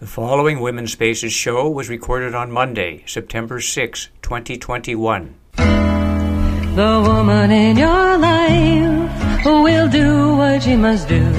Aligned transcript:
The 0.00 0.06
following 0.06 0.60
Women's 0.60 0.92
Spaces 0.92 1.30
show 1.30 1.68
was 1.68 1.90
recorded 1.90 2.34
on 2.34 2.50
Monday, 2.50 3.04
September 3.04 3.60
6, 3.60 4.08
2021. 4.22 5.34
The 5.56 7.04
woman 7.06 7.50
in 7.50 7.76
your 7.76 8.16
life 8.16 9.44
will 9.44 9.90
do 9.90 10.36
what 10.36 10.62
she 10.62 10.74
must 10.74 11.06
do 11.06 11.30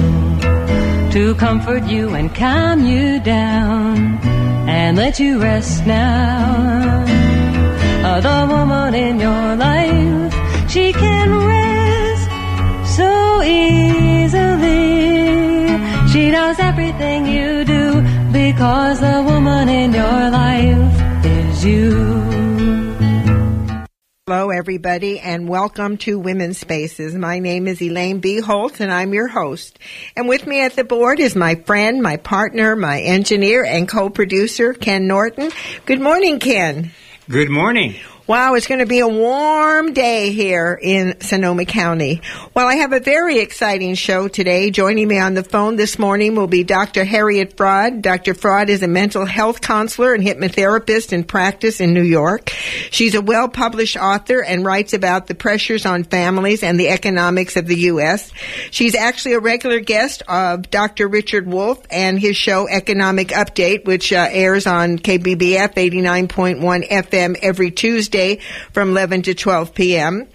to 1.10 1.34
comfort 1.40 1.82
you 1.86 2.10
and 2.14 2.32
calm 2.36 2.86
you 2.86 3.18
down 3.18 4.20
and 4.68 4.96
let 4.96 5.18
you 5.18 5.42
rest 5.42 5.84
now. 5.84 7.02
Uh, 8.06 8.20
the 8.20 8.46
woman 8.46 8.94
in 8.94 9.18
your 9.18 9.56
life, 9.56 10.32
she 10.70 10.92
can 10.92 11.34
rest 11.34 12.30
so 12.96 13.42
easily. 13.42 14.92
She 16.12 16.30
knows 16.30 16.60
everything 16.60 17.26
you 17.26 17.64
do 17.64 17.71
because 18.32 19.00
the 19.00 19.22
woman 19.26 19.68
in 19.68 19.92
your 19.92 20.30
life 20.30 21.24
is 21.24 21.64
you. 21.64 21.90
Hello, 24.26 24.48
everybody, 24.48 25.20
and 25.20 25.46
welcome 25.46 25.98
to 25.98 26.18
Women's 26.18 26.56
Spaces. 26.56 27.14
My 27.14 27.40
name 27.40 27.68
is 27.68 27.82
Elaine 27.82 28.20
B. 28.20 28.40
Holtz, 28.40 28.80
and 28.80 28.90
I'm 28.90 29.12
your 29.12 29.28
host. 29.28 29.78
And 30.16 30.28
with 30.28 30.46
me 30.46 30.64
at 30.64 30.74
the 30.76 30.84
board 30.84 31.20
is 31.20 31.36
my 31.36 31.56
friend, 31.56 32.02
my 32.02 32.16
partner, 32.16 32.74
my 32.74 33.02
engineer, 33.02 33.64
and 33.64 33.86
co-producer, 33.86 34.72
Ken 34.72 35.06
Norton. 35.06 35.50
Good 35.84 36.00
morning, 36.00 36.38
Ken. 36.38 36.92
Good 37.28 37.50
morning. 37.50 37.96
Wow, 38.28 38.54
it's 38.54 38.68
going 38.68 38.78
to 38.78 38.86
be 38.86 39.00
a 39.00 39.08
warm 39.08 39.94
day 39.94 40.30
here 40.30 40.78
in 40.80 41.20
Sonoma 41.20 41.64
County. 41.64 42.22
Well, 42.54 42.68
I 42.68 42.76
have 42.76 42.92
a 42.92 43.00
very 43.00 43.40
exciting 43.40 43.96
show 43.96 44.28
today. 44.28 44.70
Joining 44.70 45.08
me 45.08 45.18
on 45.18 45.34
the 45.34 45.42
phone 45.42 45.74
this 45.74 45.98
morning 45.98 46.36
will 46.36 46.46
be 46.46 46.62
Dr. 46.62 47.04
Harriet 47.04 47.56
Fraad. 47.56 48.00
Dr. 48.00 48.34
Fraad 48.34 48.68
is 48.68 48.84
a 48.84 48.88
mental 48.88 49.26
health 49.26 49.60
counselor 49.60 50.14
and 50.14 50.22
hypnotherapist 50.22 51.12
in 51.12 51.24
practice 51.24 51.80
in 51.80 51.94
New 51.94 52.04
York. 52.04 52.50
She's 52.92 53.16
a 53.16 53.20
well-published 53.20 53.96
author 53.96 54.40
and 54.40 54.64
writes 54.64 54.92
about 54.92 55.26
the 55.26 55.34
pressures 55.34 55.84
on 55.84 56.04
families 56.04 56.62
and 56.62 56.78
the 56.78 56.90
economics 56.90 57.56
of 57.56 57.66
the 57.66 57.76
U.S. 57.76 58.30
She's 58.70 58.94
actually 58.94 59.34
a 59.34 59.40
regular 59.40 59.80
guest 59.80 60.22
of 60.28 60.70
Dr. 60.70 61.08
Richard 61.08 61.48
Wolff 61.48 61.84
and 61.90 62.20
his 62.20 62.36
show 62.36 62.68
Economic 62.68 63.28
Update, 63.28 63.84
which 63.84 64.12
uh, 64.12 64.28
airs 64.30 64.68
on 64.68 65.00
KBBF 65.00 65.74
89.1 65.74 66.88
FM 66.88 67.36
every 67.42 67.72
Tuesday 67.72 68.11
from 68.72 68.90
11 68.90 69.22
to 69.22 69.34
12 69.34 69.74
p.m. 69.74 70.28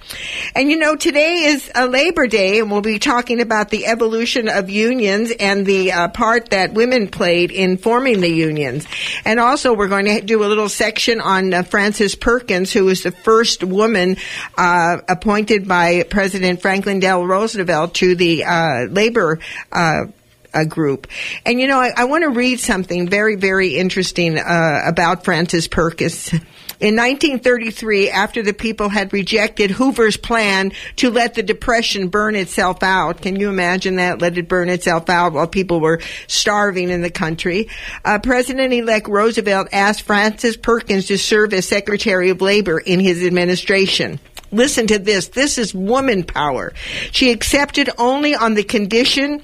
And 0.56 0.70
you 0.70 0.78
know, 0.78 0.96
today 0.96 1.44
is 1.44 1.72
a 1.76 1.88
Labor 1.88 2.28
Day, 2.28 2.60
and 2.60 2.72
we'll 2.72 2.82
be 2.82 3.00
talking 3.00 3.40
about 3.40 3.70
the 3.70 3.86
evolution 3.86 4.50
of 4.50 4.70
unions 4.70 5.32
and 5.40 5.66
the 5.66 5.92
uh, 5.92 6.08
part 6.10 6.50
that 6.50 6.74
women 6.74 7.08
played 7.08 7.52
in 7.52 7.78
forming 7.78 8.22
the 8.22 8.30
unions. 8.30 8.88
And 9.26 9.40
also, 9.40 9.74
we're 9.74 9.88
going 9.88 10.06
to 10.06 10.22
do 10.22 10.44
a 10.44 10.48
little 10.48 10.70
section 10.70 11.22
on 11.22 11.54
uh, 11.54 11.64
Frances 11.64 12.16
Perkins, 12.16 12.74
who 12.74 12.86
was 12.86 13.04
the 13.04 13.12
first 13.12 13.64
woman 13.64 14.18
uh, 14.58 14.98
appointed 15.08 15.68
by 15.68 16.04
President 16.04 16.62
Franklin 16.62 17.00
Delano 17.00 17.26
Roosevelt 17.26 17.94
to 17.96 18.16
the 18.16 18.44
uh, 18.44 18.86
labor 18.90 19.40
uh, 19.72 20.06
a 20.54 20.66
group. 20.66 21.08
And 21.46 21.60
you 21.60 21.68
know, 21.68 21.80
I, 21.80 21.92
I 21.96 22.06
want 22.06 22.24
to 22.24 22.30
read 22.30 22.60
something 22.60 23.08
very, 23.08 23.36
very 23.36 23.76
interesting 23.76 24.38
uh, 24.38 24.82
about 24.86 25.24
Frances 25.24 25.68
Perkins. 25.68 26.34
In 26.80 26.96
1933, 26.96 28.12
after 28.12 28.44
the 28.44 28.54
people 28.54 28.88
had 28.88 29.12
rejected 29.12 29.72
Hoover's 29.72 30.16
plan 30.16 30.72
to 30.98 31.10
let 31.10 31.34
the 31.34 31.42
Depression 31.42 32.10
burn 32.10 32.36
itself 32.36 32.84
out, 32.84 33.24
can 33.24 33.36
you 33.36 33.50
imagine 33.50 33.96
that? 33.96 34.22
Let 34.22 34.38
it 34.38 34.48
burn 34.48 34.70
itself 34.70 35.10
out 35.10 35.34
while 35.34 35.48
people 35.48 35.80
were 35.80 36.02
starving 36.28 36.90
in 36.90 37.02
the 37.02 37.10
country. 37.10 37.70
Uh, 38.06 38.20
President-elect 38.20 39.08
Roosevelt 39.08 39.70
asked 39.72 40.04
Frances 40.04 40.56
Perkins 40.56 41.08
to 41.08 41.18
serve 41.18 41.52
as 41.54 41.68
Secretary 41.68 42.30
of 42.30 42.42
Labor 42.42 42.78
in 42.78 43.00
his 43.00 43.24
administration. 43.24 44.20
Listen 44.52 44.86
to 44.88 45.00
this. 45.00 45.30
This 45.30 45.58
is 45.58 45.74
woman 45.74 46.24
power. 46.24 46.74
She 47.12 47.32
accepted 47.32 47.90
only 47.98 48.36
on 48.36 48.54
the 48.54 48.64
condition 48.64 49.42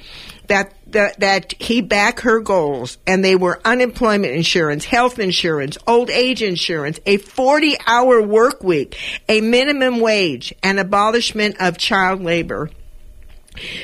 that 0.47 0.73
the, 0.87 1.13
that 1.19 1.53
he 1.59 1.81
back 1.81 2.21
her 2.21 2.39
goals, 2.39 2.97
and 3.07 3.23
they 3.23 3.35
were 3.35 3.59
unemployment 3.65 4.33
insurance, 4.33 4.85
health 4.85 5.19
insurance, 5.19 5.77
old 5.87 6.09
age 6.09 6.41
insurance, 6.41 6.99
a 7.05 7.17
40 7.17 7.75
hour 7.87 8.21
work 8.21 8.63
week, 8.63 8.97
a 9.27 9.41
minimum 9.41 9.99
wage, 9.99 10.53
and 10.61 10.79
abolishment 10.79 11.55
of 11.59 11.77
child 11.77 12.21
labor. 12.21 12.69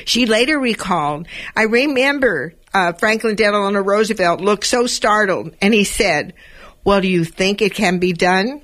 She 0.04 0.26
later 0.26 0.58
recalled, 0.58 1.26
I 1.56 1.62
remember 1.62 2.54
uh, 2.74 2.92
Franklin 2.92 3.36
Delano 3.36 3.80
Roosevelt 3.80 4.40
looked 4.40 4.66
so 4.66 4.86
startled, 4.86 5.54
and 5.60 5.72
he 5.72 5.84
said, 5.84 6.34
Well, 6.84 7.00
do 7.00 7.08
you 7.08 7.24
think 7.24 7.62
it 7.62 7.74
can 7.74 7.98
be 7.98 8.12
done? 8.12 8.62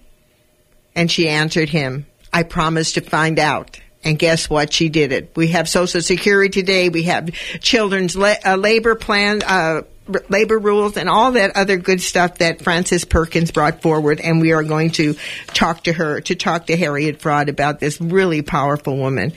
And 0.95 1.11
she 1.11 1.29
answered 1.29 1.69
him, 1.69 2.07
I 2.33 2.43
promise 2.43 2.93
to 2.93 3.01
find 3.01 3.39
out. 3.39 3.81
And 4.07 4.17
guess 4.17 4.49
what? 4.49 4.73
She 4.73 4.89
did 4.89 5.11
it. 5.11 5.33
We 5.35 5.49
have 5.49 5.69
Social 5.69 6.01
Security 6.01 6.61
today. 6.61 6.91
We 6.91 7.03
have 7.05 7.33
children's 7.61 8.15
la- 8.15 8.37
uh, 8.45 8.55
labor 8.55 8.95
plan, 8.95 9.43
uh, 9.43 9.83
r- 10.09 10.23
labor 10.29 10.61
rules, 10.61 10.97
and 10.97 11.09
all 11.09 11.33
that 11.33 11.57
other 11.57 11.77
good 11.77 12.01
stuff 12.01 12.39
that 12.39 12.63
Frances 12.63 13.05
Perkins 13.05 13.51
brought 13.51 13.83
forward. 13.83 14.21
And 14.21 14.41
we 14.41 14.53
are 14.53 14.63
going 14.63 14.93
to 14.93 15.17
talk 15.49 15.83
to 15.85 15.93
her, 15.93 16.21
to 16.21 16.37
talk 16.37 16.67
to 16.69 16.77
Harriet 16.77 17.19
Fraad 17.19 17.49
about 17.49 17.81
this 17.81 18.01
really 18.01 18.43
powerful 18.43 18.97
woman. 18.97 19.33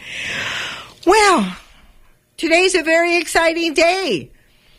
Well, 1.03 1.57
today's 2.37 2.75
a 2.75 2.83
very 2.83 3.17
exciting 3.17 3.73
day. 3.73 4.29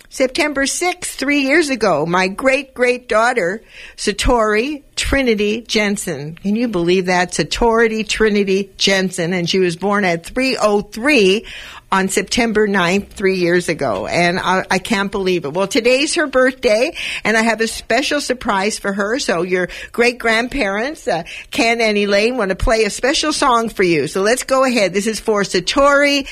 September 0.08 0.66
6th, 0.66 1.04
three 1.06 1.42
years 1.42 1.68
ago, 1.68 2.04
my 2.04 2.28
great 2.28 2.74
great 2.74 3.08
daughter, 3.08 3.62
Satori 3.96 4.82
Trinity 5.10 5.62
Jensen. 5.62 6.36
Can 6.36 6.54
you 6.54 6.68
believe 6.68 7.06
that? 7.06 7.32
Satori 7.32 8.06
Trinity 8.06 8.70
Jensen. 8.76 9.32
And 9.32 9.50
she 9.50 9.58
was 9.58 9.74
born 9.74 10.04
at 10.04 10.24
303 10.24 11.44
on 11.90 12.08
September 12.08 12.68
9th, 12.68 13.08
three 13.08 13.38
years 13.38 13.68
ago. 13.68 14.06
And 14.06 14.38
I, 14.38 14.64
I, 14.70 14.78
can't 14.78 15.10
believe 15.10 15.44
it. 15.44 15.52
Well, 15.52 15.66
today's 15.66 16.14
her 16.14 16.28
birthday, 16.28 16.94
and 17.24 17.36
I 17.36 17.42
have 17.42 17.60
a 17.60 17.66
special 17.66 18.20
surprise 18.20 18.78
for 18.78 18.92
her. 18.92 19.18
So 19.18 19.42
your 19.42 19.68
great 19.90 20.20
grandparents, 20.20 21.08
uh, 21.08 21.24
Ken 21.50 21.80
and 21.80 21.98
Elaine, 21.98 22.36
want 22.36 22.50
to 22.50 22.54
play 22.54 22.84
a 22.84 22.90
special 22.90 23.32
song 23.32 23.68
for 23.68 23.82
you. 23.82 24.06
So 24.06 24.22
let's 24.22 24.44
go 24.44 24.64
ahead. 24.64 24.94
This 24.94 25.08
is 25.08 25.18
for 25.18 25.42
Satori 25.42 26.28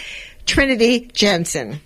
Trinity 0.46 1.10
Jensen. 1.12 1.80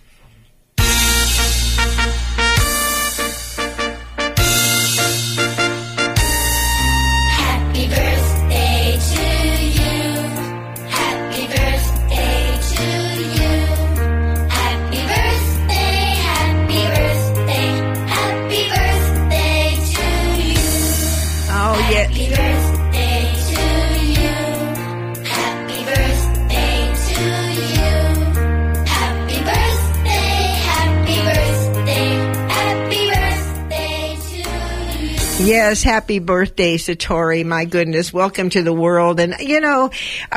Happy 35.80 36.18
birthday, 36.18 36.76
Satori. 36.76 37.46
My 37.46 37.64
goodness, 37.64 38.12
welcome 38.12 38.50
to 38.50 38.62
the 38.62 38.72
world. 38.72 39.20
And, 39.20 39.36
you 39.38 39.60
know, 39.60 39.90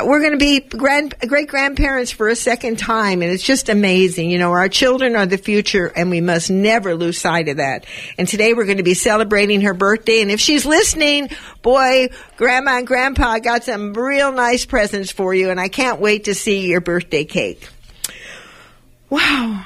we're 0.04 0.20
going 0.20 0.34
to 0.34 0.38
be 0.38 0.60
grand, 0.60 1.16
great 1.28 1.50
grandparents 1.50 2.12
for 2.12 2.28
a 2.30 2.36
second 2.36 2.78
time, 2.78 3.24
and 3.24 3.32
it's 3.32 3.44
just 3.44 3.68
amazing. 3.68 4.30
You 4.30 4.38
know, 4.38 4.52
our 4.52 4.70
children 4.70 5.16
are 5.16 5.26
the 5.26 5.40
future, 5.40 5.88
and 5.88 6.12
we 6.12 6.22
must 6.22 6.52
never 6.52 6.94
lose 6.94 7.18
sight 7.18 7.50
of 7.50 7.58
that. 7.58 7.88
And 8.20 8.28
today 8.28 8.54
we're 8.54 8.66
going 8.66 8.78
to 8.78 8.84
be 8.84 8.94
celebrating 8.94 9.62
her 9.62 9.74
birthday, 9.74 10.22
and 10.22 10.30
if 10.30 10.40
she's 10.40 10.66
listening, 10.66 11.30
boy, 11.64 12.10
Grandma 12.38 12.78
and 12.78 12.88
Grandpa 12.88 13.40
got 13.40 13.64
some 13.64 13.94
real 13.94 14.32
nice 14.32 14.66
presents 14.66 15.12
for 15.12 15.34
you, 15.34 15.50
and 15.50 15.60
I 15.60 15.68
can't 15.70 16.00
wait 16.00 16.26
to 16.26 16.36
see 16.36 16.68
your 16.68 16.82
birthday 16.82 17.26
cake. 17.26 17.68
Wow. 19.10 19.66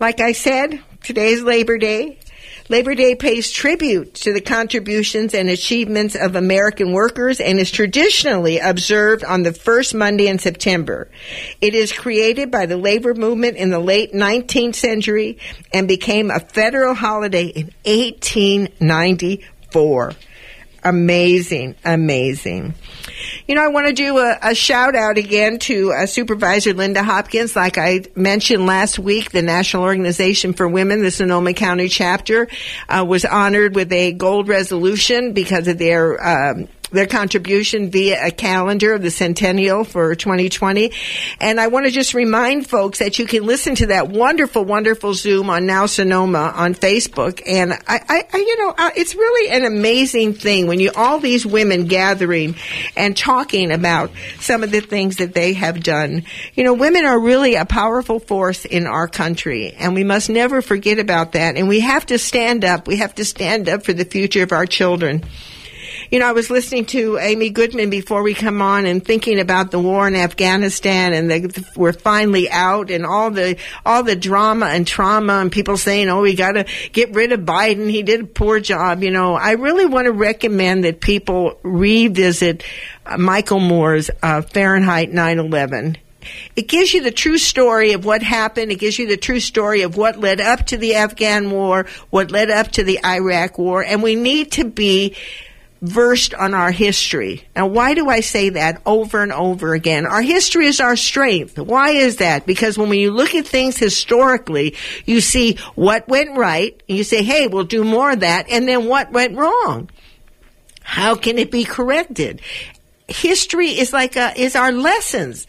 Like 0.00 0.20
I 0.20 0.32
said, 0.32 0.80
today's 1.02 1.42
Labor 1.42 1.76
Day. 1.76 2.18
Labor 2.68 2.96
Day 2.96 3.14
pays 3.14 3.52
tribute 3.52 4.14
to 4.14 4.32
the 4.32 4.40
contributions 4.40 5.34
and 5.34 5.48
achievements 5.48 6.16
of 6.16 6.34
American 6.34 6.92
workers 6.92 7.40
and 7.40 7.60
is 7.60 7.70
traditionally 7.70 8.58
observed 8.58 9.22
on 9.22 9.44
the 9.44 9.52
first 9.52 9.94
Monday 9.94 10.26
in 10.26 10.40
September. 10.40 11.08
It 11.60 11.74
is 11.74 11.92
created 11.92 12.50
by 12.50 12.66
the 12.66 12.76
labor 12.76 13.14
movement 13.14 13.56
in 13.56 13.70
the 13.70 13.78
late 13.78 14.12
19th 14.12 14.74
century 14.74 15.38
and 15.72 15.86
became 15.86 16.28
a 16.30 16.40
federal 16.40 16.94
holiday 16.94 17.46
in 17.46 17.70
1894. 17.84 20.12
amazing, 20.82 21.76
amazing. 21.84 22.74
You 23.46 23.54
know, 23.54 23.64
I 23.64 23.68
want 23.68 23.86
to 23.86 23.92
do 23.92 24.18
a, 24.18 24.38
a 24.42 24.54
shout 24.54 24.94
out 24.94 25.18
again 25.18 25.58
to 25.60 25.92
uh, 25.92 26.06
Supervisor 26.06 26.74
Linda 26.74 27.02
Hopkins. 27.02 27.56
Like 27.56 27.78
I 27.78 28.04
mentioned 28.14 28.66
last 28.66 28.98
week, 28.98 29.30
the 29.32 29.42
National 29.42 29.82
Organization 29.82 30.52
for 30.52 30.68
Women, 30.68 31.02
the 31.02 31.10
Sonoma 31.10 31.54
County 31.54 31.88
chapter, 31.88 32.48
uh, 32.88 33.04
was 33.06 33.24
honored 33.24 33.74
with 33.74 33.92
a 33.92 34.12
gold 34.12 34.48
resolution 34.48 35.32
because 35.32 35.68
of 35.68 35.78
their 35.78 36.24
um, 36.26 36.68
their 36.90 37.06
contribution 37.06 37.90
via 37.90 38.26
a 38.26 38.30
calendar 38.30 38.94
of 38.94 39.02
the 39.02 39.10
centennial 39.10 39.84
for 39.84 40.14
2020. 40.14 40.92
And 41.40 41.60
I 41.60 41.68
want 41.68 41.86
to 41.86 41.92
just 41.92 42.14
remind 42.14 42.68
folks 42.68 42.98
that 42.98 43.18
you 43.18 43.26
can 43.26 43.44
listen 43.44 43.74
to 43.76 43.86
that 43.86 44.08
wonderful, 44.08 44.64
wonderful 44.64 45.14
Zoom 45.14 45.50
on 45.50 45.66
Now 45.66 45.86
Sonoma 45.86 46.52
on 46.54 46.74
Facebook. 46.74 47.42
And 47.46 47.72
I, 47.72 48.24
I, 48.32 48.36
you 48.36 48.58
know, 48.58 48.74
it's 48.96 49.14
really 49.14 49.50
an 49.50 49.64
amazing 49.64 50.34
thing 50.34 50.66
when 50.66 50.80
you 50.80 50.90
all 50.94 51.18
these 51.18 51.44
women 51.44 51.86
gathering 51.86 52.56
and 52.96 53.16
talking 53.16 53.72
about 53.72 54.10
some 54.38 54.62
of 54.62 54.70
the 54.70 54.80
things 54.80 55.16
that 55.16 55.34
they 55.34 55.52
have 55.54 55.82
done. 55.82 56.24
You 56.54 56.64
know, 56.64 56.74
women 56.74 57.04
are 57.04 57.18
really 57.18 57.56
a 57.56 57.64
powerful 57.64 58.18
force 58.18 58.64
in 58.64 58.86
our 58.86 59.08
country, 59.08 59.72
and 59.72 59.94
we 59.94 60.04
must 60.04 60.30
never 60.30 60.62
forget 60.62 60.98
about 60.98 61.32
that. 61.32 61.56
And 61.56 61.68
we 61.68 61.80
have 61.80 62.06
to 62.06 62.18
stand 62.18 62.64
up. 62.64 62.86
We 62.86 62.96
have 62.96 63.14
to 63.16 63.24
stand 63.24 63.68
up 63.68 63.84
for 63.84 63.92
the 63.92 64.04
future 64.04 64.42
of 64.42 64.52
our 64.52 64.66
children. 64.66 65.24
You 66.10 66.20
know, 66.20 66.26
I 66.26 66.32
was 66.32 66.50
listening 66.50 66.84
to 66.86 67.18
Amy 67.18 67.50
Goodman 67.50 67.90
before 67.90 68.22
we 68.22 68.32
come 68.32 68.62
on 68.62 68.86
and 68.86 69.04
thinking 69.04 69.40
about 69.40 69.72
the 69.72 69.80
war 69.80 70.06
in 70.06 70.14
Afghanistan 70.14 71.12
and 71.12 71.30
the, 71.30 71.68
we're 71.74 71.92
finally 71.92 72.48
out 72.48 72.90
and 72.90 73.04
all 73.04 73.30
the, 73.30 73.56
all 73.84 74.04
the 74.04 74.14
drama 74.14 74.66
and 74.66 74.86
trauma 74.86 75.34
and 75.34 75.50
people 75.50 75.76
saying, 75.76 76.08
oh, 76.08 76.22
we 76.22 76.36
gotta 76.36 76.64
get 76.92 77.12
rid 77.12 77.32
of 77.32 77.40
Biden. 77.40 77.90
He 77.90 78.04
did 78.04 78.20
a 78.20 78.26
poor 78.26 78.60
job. 78.60 79.02
You 79.02 79.10
know, 79.10 79.34
I 79.34 79.52
really 79.52 79.86
want 79.86 80.04
to 80.04 80.12
recommend 80.12 80.84
that 80.84 81.00
people 81.00 81.58
revisit 81.64 82.62
uh, 83.04 83.18
Michael 83.18 83.60
Moore's 83.60 84.08
uh, 84.22 84.42
Fahrenheit 84.42 85.10
9/11 85.10 85.96
it 86.56 86.68
gives 86.68 86.92
you 86.92 87.02
the 87.02 87.10
true 87.10 87.38
story 87.38 87.92
of 87.92 88.04
what 88.04 88.22
happened. 88.22 88.72
It 88.72 88.80
gives 88.80 88.98
you 88.98 89.06
the 89.06 89.16
true 89.16 89.38
story 89.38 89.82
of 89.82 89.96
what 89.96 90.18
led 90.18 90.40
up 90.40 90.66
to 90.66 90.76
the 90.76 90.96
Afghan 90.96 91.50
war, 91.50 91.86
what 92.10 92.30
led 92.30 92.50
up 92.50 92.72
to 92.72 92.84
the 92.84 93.04
Iraq 93.04 93.58
war, 93.58 93.84
and 93.84 94.02
we 94.02 94.16
need 94.16 94.52
to 94.52 94.64
be 94.64 95.14
versed 95.86 96.34
on 96.34 96.54
our 96.54 96.70
history. 96.70 97.44
Now, 97.54 97.66
why 97.66 97.94
do 97.94 98.08
I 98.08 98.20
say 98.20 98.50
that 98.50 98.82
over 98.84 99.22
and 99.22 99.32
over 99.32 99.74
again? 99.74 100.06
Our 100.06 100.22
history 100.22 100.66
is 100.66 100.80
our 100.80 100.96
strength. 100.96 101.58
Why 101.58 101.90
is 101.90 102.16
that? 102.16 102.46
Because 102.46 102.76
when 102.76 102.92
you 102.92 103.12
look 103.12 103.34
at 103.34 103.46
things 103.46 103.76
historically, 103.76 104.74
you 105.04 105.20
see 105.20 105.58
what 105.74 106.08
went 106.08 106.36
right, 106.36 106.80
and 106.88 106.98
you 106.98 107.04
say, 107.04 107.22
hey, 107.22 107.46
we'll 107.46 107.64
do 107.64 107.84
more 107.84 108.10
of 108.10 108.20
that, 108.20 108.46
and 108.50 108.66
then 108.66 108.86
what 108.86 109.12
went 109.12 109.36
wrong? 109.36 109.90
How 110.82 111.14
can 111.14 111.38
it 111.38 111.50
be 111.50 111.64
corrected? 111.64 112.40
History 113.08 113.70
is 113.70 113.92
like 113.92 114.16
a, 114.16 114.38
is 114.38 114.56
our 114.56 114.72
lessons. 114.72 115.46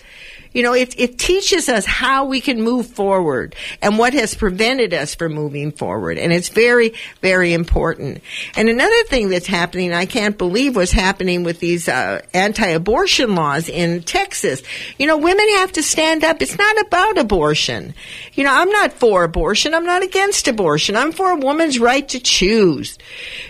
You 0.57 0.63
know, 0.63 0.73
it, 0.73 0.99
it 0.99 1.19
teaches 1.19 1.69
us 1.69 1.85
how 1.85 2.25
we 2.25 2.41
can 2.41 2.63
move 2.63 2.87
forward 2.87 3.55
and 3.79 3.99
what 3.99 4.15
has 4.15 4.33
prevented 4.33 4.91
us 4.91 5.13
from 5.13 5.35
moving 5.35 5.71
forward. 5.71 6.17
And 6.17 6.33
it's 6.33 6.49
very, 6.49 6.95
very 7.21 7.53
important. 7.53 8.23
And 8.55 8.67
another 8.67 9.03
thing 9.03 9.29
that's 9.29 9.45
happening, 9.45 9.93
I 9.93 10.07
can't 10.07 10.35
believe 10.35 10.75
what's 10.75 10.91
happening 10.91 11.43
with 11.43 11.59
these 11.59 11.87
uh, 11.87 12.23
anti-abortion 12.33 13.35
laws 13.35 13.69
in 13.69 14.01
Texas. 14.01 14.63
You 14.97 15.05
know, 15.05 15.19
women 15.19 15.47
have 15.57 15.73
to 15.73 15.83
stand 15.83 16.23
up. 16.23 16.41
It's 16.41 16.57
not 16.57 16.81
about 16.81 17.19
abortion. 17.19 17.93
You 18.33 18.43
know, 18.43 18.51
I'm 18.51 18.71
not 18.71 18.93
for 18.93 19.23
abortion. 19.23 19.75
I'm 19.75 19.85
not 19.85 20.01
against 20.01 20.47
abortion. 20.47 20.95
I'm 20.95 21.11
for 21.11 21.29
a 21.29 21.37
woman's 21.37 21.77
right 21.77 22.09
to 22.09 22.19
choose. 22.19 22.97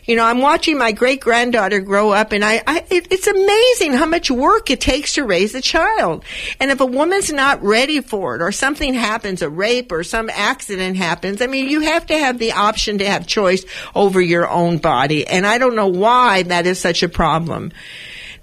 You 0.04 0.18
know, 0.18 0.26
I'm 0.26 0.42
watching 0.42 0.78
my 0.78 0.92
great 0.92 1.22
granddaughter 1.22 1.80
grow 1.80 2.12
up 2.12 2.34
and 2.34 2.44
I, 2.44 2.62
I 2.68 2.86
it, 2.90 3.08
it's 3.12 3.28
amazing 3.28 3.94
how 3.94 4.08
much 4.08 4.30
work 4.30 4.70
it 4.70 4.82
takes 4.82 5.14
to 5.14 5.24
raise 5.24 5.56
a 5.56 5.62
child. 5.62 6.26
And 6.60 6.70
if 6.70 6.82
a 6.82 6.97
woman's 6.98 7.32
not 7.32 7.64
ready 7.64 8.02
for 8.02 8.36
it 8.36 8.42
or 8.42 8.52
something 8.52 8.94
happens, 8.94 9.42
a 9.42 9.50
rape 9.50 9.92
or 9.92 10.04
some 10.04 10.30
accident 10.30 10.98
happens, 10.98 11.42
I 11.42 11.48
mean, 11.48 11.70
you 11.70 11.82
have 11.82 12.06
to 12.08 12.18
have 12.18 12.40
the 12.40 12.52
option 12.52 12.98
to 12.98 13.06
have 13.06 13.28
choice 13.28 13.64
over 13.96 14.20
your 14.20 14.50
own 14.50 14.80
body. 14.80 15.26
And 15.26 15.46
I 15.46 15.58
don't 15.58 15.76
know 15.76 15.88
why 15.88 16.44
that 16.44 16.68
is 16.68 16.80
such 16.80 17.04
a 17.04 17.10
problem. 17.10 17.72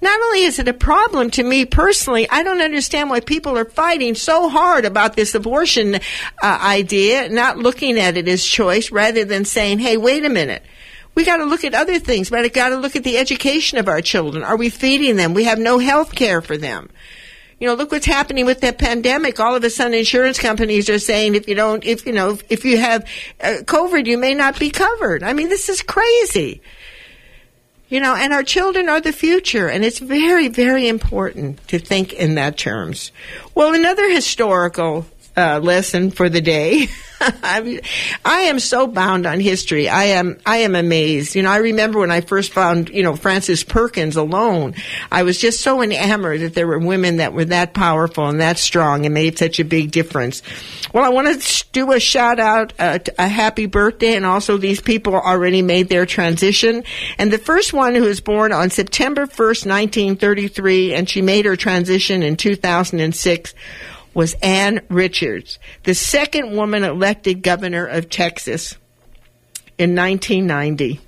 Not 0.00 0.20
only 0.20 0.42
is 0.42 0.58
it 0.58 0.68
a 0.68 0.74
problem 0.74 1.30
to 1.30 1.42
me 1.42 1.64
personally, 1.64 2.28
I 2.28 2.42
don't 2.42 2.60
understand 2.60 3.08
why 3.08 3.20
people 3.20 3.56
are 3.56 3.64
fighting 3.64 4.14
so 4.14 4.48
hard 4.48 4.84
about 4.84 5.16
this 5.16 5.34
abortion 5.34 5.94
uh, 5.94 5.98
idea, 6.42 7.28
not 7.30 7.58
looking 7.58 7.98
at 7.98 8.16
it 8.16 8.28
as 8.28 8.44
choice 8.44 8.90
rather 8.90 9.24
than 9.24 9.44
saying, 9.44 9.78
hey, 9.78 9.96
wait 9.96 10.24
a 10.24 10.28
minute. 10.28 10.62
We 11.14 11.24
got 11.24 11.38
to 11.38 11.44
look 11.44 11.64
at 11.64 11.74
other 11.74 11.98
things. 11.98 12.30
We 12.30 12.48
got 12.50 12.70
to 12.70 12.76
look 12.76 12.96
at 12.96 13.04
the 13.04 13.16
education 13.16 13.78
of 13.78 13.88
our 13.88 14.02
children. 14.02 14.42
Are 14.42 14.56
we 14.56 14.68
feeding 14.68 15.16
them? 15.16 15.32
We 15.32 15.44
have 15.44 15.58
no 15.58 15.78
health 15.78 16.14
care 16.14 16.42
for 16.42 16.56
them. 16.58 16.90
You 17.64 17.70
know, 17.70 17.76
look 17.76 17.92
what's 17.92 18.04
happening 18.04 18.44
with 18.44 18.60
that 18.60 18.76
pandemic. 18.76 19.40
All 19.40 19.54
of 19.54 19.64
a 19.64 19.70
sudden, 19.70 19.94
insurance 19.94 20.38
companies 20.38 20.90
are 20.90 20.98
saying 20.98 21.34
if 21.34 21.48
you 21.48 21.54
don't, 21.54 21.82
if 21.82 22.04
you 22.04 22.12
know, 22.12 22.36
if 22.50 22.62
you 22.62 22.76
have 22.76 23.08
uh, 23.40 23.62
COVID, 23.62 24.06
you 24.06 24.18
may 24.18 24.34
not 24.34 24.58
be 24.58 24.68
covered. 24.68 25.22
I 25.22 25.32
mean, 25.32 25.48
this 25.48 25.70
is 25.70 25.80
crazy. 25.80 26.60
You 27.88 28.00
know, 28.00 28.14
and 28.14 28.34
our 28.34 28.42
children 28.42 28.90
are 28.90 29.00
the 29.00 29.14
future, 29.14 29.66
and 29.66 29.82
it's 29.82 29.98
very, 29.98 30.48
very 30.48 30.88
important 30.88 31.66
to 31.68 31.78
think 31.78 32.12
in 32.12 32.34
that 32.34 32.58
terms. 32.58 33.12
Well, 33.54 33.72
another 33.72 34.10
historical 34.10 35.06
uh, 35.36 35.60
lesson 35.62 36.10
for 36.10 36.28
the 36.28 36.40
day. 36.40 36.88
I 37.20 37.80
am 38.24 38.58
so 38.58 38.86
bound 38.86 39.26
on 39.26 39.40
history. 39.40 39.88
I 39.88 40.04
am 40.04 40.38
I 40.44 40.58
am 40.58 40.74
amazed. 40.74 41.34
You 41.34 41.42
know, 41.42 41.50
I 41.50 41.58
remember 41.58 42.00
when 42.00 42.10
I 42.10 42.20
first 42.20 42.52
found 42.52 42.90
you 42.90 43.02
know 43.02 43.16
Frances 43.16 43.64
Perkins 43.64 44.16
alone. 44.16 44.74
I 45.10 45.22
was 45.22 45.40
just 45.40 45.60
so 45.60 45.82
enamored 45.82 46.40
that 46.40 46.54
there 46.54 46.66
were 46.66 46.78
women 46.78 47.16
that 47.16 47.32
were 47.32 47.46
that 47.46 47.72
powerful 47.72 48.28
and 48.28 48.40
that 48.40 48.58
strong 48.58 49.06
and 49.06 49.14
made 49.14 49.38
such 49.38 49.58
a 49.58 49.64
big 49.64 49.90
difference. 49.90 50.42
Well, 50.92 51.04
I 51.04 51.08
want 51.08 51.40
to 51.40 51.64
do 51.72 51.92
a 51.92 52.00
shout 52.00 52.38
out, 52.38 52.72
uh, 52.78 52.98
a 53.18 53.28
happy 53.28 53.66
birthday, 53.66 54.14
and 54.14 54.26
also 54.26 54.56
these 54.56 54.80
people 54.80 55.14
already 55.14 55.62
made 55.62 55.88
their 55.88 56.06
transition. 56.06 56.84
And 57.18 57.32
the 57.32 57.38
first 57.38 57.72
one 57.72 57.94
who 57.94 58.02
was 58.02 58.20
born 58.20 58.52
on 58.52 58.70
September 58.70 59.26
first, 59.26 59.66
nineteen 59.66 60.16
thirty 60.16 60.48
three, 60.48 60.94
and 60.94 61.08
she 61.08 61.22
made 61.22 61.46
her 61.46 61.56
transition 61.56 62.22
in 62.22 62.36
two 62.36 62.56
thousand 62.56 63.00
and 63.00 63.14
six 63.14 63.54
was 64.14 64.34
Ann 64.34 64.80
Richards, 64.88 65.58
the 65.82 65.94
second 65.94 66.56
woman 66.56 66.84
elected 66.84 67.42
governor 67.42 67.84
of 67.86 68.08
Texas 68.08 68.76
in 69.76 69.94
1990. 69.96 71.00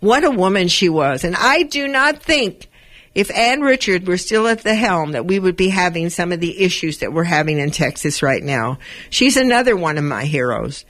What 0.00 0.24
a 0.24 0.30
woman 0.30 0.68
she 0.68 0.88
was. 0.88 1.24
And 1.24 1.36
I 1.36 1.64
do 1.64 1.86
not 1.88 2.22
think 2.22 2.68
if 3.14 3.30
Ann 3.30 3.60
Richards 3.60 4.06
were 4.06 4.16
still 4.16 4.48
at 4.48 4.62
the 4.62 4.74
helm 4.74 5.12
that 5.12 5.26
we 5.26 5.38
would 5.38 5.56
be 5.56 5.68
having 5.68 6.10
some 6.10 6.32
of 6.32 6.40
the 6.40 6.62
issues 6.62 6.98
that 6.98 7.12
we're 7.12 7.24
having 7.24 7.58
in 7.58 7.70
Texas 7.70 8.22
right 8.22 8.42
now. 8.42 8.78
She's 9.10 9.36
another 9.36 9.76
one 9.76 9.98
of 9.98 10.04
my 10.04 10.24
heroes. 10.24 10.84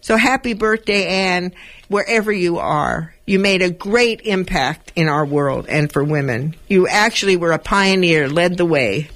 So 0.00 0.16
happy 0.16 0.54
birthday, 0.54 1.06
Ann, 1.06 1.52
wherever 1.88 2.32
you 2.32 2.58
are. 2.58 3.15
You 3.26 3.40
made 3.40 3.60
a 3.60 3.70
great 3.70 4.20
impact 4.20 4.92
in 4.94 5.08
our 5.08 5.26
world 5.26 5.66
and 5.68 5.90
for 5.92 6.04
women. 6.04 6.54
You 6.68 6.86
actually 6.86 7.36
were 7.36 7.50
a 7.50 7.58
pioneer, 7.58 8.28
led 8.28 8.56
the 8.56 8.64
way. 8.64 9.08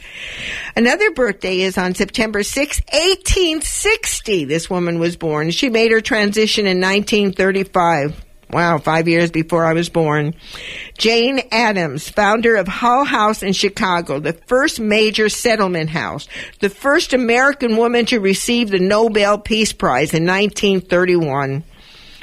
Another 0.74 1.12
birthday 1.12 1.60
is 1.60 1.78
on 1.78 1.94
September 1.94 2.42
6, 2.42 2.80
1860. 2.92 4.46
This 4.46 4.68
woman 4.68 4.98
was 4.98 5.16
born. 5.16 5.52
She 5.52 5.68
made 5.68 5.92
her 5.92 6.00
transition 6.00 6.66
in 6.66 6.80
1935. 6.80 8.24
Wow, 8.52 8.78
five 8.78 9.06
years 9.06 9.30
before 9.30 9.64
I 9.64 9.74
was 9.74 9.88
born. 9.88 10.34
Jane 10.98 11.40
Addams, 11.52 12.08
founder 12.08 12.56
of 12.56 12.66
Hull 12.66 13.04
House 13.04 13.44
in 13.44 13.52
Chicago, 13.52 14.18
the 14.18 14.32
first 14.32 14.80
major 14.80 15.28
settlement 15.28 15.90
house, 15.90 16.26
the 16.58 16.68
first 16.68 17.12
American 17.12 17.76
woman 17.76 18.06
to 18.06 18.18
receive 18.18 18.70
the 18.70 18.80
Nobel 18.80 19.38
Peace 19.38 19.72
Prize 19.72 20.14
in 20.14 20.26
1931. 20.26 21.62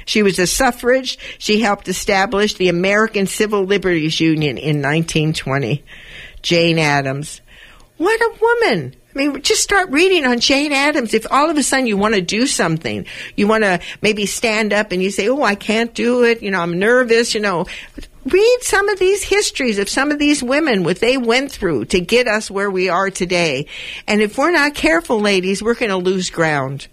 She 0.08 0.24
was 0.24 0.40
a 0.40 0.48
suffrage. 0.48 1.20
She 1.38 1.60
helped 1.60 1.88
establish 1.88 2.56
the 2.56 2.70
American 2.70 3.28
Civil 3.28 3.66
Liberties 3.66 4.20
Union 4.20 4.58
in 4.58 4.82
1920. 4.82 5.84
Jane 6.42 6.80
Addams. 6.80 7.42
What 7.98 8.20
a 8.22 8.38
woman! 8.42 8.96
I 9.14 9.18
mean, 9.18 9.42
just 9.42 9.64
start 9.64 9.90
reading 9.90 10.26
on 10.26 10.40
Jane 10.40 10.72
Addams. 10.72 11.14
If 11.14 11.26
all 11.32 11.50
of 11.50 11.58
a 11.58 11.64
sudden 11.64 11.88
you 11.88 11.98
want 11.98 12.14
to 12.14 12.22
do 12.22 12.46
something, 12.46 13.06
you 13.36 13.48
want 13.48 13.64
to 13.64 13.80
maybe 14.02 14.28
stand 14.28 14.72
up 14.72 14.92
and 14.92 15.02
you 15.02 15.10
say, 15.10 15.28
Oh, 15.28 15.42
I 15.42 15.56
can't 15.56 15.94
do 15.94 16.24
it. 16.24 16.42
You 16.42 16.52
know, 16.52 16.62
I'm 16.62 16.78
nervous. 16.78 17.34
You 17.34 17.42
know, 17.42 17.66
read 18.26 18.58
some 18.62 18.88
of 18.90 19.00
these 19.00 19.24
histories 19.24 19.80
of 19.80 19.90
some 19.90 20.12
of 20.12 20.20
these 20.20 20.44
women, 20.44 20.84
what 20.84 21.00
they 21.00 21.18
went 21.18 21.52
through 21.52 21.86
to 21.86 22.00
get 22.00 22.28
us 22.28 22.52
where 22.52 22.70
we 22.70 22.90
are 22.90 23.10
today. 23.10 23.66
And 24.08 24.22
if 24.22 24.38
we're 24.38 24.52
not 24.52 24.76
careful, 24.76 25.20
ladies, 25.20 25.64
we're 25.64 25.74
going 25.74 25.90
to 25.90 25.98
lose 25.98 26.30
ground. 26.30 26.88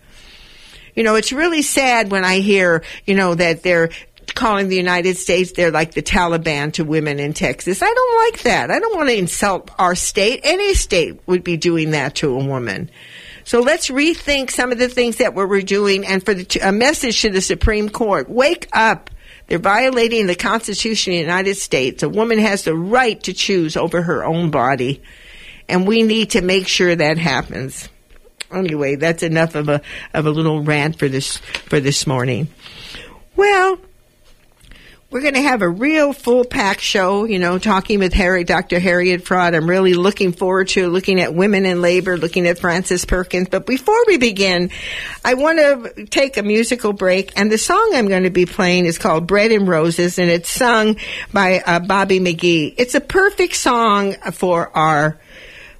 You 0.95 1.03
know, 1.03 1.17
it's 1.17 1.33
really 1.33 1.63
sad 1.63 2.11
when 2.11 2.25
I 2.25 2.39
hear, 2.39 2.83
you 3.05 3.15
know, 3.15 3.35
that 3.35 3.63
they're 3.63 3.91
calling 4.35 4.69
the 4.69 4.77
United 4.77 5.17
States 5.17 5.53
they're 5.53 5.71
like 5.71 5.93
the 5.93 6.03
Taliban 6.03 6.73
to 6.73 6.85
women 6.85 7.21
in 7.21 7.33
Texas. 7.33 7.83
I 7.83 7.93
don't 7.93 8.25
like 8.27 8.43
that. 8.43 8.71
I 8.71 8.79
don't 8.79 8.97
want 8.97 9.09
to 9.09 9.17
insult 9.17 9.71
our 9.79 9.95
state. 9.95 10.41
Any 10.45 10.75
state 10.75 11.21
would 11.27 11.45
be 11.45 11.57
doing 11.57 11.93
that 11.93 12.17
to 12.17 12.39
a 12.39 12.45
woman. 12.45 12.91
So 13.45 13.61
let's 13.61 13.89
rethink 13.89 14.51
some 14.51 14.73
of 14.73 14.79
the 14.79 14.89
things 14.89 15.19
that 15.19 15.35
we're 15.35 15.61
doing 15.61 16.07
and 16.07 16.25
for 16.25 16.35
the, 16.35 16.61
a 16.63 16.73
message 16.73 17.23
to 17.23 17.31
the 17.31 17.43
Supreme 17.43 17.91
Court. 17.91 18.29
Wake 18.29 18.69
up. 18.73 19.11
They're 19.47 19.59
violating 19.59 20.27
the 20.27 20.35
Constitution 20.35 21.13
of 21.13 21.17
the 21.17 21.21
United 21.21 21.57
States. 21.57 22.03
A 22.03 22.09
woman 22.09 22.39
has 22.39 22.65
the 22.65 22.75
right 22.75 23.23
to 23.25 23.35
choose 23.35 23.77
over 23.77 24.01
her 24.01 24.25
own 24.25 24.51
body, 24.51 25.03
and 25.69 25.87
we 25.87 26.03
need 26.03 26.31
to 26.31 26.41
make 26.41 26.67
sure 26.67 26.97
that 26.97 27.19
happens. 27.19 27.89
Anyway, 28.55 28.97
that's 28.97 29.23
enough 29.23 29.55
of 29.55 29.69
a 29.69 29.81
of 30.13 30.27
a 30.27 30.31
little 30.31 30.63
rant 30.63 30.99
for 30.99 31.09
this 31.09 31.39
for 31.39 31.81
this 31.81 32.07
morning. 32.07 32.49
Well, 33.37 33.79
we're 35.15 35.21
going 35.21 35.35
to 35.35 35.43
have 35.43 35.63
a 35.63 35.69
real 35.69 36.13
full 36.13 36.45
pack 36.45 36.81
show, 36.81 37.25
you 37.25 37.39
know, 37.39 37.57
talking 37.57 38.01
with 38.01 38.13
Harry, 38.15 38.43
Dr. 38.43 38.81
Harriet 38.81 39.23
Fraad. 39.23 39.55
I'm 39.55 39.71
really 39.71 39.95
looking 39.95 40.33
forward 40.33 40.67
to 40.71 40.89
looking 40.89 41.21
at 41.21 41.33
women 41.33 41.67
in 41.67 41.81
labor, 41.81 42.17
looking 42.17 42.49
at 42.49 42.59
Frances 42.59 43.05
Perkins. 43.05 43.49
But 43.49 43.65
before 43.65 44.03
we 44.09 44.17
begin, 44.17 44.71
I 45.25 45.35
want 45.35 45.61
to 45.61 46.07
take 46.07 46.37
a 46.37 46.43
musical 46.43 46.93
break. 46.93 47.31
And 47.39 47.49
the 47.49 47.59
song 47.59 47.93
I'm 47.95 48.09
going 48.09 48.25
to 48.25 48.31
be 48.31 48.45
playing 48.45 48.87
is 48.87 48.99
called 48.99 49.29
Bread 49.29 49.53
and 49.53 49.69
Roses, 49.69 50.19
and 50.19 50.29
it's 50.29 50.51
sung 50.51 50.97
by 51.33 51.61
uh, 51.61 51.79
Bobby 51.79 52.19
McGee. 52.19 52.75
It's 52.77 52.97
a 52.97 53.01
perfect 53.01 53.55
song 53.55 54.15
for 54.33 54.77
our 54.77 55.21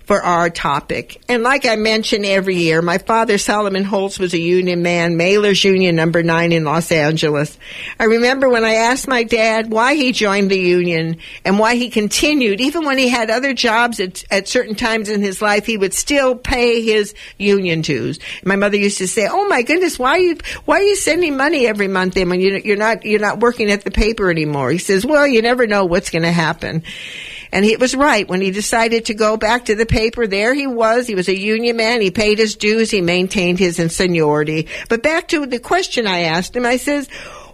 for 0.05 0.23
our 0.23 0.51
topic. 0.51 1.23
And 1.29 1.43
like 1.43 1.65
I 1.65 1.77
mention 1.77 2.25
every 2.25 2.57
year, 2.57 2.83
my 2.83 2.99
father, 2.99 3.39
Solomon 3.39 3.85
Holtz, 3.85 4.19
was 4.19 4.35
a 4.35 4.39
union 4.39 4.83
man, 4.83 5.17
Mailers 5.17 5.65
Union 5.65 5.97
number 5.97 6.23
nine 6.23 6.53
in 6.53 6.65
Los 6.65 6.93
Angeles. 6.93 7.59
I 7.99 8.05
remember 8.05 8.49
when 8.49 8.65
I 8.65 8.75
asked 8.75 9.09
my 9.09 9.23
dad 9.23 9.71
why 9.71 9.95
he 9.95 10.13
joined 10.13 10.51
the 10.51 10.59
union 10.59 11.19
and 11.45 11.59
why 11.59 11.77
he 11.77 11.89
continued, 11.89 12.61
even 12.61 12.85
when 12.85 12.99
he 12.99 13.09
had 13.09 13.31
other 13.31 13.55
jobs 13.55 13.99
at, 13.99 14.25
at 14.31 14.47
certain 14.47 14.75
times 14.75 15.09
in 15.09 15.23
his 15.23 15.41
life, 15.41 15.65
he 15.65 15.79
would 15.79 15.95
still 15.95 16.37
pay 16.37 16.83
his 16.83 17.15
union 17.39 17.81
dues. 17.81 18.19
My 18.45 18.57
mother 18.57 18.77
used 18.77 18.99
to 18.99 19.09
say, 19.09 19.27
"Oh 19.31 19.49
my 19.49 19.63
goodness, 19.63 19.99
why 19.99 20.11
are 20.11 20.19
you 20.19 20.39
why 20.67 20.81
are 20.81 20.83
you 20.83 20.97
sending 20.97 21.37
money 21.37 21.67
every 21.67 21.89
month 21.89 22.17
in 22.17 22.29
when 22.29 22.41
you're 22.41 22.77
not 22.77 23.05
you're 23.05 23.21
not 23.21 23.41
working 23.41 23.71
at 23.71 23.85
the 23.85 23.91
paper 23.91 24.31
anymore?" 24.31 24.71
He 24.71 24.79
says, 24.79 25.07
"Well, 25.07 25.27
you 25.27 25.41
never 25.41 25.67
know 25.67 25.87
what's 25.87 26.11
going 26.11 26.23
to 26.23 26.33
happen." 26.33 26.83
And 27.55 27.65
he 27.65 27.77
was 27.77 27.95
right. 27.95 28.29
When 28.29 28.41
he 28.41 28.51
decided 28.51 29.05
to 29.05 29.15
go 29.15 29.37
back 29.37 29.67
to 29.67 29.77
the 29.77 29.87
paper, 29.87 30.27
there 30.27 30.55
he 30.55 30.67
was. 30.67 31.07
He 31.07 31.15
was 31.15 31.29
a 31.29 31.39
union 31.39 31.77
man. 31.77 32.01
He 32.01 32.11
paid 32.11 32.39
his 32.39 32.57
dues. 32.57 32.91
He 32.91 33.01
maintained 33.01 33.61
his 33.61 33.77
seniority. 33.95 34.67
But 34.89 35.05
back 35.05 35.29
to 35.29 35.47
the 35.47 35.61
question 35.61 36.05
I 36.09 36.23
asked 36.23 36.57
him, 36.57 36.67
I 36.67 36.79
says, 36.79 37.09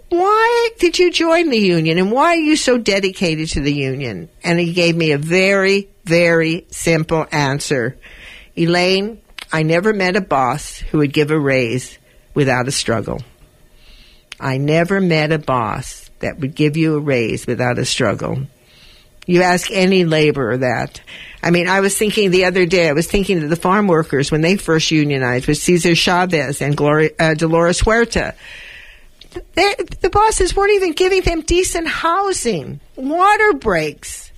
why 0.09 0.69
did 0.79 0.97
you 0.97 1.11
join 1.11 1.51
the 1.51 1.59
union 1.59 1.99
and 1.99 2.11
why 2.11 2.29
are 2.29 2.35
you 2.35 2.55
so 2.55 2.79
dedicated 2.79 3.49
to 3.49 3.61
the 3.61 3.71
union? 3.71 4.27
And 4.43 4.59
he 4.59 4.73
gave 4.73 4.97
me 4.97 5.11
a 5.11 5.19
very, 5.19 5.87
very 6.03 6.65
simple 6.71 7.27
answer. 7.31 7.95
Elaine, 8.57 9.21
I 9.53 9.61
never 9.61 9.93
met 9.93 10.15
a 10.15 10.21
boss 10.21 10.79
who 10.79 10.97
would 10.97 11.13
give 11.13 11.29
a 11.29 11.39
raise 11.39 11.99
without 12.33 12.67
a 12.67 12.71
struggle. 12.71 13.21
I 14.39 14.57
never 14.57 14.99
met 14.99 15.31
a 15.31 15.37
boss 15.37 16.09
that 16.19 16.39
would 16.39 16.55
give 16.55 16.75
you 16.75 16.95
a 16.95 16.99
raise 16.99 17.45
without 17.45 17.77
a 17.77 17.85
struggle. 17.85 18.47
You 19.31 19.43
ask 19.43 19.71
any 19.71 20.03
laborer 20.03 20.57
that. 20.57 20.99
I 21.41 21.51
mean, 21.51 21.69
I 21.69 21.79
was 21.79 21.97
thinking 21.97 22.31
the 22.31 22.43
other 22.43 22.65
day, 22.65 22.89
I 22.89 22.91
was 22.91 23.07
thinking 23.07 23.41
of 23.41 23.49
the 23.49 23.55
farm 23.55 23.87
workers 23.87 24.29
when 24.29 24.41
they 24.41 24.57
first 24.57 24.91
unionized 24.91 25.47
with 25.47 25.57
Cesar 25.57 25.95
Chavez 25.95 26.61
and 26.61 26.75
Gloria, 26.75 27.11
uh, 27.17 27.33
Dolores 27.33 27.79
Huerta. 27.79 28.35
They, 29.53 29.75
the 30.01 30.09
bosses 30.09 30.53
weren't 30.53 30.73
even 30.73 30.91
giving 30.91 31.21
them 31.21 31.43
decent 31.43 31.87
housing, 31.87 32.81
water 32.97 33.53
breaks. 33.53 34.33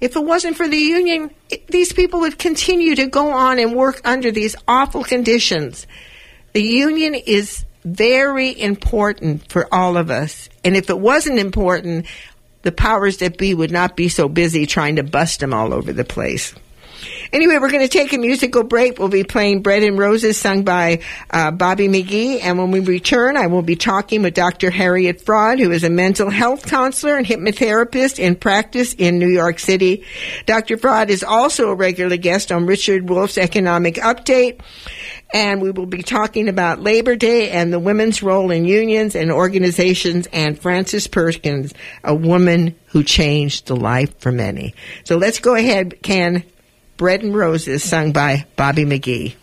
If 0.00 0.16
it 0.16 0.24
wasn't 0.24 0.56
for 0.56 0.66
the 0.66 0.76
union, 0.76 1.30
it, 1.48 1.68
these 1.68 1.92
people 1.92 2.18
would 2.20 2.36
continue 2.36 2.96
to 2.96 3.06
go 3.06 3.30
on 3.30 3.60
and 3.60 3.76
work 3.76 4.00
under 4.04 4.32
these 4.32 4.56
awful 4.66 5.04
conditions. 5.04 5.86
The 6.52 6.62
union 6.62 7.14
is 7.14 7.64
very 7.84 8.60
important 8.60 9.48
for 9.52 9.72
all 9.72 9.96
of 9.96 10.10
us. 10.10 10.48
And 10.64 10.76
if 10.76 10.90
it 10.90 10.98
wasn't 10.98 11.38
important, 11.38 12.06
the 12.66 12.72
powers 12.72 13.18
that 13.18 13.38
be 13.38 13.54
would 13.54 13.70
not 13.70 13.94
be 13.94 14.08
so 14.08 14.28
busy 14.28 14.66
trying 14.66 14.96
to 14.96 15.04
bust 15.04 15.38
them 15.38 15.54
all 15.54 15.72
over 15.72 15.92
the 15.92 16.04
place. 16.04 16.52
Anyway, 17.32 17.58
we're 17.58 17.70
going 17.70 17.82
to 17.82 17.88
take 17.88 18.12
a 18.12 18.18
musical 18.18 18.62
break. 18.62 18.98
We'll 18.98 19.08
be 19.08 19.24
playing 19.24 19.62
Bread 19.62 19.82
and 19.82 19.98
Roses 19.98 20.38
sung 20.38 20.62
by 20.64 21.00
uh, 21.30 21.50
Bobby 21.50 21.88
McGee. 21.88 22.40
And 22.42 22.58
when 22.58 22.70
we 22.70 22.80
return, 22.80 23.36
I 23.36 23.46
will 23.46 23.62
be 23.62 23.76
talking 23.76 24.22
with 24.22 24.34
Dr. 24.34 24.70
Harriet 24.70 25.24
Fraad, 25.24 25.58
who 25.58 25.70
is 25.70 25.84
a 25.84 25.90
mental 25.90 26.30
health 26.30 26.66
counselor 26.66 27.16
and 27.16 27.26
hypnotherapist 27.26 28.18
in 28.18 28.36
practice 28.36 28.94
in 28.94 29.18
New 29.18 29.28
York 29.28 29.58
City. 29.58 30.04
Dr. 30.46 30.76
Fraad 30.76 31.08
is 31.08 31.22
also 31.22 31.70
a 31.70 31.74
regular 31.74 32.16
guest 32.16 32.52
on 32.52 32.66
Richard 32.66 33.08
Wolff's 33.08 33.38
Economic 33.38 33.96
Update 33.96 34.60
and 35.32 35.60
we 35.60 35.70
will 35.70 35.86
be 35.86 36.02
talking 36.02 36.48
about 36.48 36.80
Labor 36.80 37.16
Day 37.16 37.50
and 37.50 37.72
the 37.72 37.78
women's 37.78 38.22
role 38.22 38.50
in 38.50 38.64
unions 38.64 39.16
and 39.16 39.30
organizations 39.32 40.28
and 40.32 40.58
Frances 40.58 41.08
Perkins, 41.08 41.74
a 42.04 42.14
woman 42.14 42.76
who 42.86 43.02
changed 43.02 43.66
the 43.66 43.76
life 43.76 44.18
for 44.20 44.30
many. 44.30 44.74
So 45.04 45.16
let's 45.16 45.40
go 45.40 45.54
ahead, 45.54 46.00
Ken 46.02 46.44
Bread 46.96 47.22
and 47.22 47.34
Roses, 47.34 47.84
sung 47.84 48.12
by 48.12 48.46
Bobby 48.56 48.84
McGee. 48.84 49.34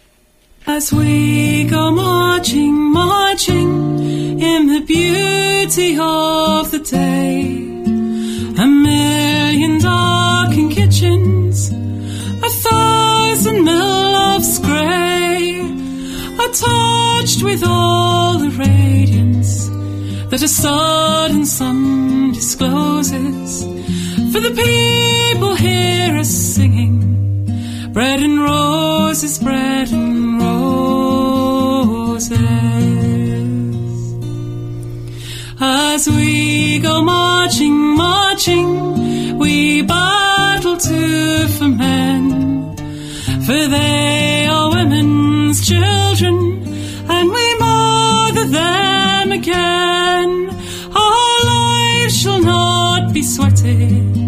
As 0.66 0.92
we 0.92 1.66
go 1.66 1.92
marching, 1.92 2.74
marching 2.74 4.40
in 4.42 4.68
the 4.68 4.82
beauty 4.82 5.98
of 6.00 6.72
the 6.72 6.80
day, 6.80 7.42
a 8.58 8.66
million 8.66 9.80
darkened 9.80 10.72
kitchens, 10.72 11.70
a 11.70 12.50
thousand 12.50 13.64
mills 13.64 14.58
of 14.58 14.66
grey 14.66 15.60
are 16.40 16.54
touched 16.54 17.44
with 17.44 17.64
all 17.66 18.40
the 18.40 18.50
radiance 18.58 19.68
that 20.30 20.42
a 20.42 20.48
sudden 20.48 21.46
sun 21.46 22.32
discloses. 22.32 23.64
For 24.32 24.40
the 24.40 24.50
people 24.50 25.56
hear 25.56 26.18
us 26.18 26.30
singing, 26.30 27.03
bread 27.94 28.20
and 28.22 28.42
roses, 28.42 29.38
bread 29.38 29.92
and 29.92 30.42
roses. 30.42 31.14
As 35.62 36.10
we 36.10 36.80
go 36.80 37.04
marching, 37.04 37.96
marching, 37.96 39.38
we 39.38 39.84
battle 39.84 40.78
to 40.78 41.48
for 41.50 41.68
men, 41.68 42.76
for 43.46 43.68
they 43.68 44.48
are 44.50 44.72
women's 44.72 45.66
children, 45.68 46.36
and 47.16 47.32
we 47.32 47.56
mother 47.60 48.46
them 48.46 49.32
again. 49.32 50.50
Our 50.96 51.46
lives 51.46 52.18
shall 52.18 52.42
not 52.42 53.14
be 53.14 53.22
sweated 53.22 54.24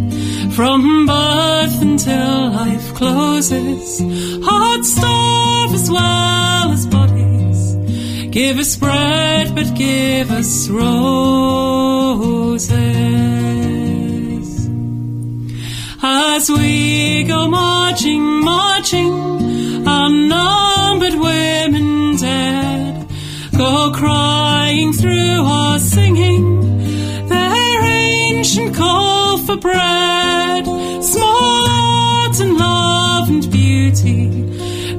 from 0.55 1.05
birth 1.05 1.81
until 1.81 2.51
life 2.51 2.93
closes. 2.93 3.99
Hearts 4.41 4.93
starve 4.93 5.73
as 5.73 5.91
well 5.91 6.71
as 6.71 6.85
bodies. 6.85 7.75
Give 8.31 8.57
us 8.57 8.77
bread, 8.77 9.53
but 9.53 9.75
give 9.75 10.31
us 10.31 10.69
roses. 10.69 12.69
As 16.01 16.49
we 16.49 17.23
go 17.23 17.49
marching, 17.49 18.23
marching, 18.43 19.13
unnumbered 19.85 21.15
women 21.15 22.15
dead 22.15 23.05
go 23.57 23.91
crying 23.93 24.93
through 24.93 25.41
our 25.43 25.79
singing 25.79 27.27
their 27.27 27.83
ancient 27.83 28.73
call 28.75 29.37
for 29.39 29.57
bread, 29.57 29.94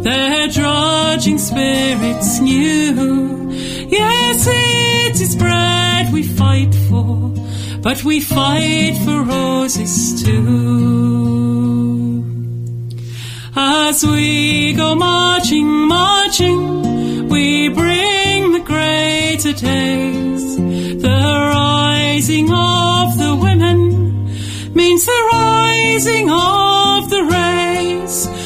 their 0.06 0.46
drudging 0.48 1.38
spirits 1.38 2.38
new. 2.38 3.50
Yes, 3.88 4.46
it 4.48 5.20
is 5.20 5.34
bread 5.34 6.12
we 6.12 6.22
fight 6.22 6.72
for, 6.88 7.34
but 7.80 8.04
we 8.04 8.20
fight 8.20 8.96
for 9.04 9.22
roses 9.22 10.22
too. 10.22 11.66
As 13.56 14.04
we 14.04 14.75
go 14.75 14.94
marching, 14.94 15.66
marching, 15.88 17.28
we 17.28 17.68
bring 17.68 18.52
the 18.52 18.60
greater 18.60 19.54
days. 19.54 20.56
The 21.06 21.22
rising 21.56 22.52
of 22.52 23.18
the 23.18 23.34
women 23.34 23.80
means 24.72 25.04
the 25.04 25.22
rising 25.32 26.30
of 26.30 27.10
the 27.10 27.22
race. 27.25 28.45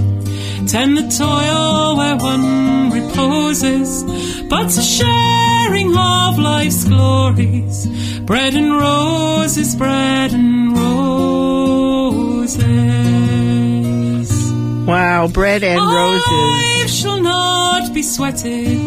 tend 0.67 0.97
the 0.97 1.09
toil 1.09 1.97
where 1.97 2.17
one 2.17 2.91
reposes, 2.91 4.03
but 4.45 4.69
the 4.69 4.83
sharing 4.83 5.97
of 5.97 6.39
life's 6.39 6.85
glories. 6.85 7.87
Bread 8.21 8.55
and 8.55 8.73
roses, 8.73 9.77
bread 9.77 10.33
and 10.33 10.77
roses. 10.77 12.57
Wow, 14.87 15.29
bread 15.29 15.63
and 15.63 15.81
roses. 15.81 16.27
life 16.31 16.91
shall 16.91 17.21
not 17.23 17.93
be 17.93 18.03
sweated 18.03 18.81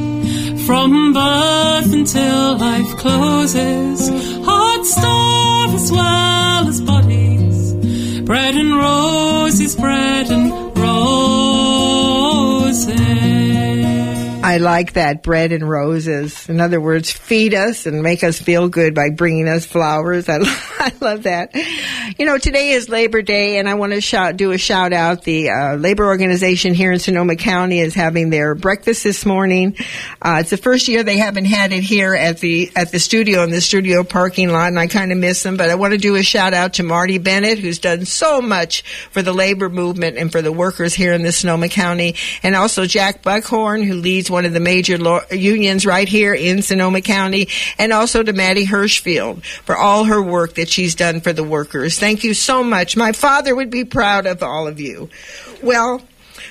from 0.65 1.13
birth 1.13 1.93
until 1.93 2.57
life 2.57 2.97
closes. 2.97 4.09
Heart 4.45 4.85
starve 4.85 5.73
as 5.75 5.91
well 5.91 6.67
as 6.67 6.81
bodies. 6.81 6.96
And 8.59 8.75
roses, 8.75 9.75
bread 9.75 10.31
and 10.31 10.66
I 14.47 14.59
like 14.59 14.93
that 14.93 15.23
bread 15.23 15.51
and 15.51 15.67
roses. 15.67 16.47
In 16.47 16.61
other 16.61 16.79
words, 16.79 17.11
feed 17.11 17.53
us 17.53 17.85
and 17.85 18.01
make 18.01 18.23
us 18.23 18.39
feel 18.39 18.69
good 18.69 18.95
by 18.95 19.09
bringing 19.09 19.45
us 19.49 19.65
flowers. 19.65 20.29
I, 20.29 20.37
I 20.79 20.93
love 21.01 21.23
that. 21.23 21.53
You 22.17 22.25
know, 22.25 22.37
today 22.37 22.69
is 22.69 22.87
Labor 22.87 23.21
Day, 23.21 23.57
and 23.57 23.67
I 23.67 23.73
want 23.73 23.91
to 23.91 23.99
shout, 23.99 24.37
do 24.37 24.53
a 24.53 24.57
shout 24.57 24.93
out. 24.93 25.23
The 25.23 25.49
uh, 25.49 25.75
labor 25.75 26.05
organization 26.05 26.73
here 26.73 26.93
in 26.93 26.99
Sonoma 26.99 27.35
County 27.35 27.81
is 27.81 27.93
having 27.93 28.29
their 28.29 28.55
breakfast 28.55 29.03
this 29.03 29.25
morning. 29.25 29.75
Uh, 30.21 30.37
it's 30.39 30.51
the 30.51 30.55
first 30.55 30.87
year 30.87 31.03
they 31.03 31.17
haven't 31.17 31.43
had 31.43 31.73
it 31.73 31.83
here 31.83 32.15
at 32.15 32.39
the 32.39 32.71
at 32.73 32.93
the 32.93 32.99
studio 32.99 33.43
in 33.43 33.49
the 33.49 33.59
studio 33.59 34.05
parking 34.05 34.47
lot, 34.47 34.69
and 34.69 34.79
I 34.79 34.87
kind 34.87 35.11
of 35.11 35.17
miss 35.17 35.43
them. 35.43 35.57
But 35.57 35.71
I 35.71 35.75
want 35.75 35.91
to 35.91 35.97
do 35.97 36.15
a 36.15 36.23
shout 36.23 36.53
out 36.53 36.75
to 36.75 36.83
Marty 36.83 37.17
Bennett, 37.17 37.59
who's 37.59 37.79
done 37.79 38.05
so 38.05 38.41
much 38.41 38.83
for 39.11 39.21
the 39.21 39.33
labor 39.33 39.69
movement 39.69 40.17
and 40.17 40.31
for 40.31 40.41
the 40.41 40.53
workers 40.53 40.93
here 40.93 41.11
in 41.11 41.23
the 41.23 41.33
Sonoma 41.33 41.67
County, 41.67 42.15
and 42.43 42.55
also 42.55 42.85
Jack 42.85 43.23
Buckhorn, 43.23 43.83
who 43.83 43.95
leads 43.95 44.31
one 44.37 44.45
of 44.45 44.53
the 44.53 44.59
major 44.59 44.99
lo- 44.99 45.21
unions 45.31 45.83
right 45.83 46.07
here 46.07 46.31
in 46.31 46.61
Sonoma 46.61 47.01
County, 47.01 47.47
and 47.79 47.91
also 47.91 48.21
to 48.21 48.33
Maddie 48.33 48.67
Hirschfield 48.67 49.43
for 49.43 49.75
all 49.75 50.03
her 50.03 50.21
work 50.21 50.53
that 50.53 50.69
she's 50.69 50.93
done 50.93 51.21
for 51.21 51.33
the 51.33 51.43
workers. 51.43 51.97
Thank 51.97 52.23
you 52.23 52.35
so 52.35 52.63
much. 52.63 52.95
My 52.95 53.13
father 53.13 53.55
would 53.55 53.71
be 53.71 53.83
proud 53.83 54.27
of 54.27 54.43
all 54.43 54.67
of 54.67 54.79
you. 54.79 55.09
Well, 55.63 56.03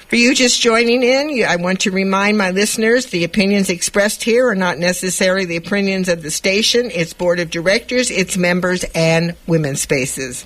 for 0.09 0.17
you 0.17 0.35
just 0.35 0.61
joining 0.61 1.05
in, 1.05 1.45
I 1.47 1.55
want 1.55 1.83
to 1.83 1.93
remind 1.93 2.37
my 2.37 2.51
listeners 2.51 3.07
the 3.07 3.23
opinions 3.23 3.71
expressed 3.71 4.25
here 4.25 4.49
are 4.49 4.57
not 4.57 4.79
necessarily 4.79 5.45
the 5.45 5.57
opinions 5.57 6.09
of 6.09 6.25
the 6.25 6.33
station, 6.33 6.91
its 6.91 7.13
board 7.13 7.39
of 7.39 7.51
directors, 7.51 8.11
its 8.11 8.37
members, 8.37 8.85
and 8.97 9.37
women's 9.47 9.81
spaces. 9.81 10.45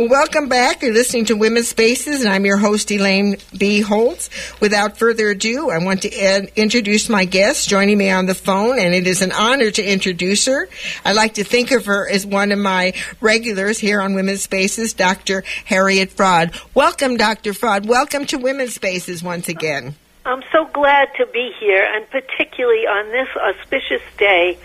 Well, 0.00 0.08
welcome 0.08 0.48
back. 0.48 0.80
You're 0.80 0.94
listening 0.94 1.26
to 1.26 1.36
Women's 1.36 1.68
Spaces, 1.68 2.24
and 2.24 2.32
I'm 2.32 2.46
your 2.46 2.56
host, 2.56 2.90
Elaine 2.90 3.36
B. 3.58 3.82
Holtz. 3.82 4.30
Without 4.58 4.96
further 4.96 5.28
ado, 5.28 5.68
I 5.68 5.76
want 5.76 6.00
to 6.02 6.10
ed- 6.10 6.50
introduce 6.56 7.10
my 7.10 7.26
guest 7.26 7.68
joining 7.68 7.98
me 7.98 8.08
on 8.08 8.24
the 8.24 8.34
phone, 8.34 8.78
and 8.78 8.94
it 8.94 9.06
is 9.06 9.20
an 9.20 9.30
honor 9.30 9.70
to 9.70 9.84
introduce 9.84 10.46
her. 10.46 10.70
I 11.04 11.12
like 11.12 11.34
to 11.34 11.44
think 11.44 11.70
of 11.70 11.84
her 11.84 12.08
as 12.08 12.24
one 12.24 12.50
of 12.50 12.58
my 12.58 12.94
regulars 13.20 13.78
here 13.78 14.00
on 14.00 14.14
Women's 14.14 14.40
Spaces, 14.40 14.94
Dr. 14.94 15.44
Harriet 15.66 16.16
Fraad. 16.16 16.58
Welcome, 16.74 17.18
Dr. 17.18 17.52
Fraad. 17.52 17.84
Welcome 17.84 18.24
to 18.28 18.38
Women's 18.38 18.74
Spaces 18.74 19.22
once 19.22 19.50
again. 19.50 19.96
I'm 20.24 20.42
so 20.50 20.64
glad 20.72 21.08
to 21.18 21.26
be 21.26 21.52
here, 21.60 21.86
and 21.86 22.08
particularly 22.08 22.86
on 22.86 23.12
this 23.12 23.28
auspicious 23.36 24.02
day 24.16 24.56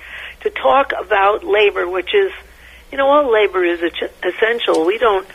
to 0.44 0.50
talk 0.50 0.94
about 0.98 1.44
labor, 1.44 1.90
which 1.90 2.14
is 2.16 2.32
you 2.92 2.98
know, 2.98 3.08
all 3.08 3.32
labor 3.32 3.64
is 3.64 3.82
essential. 4.24 4.86
We 4.86 4.98
don't, 4.98 5.28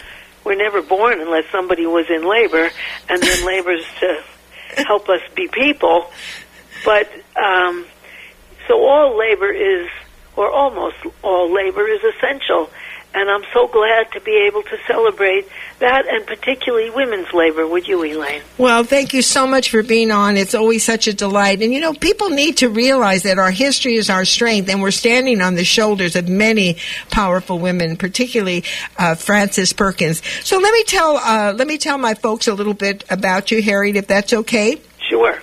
we're 0.44 0.56
never 0.56 0.82
born 0.82 1.20
unless 1.20 1.44
somebody 1.50 1.86
was 1.86 2.06
in 2.08 2.26
labor, 2.26 2.70
and 3.08 3.22
then 3.22 3.46
labor's 3.46 3.84
to 4.00 4.22
help 4.84 5.08
us 5.08 5.20
be 5.34 5.48
people. 5.48 6.10
But, 6.84 7.10
um, 7.36 7.86
so 8.68 8.82
all 8.82 9.18
labor 9.18 9.50
is, 9.52 9.88
or 10.36 10.50
almost 10.50 10.96
all 11.22 11.52
labor 11.52 11.86
is 11.86 12.00
essential 12.02 12.70
and 13.12 13.28
I'm 13.28 13.42
so 13.52 13.66
glad 13.66 14.12
to 14.12 14.20
be 14.20 14.44
able 14.46 14.62
to 14.62 14.78
celebrate 14.86 15.48
that 15.80 16.06
and 16.06 16.24
particularly 16.26 16.90
women's 16.90 17.32
labor 17.32 17.66
with 17.66 17.88
you, 17.88 18.04
Elaine. 18.04 18.42
Well, 18.56 18.84
thank 18.84 19.12
you 19.12 19.22
so 19.22 19.46
much 19.46 19.70
for 19.70 19.82
being 19.82 20.10
on. 20.10 20.36
It's 20.36 20.54
always 20.54 20.84
such 20.84 21.08
a 21.08 21.12
delight. 21.12 21.62
And 21.62 21.72
you 21.72 21.80
know, 21.80 21.92
people 21.92 22.30
need 22.30 22.58
to 22.58 22.68
realize 22.68 23.24
that 23.24 23.38
our 23.38 23.50
history 23.50 23.94
is 23.94 24.10
our 24.10 24.24
strength 24.24 24.68
and 24.68 24.80
we're 24.80 24.90
standing 24.90 25.40
on 25.40 25.54
the 25.54 25.64
shoulders 25.64 26.14
of 26.14 26.28
many 26.28 26.76
powerful 27.10 27.58
women, 27.58 27.96
particularly 27.96 28.64
uh, 28.98 29.14
Frances 29.14 29.72
Perkins. 29.72 30.22
So 30.44 30.58
let 30.58 30.72
me 30.72 30.84
tell, 30.84 31.16
uh, 31.16 31.54
let 31.56 31.66
me 31.66 31.78
tell 31.78 31.98
my 31.98 32.14
folks 32.14 32.46
a 32.46 32.54
little 32.54 32.74
bit 32.74 33.04
about 33.10 33.50
you, 33.50 33.62
Harriet, 33.62 33.96
if 33.96 34.06
that's 34.06 34.32
okay. 34.32 34.80
Sure. 35.08 35.42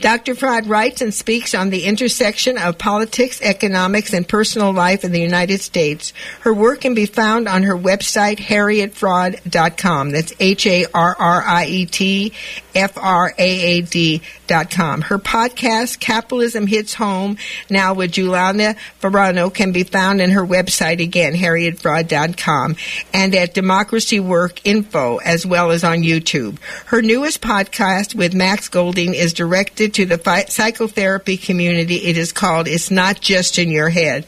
Dr. 0.00 0.34
Fraad 0.34 0.68
writes 0.68 1.00
and 1.00 1.12
speaks 1.12 1.54
on 1.54 1.70
the 1.70 1.84
intersection 1.84 2.58
of 2.58 2.78
politics, 2.78 3.40
economics, 3.42 4.12
and 4.12 4.26
personal 4.28 4.72
life 4.72 5.04
in 5.04 5.12
the 5.12 5.20
United 5.20 5.60
States. 5.60 6.12
Her 6.40 6.54
work 6.54 6.82
can 6.82 6.94
be 6.94 7.06
found 7.06 7.48
on 7.48 7.64
her 7.64 7.76
website, 7.76 8.38
harrietfraad.com. 8.38 10.10
That's 10.10 10.32
H-A-R-R-I-E-T 10.38 12.32
F-R-A-A-D 12.78 14.22
dot 14.46 14.70
com. 14.70 15.00
Her 15.02 15.18
podcast, 15.18 15.98
Capitalism 15.98 16.68
Hits 16.68 16.94
Home, 16.94 17.36
now 17.68 17.92
with 17.92 18.12
Juliana 18.12 18.76
Forlano, 19.00 19.52
can 19.52 19.72
be 19.72 19.82
found 19.82 20.20
in 20.20 20.30
her 20.30 20.46
website 20.46 21.02
again, 21.02 21.34
harrietfraad.com, 21.34 22.76
and 23.12 23.34
at 23.34 23.54
Democracy 23.54 24.20
Work 24.20 24.64
Info, 24.64 25.16
as 25.18 25.44
well 25.44 25.72
as 25.72 25.82
on 25.82 25.98
YouTube. 25.98 26.60
Her 26.86 27.02
newest 27.02 27.40
podcast 27.40 28.14
with 28.14 28.32
Max 28.32 28.68
Golding 28.68 29.14
is 29.14 29.32
directed 29.32 29.57
to 29.64 30.06
the 30.06 30.44
psychotherapy 30.48 31.36
community. 31.36 31.96
It 31.96 32.16
is 32.16 32.32
called 32.32 32.68
It's 32.68 32.90
Not 32.90 33.20
Just 33.20 33.58
in 33.58 33.70
Your 33.70 33.88
Head. 33.88 34.26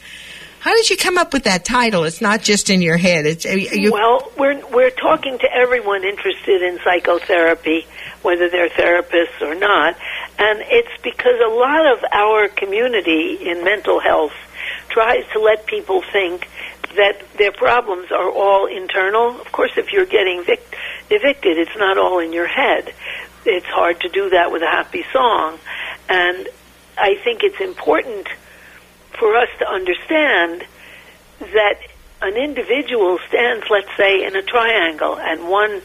How 0.61 0.75
did 0.75 0.91
you 0.91 0.97
come 0.97 1.17
up 1.17 1.33
with 1.33 1.45
that 1.45 1.65
title? 1.65 2.03
It's 2.03 2.21
not 2.21 2.43
just 2.43 2.69
in 2.69 2.83
your 2.83 2.97
head. 2.97 3.25
It's 3.25 3.47
uh, 3.47 3.49
you... 3.49 3.91
well, 3.91 4.31
we're 4.37 4.63
we're 4.67 4.91
talking 4.91 5.39
to 5.39 5.51
everyone 5.51 6.03
interested 6.03 6.61
in 6.61 6.77
psychotherapy, 6.83 7.87
whether 8.21 8.47
they're 8.47 8.69
therapists 8.69 9.41
or 9.41 9.55
not, 9.55 9.95
and 10.37 10.61
it's 10.65 11.01
because 11.01 11.39
a 11.43 11.49
lot 11.49 11.91
of 11.91 12.03
our 12.11 12.47
community 12.47 13.39
in 13.41 13.63
mental 13.63 13.99
health 13.99 14.33
tries 14.89 15.25
to 15.33 15.39
let 15.39 15.65
people 15.65 16.03
think 16.13 16.47
that 16.95 17.23
their 17.39 17.51
problems 17.51 18.11
are 18.11 18.29
all 18.29 18.67
internal. 18.67 19.41
Of 19.41 19.51
course, 19.51 19.71
if 19.77 19.91
you're 19.91 20.05
getting 20.05 20.43
vic- 20.43 20.77
evicted, 21.09 21.57
it's 21.57 21.75
not 21.75 21.97
all 21.97 22.19
in 22.19 22.33
your 22.33 22.47
head. 22.47 22.93
It's 23.45 23.65
hard 23.65 24.01
to 24.01 24.09
do 24.09 24.29
that 24.29 24.51
with 24.51 24.61
a 24.61 24.67
happy 24.67 25.03
song, 25.11 25.57
and 26.07 26.47
I 26.97 27.15
think 27.23 27.41
it's 27.43 27.59
important 27.59 28.27
for 29.17 29.35
us 29.35 29.49
to 29.59 29.67
understand 29.67 30.63
that 31.39 31.79
an 32.21 32.37
individual 32.37 33.17
stands, 33.27 33.65
let's 33.69 33.89
say, 33.97 34.23
in 34.25 34.35
a 34.35 34.43
triangle, 34.43 35.17
and 35.17 35.49
one 35.49 35.81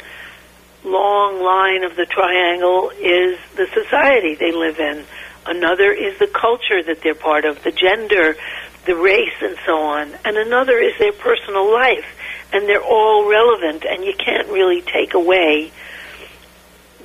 long 0.84 1.42
line 1.42 1.82
of 1.82 1.96
the 1.96 2.04
triangle 2.04 2.90
is 2.90 3.38
the 3.56 3.66
society 3.72 4.34
they 4.34 4.52
live 4.52 4.78
in. 4.78 5.04
Another 5.46 5.92
is 5.92 6.18
the 6.18 6.26
culture 6.26 6.82
that 6.82 7.00
they're 7.02 7.14
part 7.14 7.44
of, 7.44 7.62
the 7.62 7.72
gender, 7.72 8.36
the 8.84 8.94
race, 8.94 9.34
and 9.40 9.56
so 9.64 9.78
on. 9.78 10.12
And 10.24 10.36
another 10.36 10.78
is 10.78 10.98
their 10.98 11.12
personal 11.12 11.72
life. 11.72 12.04
And 12.52 12.68
they're 12.68 12.82
all 12.82 13.28
relevant, 13.28 13.84
and 13.84 14.04
you 14.04 14.14
can't 14.14 14.48
really 14.48 14.82
take 14.82 15.14
away 15.14 15.72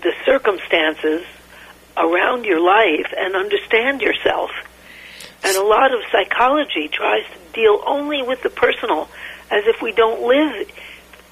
the 0.01 0.13
circumstances 0.25 1.25
around 1.97 2.45
your 2.45 2.59
life 2.59 3.13
and 3.17 3.35
understand 3.35 4.01
yourself. 4.01 4.51
And 5.43 5.57
a 5.57 5.63
lot 5.63 5.93
of 5.93 6.01
psychology 6.11 6.87
tries 6.87 7.23
to 7.25 7.53
deal 7.53 7.81
only 7.85 8.21
with 8.21 8.41
the 8.43 8.49
personal, 8.49 9.09
as 9.49 9.63
if 9.65 9.81
we 9.81 9.91
don't 9.91 10.21
live 10.21 10.69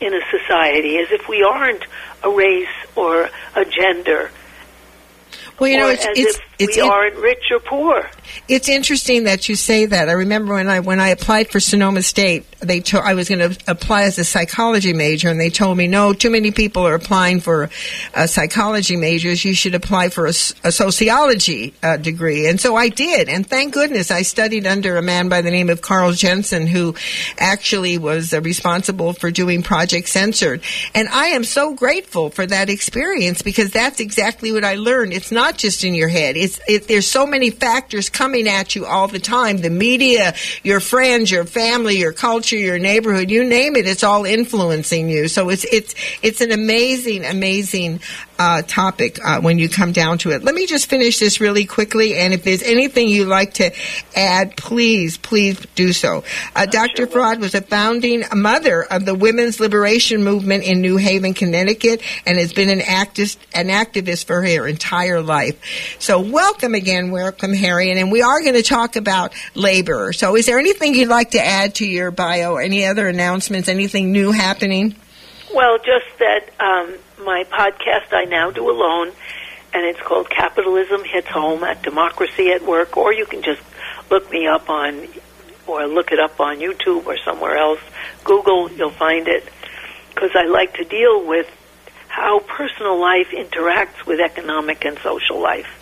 in 0.01 0.13
a 0.13 0.21
society, 0.32 0.97
as 0.97 1.12
if 1.12 1.27
we 1.27 1.43
aren't 1.43 1.84
a 2.23 2.29
race 2.29 2.67
or 2.95 3.29
a 3.55 3.65
gender. 3.65 4.32
Well, 5.60 5.69
you 5.69 5.78
know, 5.78 5.89
it's, 5.89 6.06
it's, 6.15 6.39
it's, 6.58 6.78
we 6.78 6.82
aren't 6.82 7.15
rich 7.15 7.52
or 7.52 7.60
poor. 7.60 8.10
It's 8.48 8.69
interesting 8.69 9.26
that 9.26 9.50
you 9.50 9.56
say 9.56 9.86
that. 9.86 10.10
I 10.10 10.13
remember 10.13 10.54
when 10.54 10.67
I 10.67 10.80
when 10.82 11.00
I 11.00 11.10
applied 11.10 11.50
for 11.50 11.60
Sonoma 11.60 12.02
State, 12.02 12.45
they 12.60 12.82
to, 12.82 13.00
I 13.00 13.13
was 13.13 13.30
going 13.30 13.52
to 13.52 13.58
apply 13.67 14.04
as 14.04 14.19
a 14.19 14.24
psychology 14.24 14.93
major, 14.93 15.30
and 15.30 15.39
they 15.39 15.50
told 15.50 15.78
me 15.78 15.88
no, 15.88 16.13
too 16.13 16.30
many 16.30 16.52
people 16.52 16.86
are 16.86 16.95
applying 16.95 17.39
for 17.39 17.69
uh, 18.13 18.28
psychology 18.28 18.98
majors. 18.98 19.43
You 19.45 19.54
should 19.54 19.76
apply 19.76 20.10
for 20.10 20.26
a, 20.26 20.30
a 20.30 20.72
sociology 20.72 21.74
uh, 21.82 21.98
degree, 21.98 22.48
and 22.48 22.60
so 22.60 22.76
I 22.76 22.89
did. 22.89 23.30
And 23.30 23.48
thank 23.48 23.74
goodness 23.74 24.12
I 24.12 24.24
studied 24.24 24.67
under 24.67 24.98
a 24.98 25.02
man 25.02 25.30
by 25.30 25.41
the 25.41 25.52
name 25.52 25.69
of 25.69 25.82
Carl 25.82 26.12
Jensen, 26.12 26.67
who 26.67 26.95
actually 27.38 27.98
was 27.98 28.34
uh, 28.34 28.41
responsible 28.41 29.13
for 29.13 29.32
doing 29.32 29.63
Project 29.63 30.10
Censored. 30.10 30.62
And 30.93 31.08
I 31.10 31.28
am 31.28 31.43
so 31.43 31.74
grateful 31.74 32.30
for 32.30 32.45
that 32.45 32.69
experience 32.69 33.41
because 33.41 33.72
that's 33.72 34.00
exactly 34.00 34.52
what 34.52 34.63
I 34.63 34.76
learned. 34.76 35.13
It's 35.13 35.32
not 35.32 35.48
just 35.57 35.83
in 35.83 35.93
your 35.93 36.07
head. 36.07 36.38
It's 36.38 36.59
it, 36.67 36.88
there's 36.88 37.07
so 37.07 37.25
many 37.25 37.49
factors 37.49 38.09
coming 38.09 38.47
at 38.47 38.75
you 38.75 38.85
all 38.85 39.07
the 39.07 39.19
time. 39.19 39.57
The 39.57 39.69
media, 39.69 40.33
your 40.63 40.79
friends, 40.79 41.31
your 41.31 41.45
family, 41.45 41.97
your 41.97 42.13
culture, 42.13 42.57
your 42.57 42.79
neighborhood, 42.79 43.29
you 43.29 43.43
name 43.43 43.75
it, 43.75 43.88
it's 43.88 44.03
all 44.03 44.25
influencing 44.25 45.09
you. 45.09 45.27
So 45.27 45.49
it's 45.49 45.65
it's 45.65 45.95
it's 46.21 46.41
an 46.41 46.51
amazing, 46.51 47.25
amazing 47.25 48.01
uh, 48.39 48.62
topic 48.62 49.19
uh, 49.23 49.41
when 49.41 49.60
you 49.60 49.67
come 49.67 49.91
down 49.91 50.17
to 50.19 50.32
it. 50.32 50.43
Let 50.43 50.56
me 50.56 50.65
just 50.65 50.89
finish 50.89 51.19
this 51.19 51.41
really 51.41 51.65
quickly, 51.65 52.15
and 52.15 52.34
if 52.34 52.43
there's 52.43 52.63
anything 52.63 53.10
you'd 53.10 53.28
like 53.28 53.56
to 53.56 53.71
add, 54.15 54.56
please, 54.56 55.17
please 55.17 55.60
do 55.75 55.91
so. 55.91 56.23
Uh, 56.56 56.65
Dr. 56.65 57.06
Fraad 57.06 57.39
was 57.39 57.54
a 57.54 57.62
founding 57.62 58.23
mother 58.34 58.84
of 58.84 59.06
the 59.06 59.13
women's 59.13 59.60
liberation 59.60 60.23
movement 60.23 60.63
in 60.63 60.80
New 60.80 60.95
Haven, 60.95 61.34
Connecticut, 61.34 62.02
and 62.25 62.38
has 62.38 62.54
been 62.54 62.69
an 62.69 62.80
activist, 62.80 63.38
an 63.54 63.67
activist 63.67 64.25
for 64.25 64.41
her 64.41 64.67
entire 64.67 65.21
life. 65.21 65.97
So, 65.99 66.21
welcome 66.21 66.73
again, 66.73 67.12
welcome, 67.12 67.54
Harriet, 67.54 67.97
and 67.97 68.10
we 68.10 68.21
are 68.21 68.41
going 68.41 68.56
to 68.56 68.63
talk 68.63 68.95
about 68.95 69.34
labor. 69.54 70.13
So, 70.13 70.38
is 70.38 70.45
there 70.45 70.60
anything 70.60 70.95
you'd 70.95 71.10
like 71.10 71.32
to 71.32 71.43
add 71.43 71.75
to 71.75 71.86
your 71.86 72.10
bio? 72.10 72.56
Any 72.56 72.86
other 72.86 73.08
announcements? 73.10 73.67
Anything 73.67 74.13
new 74.13 74.32
happening? 74.32 74.95
Well, 75.54 75.78
just 75.80 76.06
that 76.19 76.49
um, 76.60 76.95
my 77.19 77.43
podcast 77.43 78.13
I 78.13 78.25
now 78.25 78.51
do 78.51 78.69
alone, 78.69 79.12
and 79.73 79.86
it's 79.86 79.99
called 80.01 80.29
Capitalism 80.29 81.03
Hits 81.03 81.27
Home 81.27 81.63
at 81.63 81.82
Democracy 81.82 82.51
at 82.51 82.63
Work, 82.63 82.97
or 82.97 83.13
you 83.13 83.25
can 83.25 83.43
just 83.43 83.62
look 84.10 84.29
me 84.32 84.47
up 84.47 84.69
on, 84.69 85.08
or 85.67 85.88
look 85.88 86.12
it 86.12 86.19
up 86.19 86.39
on 86.39 86.58
YouTube 86.58 87.05
or 87.05 87.17
somewhere 87.17 87.58
else. 87.58 87.79
Google, 88.23 88.71
you'll 88.71 88.89
find 88.89 89.27
it, 89.27 89.47
because 90.13 90.32
I 90.36 90.45
like 90.45 90.73
to 90.75 90.84
deal 90.84 91.25
with 91.25 91.47
how 92.08 92.39
personal 92.39 92.99
life 92.99 93.27
interacts 93.32 94.05
with 94.05 94.19
economic 94.19 94.84
and 94.86 94.97
social 94.99 95.39
life. 95.39 95.79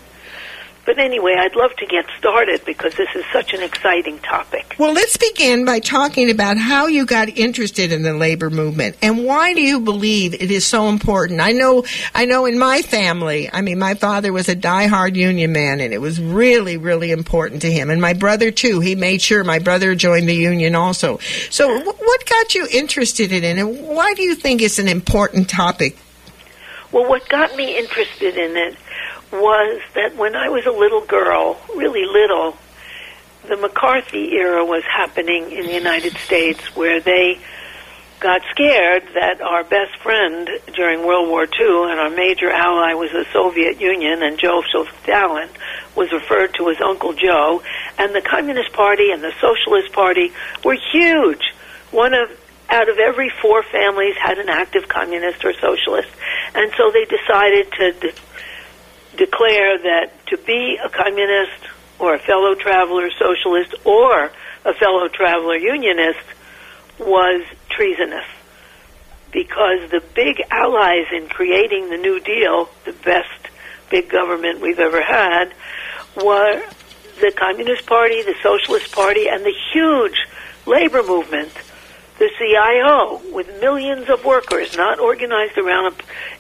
But 0.88 1.00
anyway, 1.00 1.36
I'd 1.38 1.58
love 1.58 1.76
to 1.80 1.86
get 1.86 2.06
started 2.18 2.64
because 2.64 2.96
this 2.96 3.10
is 3.14 3.26
such 3.34 3.54
an 3.54 3.62
exciting 3.62 4.20
topic. 4.20 4.74
Well, 4.80 4.94
let's 4.94 5.18
begin 5.18 5.66
by 5.66 5.82
talking 5.82 6.32
about 6.32 6.58
how 6.58 6.88
you 6.88 7.06
got 7.06 7.28
interested 7.28 7.92
in 7.92 8.04
the 8.04 8.14
labor 8.14 8.50
movement 8.50 8.96
and 9.02 9.26
why 9.26 9.54
do 9.54 9.62
you 9.62 9.82
believe 9.82 10.34
it 10.34 10.50
is 10.50 10.66
so 10.66 10.88
important? 10.88 11.42
I 11.42 11.52
know, 11.52 11.84
I 12.16 12.24
know 12.24 12.46
in 12.46 12.58
my 12.58 12.84
family, 12.84 13.50
I 13.52 13.60
mean, 13.60 13.80
my 13.80 13.96
father 13.96 14.32
was 14.32 14.48
a 14.48 14.56
diehard 14.56 15.18
union 15.18 15.52
man 15.52 15.82
and 15.82 15.94
it 15.94 16.00
was 16.00 16.22
really, 16.22 16.78
really 16.78 17.12
important 17.12 17.64
to 17.64 17.72
him. 17.72 17.90
And 17.90 18.00
my 18.00 18.14
brother 18.14 18.50
too, 18.50 18.80
he 18.80 18.96
made 18.96 19.22
sure 19.22 19.44
my 19.44 19.60
brother 19.60 19.94
joined 19.94 20.30
the 20.30 20.36
union 20.36 20.74
also. 20.74 21.18
So 21.50 21.82
what 21.82 22.26
got 22.26 22.56
you 22.56 22.66
interested 22.72 23.34
in 23.34 23.44
it 23.44 23.58
and 23.58 23.90
why 23.90 24.14
do 24.14 24.22
you 24.22 24.36
think 24.36 24.62
it's 24.62 24.80
an 24.80 24.88
important 24.88 25.50
topic? 25.50 25.98
Well, 26.94 27.10
what 27.10 27.28
got 27.28 27.54
me 27.58 27.78
interested 27.78 28.38
in 28.38 28.56
it 28.56 28.78
was 29.32 29.82
that 29.96 30.16
when 30.16 30.36
I 30.36 30.50
was 30.50 30.66
a 30.66 30.72
little 30.72 31.02
girl, 31.02 31.60
really 31.76 32.06
little, 32.06 32.58
the 33.48 33.58
McCarthy 33.58 34.34
era 34.34 34.66
was 34.66 34.84
happening 34.84 35.52
in 35.52 35.66
the 35.66 35.74
United 35.74 36.18
States 36.18 36.76
where 36.76 37.00
they 37.00 37.40
got 38.20 38.42
scared 38.50 39.04
that 39.14 39.42
our 39.42 39.64
best 39.64 39.96
friend 40.02 40.50
during 40.74 41.06
World 41.06 41.30
War 41.30 41.44
II 41.44 41.92
and 41.92 42.00
our 42.00 42.10
major 42.10 42.50
ally 42.50 42.94
was 42.94 43.12
the 43.12 43.26
Soviet 43.32 43.80
Union 43.80 44.24
and 44.24 44.40
Joseph 44.40 44.88
Stalin 45.04 45.50
was 45.96 46.12
referred 46.12 46.54
to 46.56 46.70
as 46.70 46.78
Uncle 46.82 47.14
Joe 47.14 47.62
and 47.98 48.16
the 48.16 48.22
Communist 48.22 48.74
Party 48.74 49.12
and 49.12 49.24
the 49.24 49.34
Socialist 49.40 49.94
Party 49.94 50.34
were 50.64 50.78
huge. 50.92 51.54
One 51.92 52.14
of 52.14 52.30
out 52.70 52.90
of 52.90 52.98
every 52.98 53.32
four 53.42 53.64
families 53.64 54.16
had 54.22 54.40
an 54.40 54.50
active 54.50 54.90
communist 54.90 55.46
or 55.46 55.54
socialist 55.54 56.10
and 56.56 56.72
so 56.76 56.92
they 56.92 57.06
decided 57.06 57.72
to 57.72 58.14
declare 59.18 59.78
that 59.80 60.26
to 60.28 60.38
be 60.38 60.80
a 60.84 60.90
communist 60.90 61.68
or 62.00 62.14
a 62.14 62.20
fellow 62.20 62.56
traveler 62.56 63.10
socialist 63.12 63.74
or 63.84 64.32
a 64.64 64.74
fellow 64.74 65.08
traveler 65.08 65.58
unionist 65.58 66.26
was 67.00 67.44
treasonous. 67.70 68.26
Because 69.32 69.90
the 69.92 70.02
big 70.16 70.42
allies 70.50 71.08
in 71.12 71.28
creating 71.28 71.90
the 71.90 71.98
New 71.98 72.20
Deal, 72.20 72.70
the 72.86 72.94
best 72.94 73.50
big 73.90 74.10
government 74.10 74.62
we've 74.62 74.80
ever 74.80 75.02
had, 75.02 75.54
were 76.24 76.62
the 77.20 77.32
Communist 77.36 77.86
Party, 77.86 78.22
the 78.22 78.36
Socialist 78.42 78.92
Party, 78.92 79.28
and 79.28 79.44
the 79.44 79.54
huge 79.74 80.26
labor 80.66 81.04
movement, 81.04 81.52
the 82.20 82.30
CIO, 82.38 83.22
with 83.34 83.48
millions 83.62 84.10
of 84.10 84.24
workers, 84.26 84.76
not 84.76 85.00
organized 85.00 85.58
around 85.58 85.96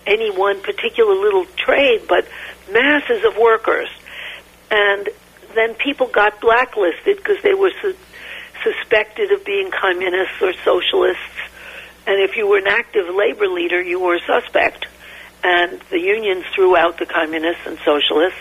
any 0.05 0.31
one 0.31 0.61
particular 0.61 1.13
little 1.13 1.45
trade, 1.55 2.01
but 2.07 2.27
masses 2.71 3.23
of 3.25 3.37
workers. 3.37 3.89
And 4.69 5.09
then 5.55 5.75
people 5.75 6.07
got 6.07 6.41
blacklisted 6.41 7.17
because 7.17 7.41
they 7.43 7.53
were 7.53 7.71
su- 7.81 7.95
suspected 8.63 9.31
of 9.31 9.45
being 9.45 9.71
communists 9.71 10.41
or 10.41 10.53
socialists. 10.63 11.23
And 12.05 12.21
if 12.21 12.37
you 12.37 12.47
were 12.47 12.57
an 12.57 12.67
active 12.67 13.05
labor 13.13 13.47
leader, 13.47 13.81
you 13.81 13.99
were 13.99 14.15
a 14.15 14.21
suspect. 14.21 14.85
And 15.43 15.81
the 15.89 15.99
unions 15.99 16.45
threw 16.55 16.75
out 16.75 16.97
the 16.97 17.05
communists 17.05 17.65
and 17.65 17.77
socialists, 17.85 18.39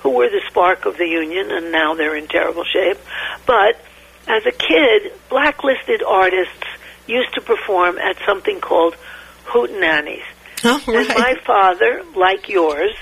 who 0.00 0.10
were 0.10 0.28
the 0.28 0.42
spark 0.48 0.84
of 0.84 0.96
the 0.98 1.06
union, 1.06 1.50
and 1.50 1.72
now 1.72 1.94
they're 1.94 2.16
in 2.16 2.28
terrible 2.28 2.64
shape. 2.64 2.98
But 3.46 3.80
as 4.28 4.44
a 4.46 4.52
kid, 4.52 5.12
blacklisted 5.30 6.02
artists 6.02 6.66
used 7.06 7.34
to 7.34 7.40
perform 7.40 7.98
at 7.98 8.16
something 8.26 8.60
called 8.60 8.96
hootenannies. 9.44 10.24
Oh, 10.64 10.82
right. 10.86 11.08
And 11.08 11.08
my 11.08 11.34
father, 11.46 12.02
like 12.14 12.48
yours, 12.48 12.94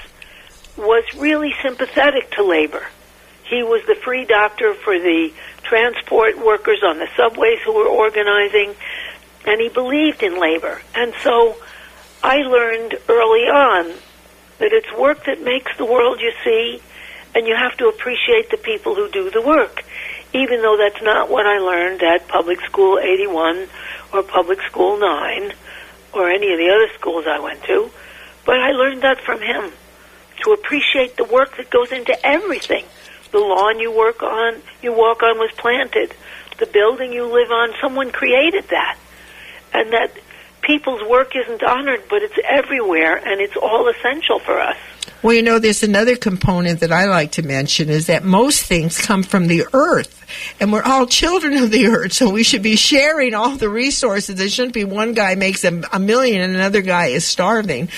was 0.83 1.05
really 1.17 1.55
sympathetic 1.63 2.31
to 2.33 2.43
labor. 2.43 2.87
He 3.49 3.63
was 3.63 3.83
the 3.87 3.95
free 3.95 4.25
doctor 4.25 4.75
for 4.75 4.99
the 4.99 5.33
transport 5.63 6.39
workers 6.39 6.83
on 6.85 6.99
the 6.99 7.09
subways 7.17 7.61
who 7.65 7.73
were 7.73 7.87
organizing, 7.87 8.75
and 9.47 9.61
he 9.61 9.69
believed 9.69 10.23
in 10.23 10.39
labor. 10.39 10.83
And 10.95 11.15
so 11.23 11.57
I 12.23 12.39
learned 12.39 12.95
early 13.09 13.47
on 13.47 13.95
that 14.59 14.73
it's 14.73 14.93
work 14.99 15.25
that 15.27 15.43
makes 15.43 15.77
the 15.77 15.85
world 15.85 16.21
you 16.21 16.33
see, 16.45 16.81
and 17.35 17.47
you 17.47 17.55
have 17.55 17.77
to 17.79 17.89
appreciate 17.89 18.51
the 18.51 18.57
people 18.57 18.95
who 18.95 19.09
do 19.11 19.31
the 19.31 19.43
work, 19.43 19.85
even 20.33 20.63
though 20.63 20.77
that's 20.77 21.03
not 21.03 21.31
what 21.31 21.47
I 21.47 21.59
learned 21.59 22.03
at 22.03 22.29
Public 22.29 22.61
School 22.63 22.99
81 22.99 23.69
or 24.13 24.23
Public 24.23 24.61
School 24.63 24.99
9 24.99 25.53
or 26.13 26.31
any 26.31 26.53
of 26.53 26.59
the 26.59 26.71
other 26.71 26.93
schools 26.99 27.25
I 27.27 27.39
went 27.39 27.63
to. 27.65 27.91
But 28.45 28.61
I 28.61 28.73
learned 28.73 29.03
that 29.03 29.21
from 29.21 29.41
him 29.41 29.73
to 30.43 30.53
appreciate 30.53 31.17
the 31.17 31.25
work 31.25 31.57
that 31.57 31.71
goes 31.71 31.93
into 31.93 32.15
everything. 32.25 32.85
The 33.31 33.39
lawn 33.39 33.81
you 33.81 33.91
work 33.91 34.23
on, 34.23 34.63
you 34.83 34.93
walk 34.93 35.23
on 35.23 35.39
was 35.39 35.51
planted. 35.57 36.15
The 36.59 36.67
building 36.67 37.13
you 37.13 37.25
live 37.25 37.51
on, 37.51 37.71
someone 37.81 38.11
created 38.11 38.69
that. 38.71 38.99
And 39.73 39.93
that 39.93 40.13
people's 40.61 41.03
work 41.09 41.35
isn't 41.35 41.63
honored, 41.63 42.05
but 42.09 42.23
it's 42.23 42.39
everywhere 42.49 43.17
and 43.17 43.41
it's 43.41 43.57
all 43.57 43.89
essential 43.89 44.39
for 44.39 44.61
us. 44.61 44.77
Well, 45.23 45.35
you 45.35 45.43
know, 45.43 45.61
there's 45.61 45.85
another 45.85 46.17
component 46.17 46.81
that 46.81 46.91
I 46.91 47.05
like 47.05 47.33
to 47.33 47.43
mention 47.43 47.89
is 47.89 48.09
that 48.09 48.25
most 48.25 48.65
things 48.65 48.99
come 48.99 49.23
from 49.23 49.47
the 49.47 49.67
earth, 49.73 50.19
and 50.59 50.73
we're 50.73 50.83
all 50.83 51.07
children 51.07 51.57
of 51.59 51.71
the 51.71 51.87
earth, 51.87 52.13
so 52.13 52.29
we 52.29 52.43
should 52.43 52.63
be 52.63 52.75
sharing 52.75 53.33
all 53.33 53.57
the 53.57 53.69
resources. 53.69 54.35
There 54.35 54.49
shouldn't 54.49 54.75
be 54.75 54.83
one 54.83 55.13
guy 55.13 55.37
makes 55.37 55.63
a, 55.63 55.81
a 55.93 56.01
million 56.01 56.43
and 56.43 56.57
another 56.57 56.81
guy 56.81 57.09
is 57.09 57.25
starving. 57.25 57.89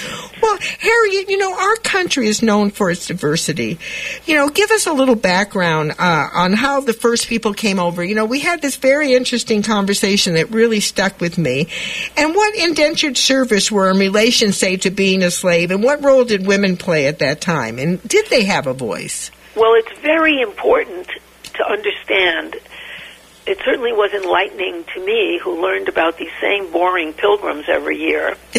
Well, 0.43 0.59
Harriet, 0.81 1.31
you 1.31 1.39
know, 1.39 1.59
our 1.59 1.77
country 1.77 2.29
is 2.29 2.43
known 2.43 2.71
for 2.71 2.91
its 2.91 3.07
diversity. 3.07 3.79
You 4.27 4.35
know, 4.35 4.51
give 4.51 4.71
us 4.71 4.87
a 4.87 4.93
little 4.93 5.15
background 5.15 5.95
uh, 5.99 6.29
on 6.35 6.53
how 6.53 6.81
the 6.81 6.93
first 6.93 7.29
people 7.29 7.55
came 7.55 7.79
over. 7.79 8.05
You 8.05 8.15
know, 8.15 8.27
we 8.27 8.41
had 8.41 8.61
this 8.61 8.77
very 8.77 9.15
interesting 9.15 9.63
conversation 9.63 10.35
that 10.35 10.51
really 10.51 10.81
stuck 10.81 11.21
with 11.21 11.39
me. 11.39 11.69
And 12.19 12.35
what 12.35 12.55
indentured 12.57 13.17
service 13.17 13.73
were 13.73 13.91
in 13.91 13.97
relation, 13.97 14.53
say, 14.53 14.77
to 14.79 14.91
being 14.91 15.23
a 15.23 15.31
slave, 15.31 15.71
and 15.71 15.83
what 15.83 16.05
role 16.05 16.25
did 16.25 16.47
women 16.47 16.77
play 16.77 17.07
at 17.15 17.21
that 17.21 17.41
time? 17.41 17.79
And 17.79 18.03
did 18.03 18.27
they 18.27 18.45
have 18.45 18.67
a 18.67 18.75
voice? 18.75 19.31
Well, 19.55 19.75
it's 19.75 20.01
very 20.01 20.41
important 20.41 21.09
to 21.55 21.65
understand. 21.65 22.57
It 23.47 23.59
certainly 23.65 23.93
was 23.93 24.13
enlightening 24.13 24.85
to 24.95 25.05
me, 25.05 25.39
who 25.43 25.63
learned 25.63 25.89
about 25.89 26.19
these 26.19 26.33
same 26.41 26.73
boring 26.73 27.13
pilgrims 27.13 27.67
every 27.69 27.99
year, 27.99 28.37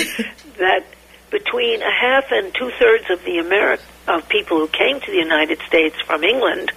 that 0.57 0.85
between 1.31 1.81
a 1.81 1.91
half 1.91 2.25
and 2.31 2.53
two 2.55 2.71
thirds 2.79 3.09
of 3.09 3.19
the 3.25 3.43
Ameri- 3.43 3.81
of 4.07 4.29
people 4.29 4.57
who 4.59 4.69
came 4.69 5.01
to 5.01 5.11
the 5.11 5.17
United 5.17 5.59
States 5.67 5.95
from 6.07 6.23
England 6.23 6.71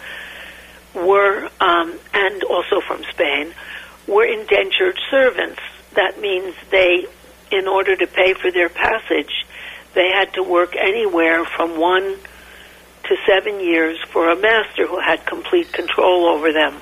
were, 0.95 1.49
um, 1.61 1.97
and 2.13 2.43
also 2.45 2.81
from 2.81 3.05
Spain, 3.13 3.55
were 4.09 4.25
indentured 4.25 4.99
servants. 5.13 5.61
That 5.95 6.21
means 6.21 6.57
they, 6.71 7.07
in 7.53 7.69
order 7.69 7.95
to 7.95 8.07
pay 8.09 8.35
for 8.35 8.51
their 8.51 8.69
passage, 8.69 9.47
they 9.95 10.11
had 10.11 10.35
to 10.35 10.43
work 10.43 10.75
anywhere 10.77 11.45
from 11.45 11.79
one 11.79 12.17
to 13.05 13.17
seven 13.27 13.61
years 13.61 13.99
for 14.11 14.31
a 14.31 14.37
master 14.37 14.87
who 14.87 15.01
had 15.01 15.25
complete 15.25 15.73
control 15.73 16.27
over 16.27 16.53
them. 16.53 16.81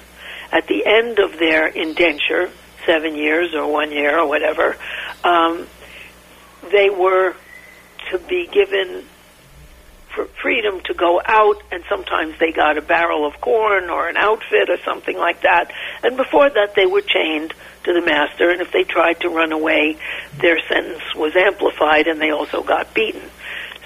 At 0.52 0.66
the 0.66 0.84
end 0.86 1.18
of 1.18 1.38
their 1.38 1.66
indenture, 1.66 2.50
seven 2.84 3.16
years 3.16 3.54
or 3.54 3.70
one 3.70 3.92
year 3.92 4.18
or 4.18 4.26
whatever, 4.26 4.76
um, 5.24 5.66
they 6.70 6.90
were 6.90 7.34
to 8.10 8.18
be 8.18 8.46
given 8.46 9.04
fr- 10.14 10.24
freedom 10.40 10.80
to 10.84 10.94
go 10.94 11.20
out, 11.24 11.62
and 11.70 11.84
sometimes 11.88 12.38
they 12.38 12.52
got 12.52 12.78
a 12.78 12.82
barrel 12.82 13.26
of 13.26 13.40
corn 13.40 13.90
or 13.90 14.08
an 14.08 14.16
outfit 14.16 14.68
or 14.68 14.78
something 14.84 15.16
like 15.16 15.42
that. 15.42 15.72
And 16.02 16.16
before 16.16 16.48
that, 16.48 16.74
they 16.74 16.86
were 16.86 17.02
chained 17.02 17.54
to 17.86 17.92
the 17.92 18.02
master, 18.02 18.50
and 18.50 18.60
if 18.60 18.70
they 18.72 18.84
tried 18.84 19.20
to 19.20 19.28
run 19.28 19.52
away, 19.52 19.96
their 20.38 20.58
sentence 20.68 21.02
was 21.14 21.34
amplified, 21.34 22.06
and 22.06 22.20
they 22.20 22.30
also 22.30 22.62
got 22.62 22.92
beaten. 22.94 23.22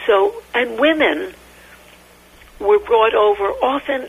So, 0.07 0.43
and 0.53 0.79
women 0.79 1.35
were 2.59 2.79
brought 2.79 3.15
over 3.15 3.45
often 3.63 4.09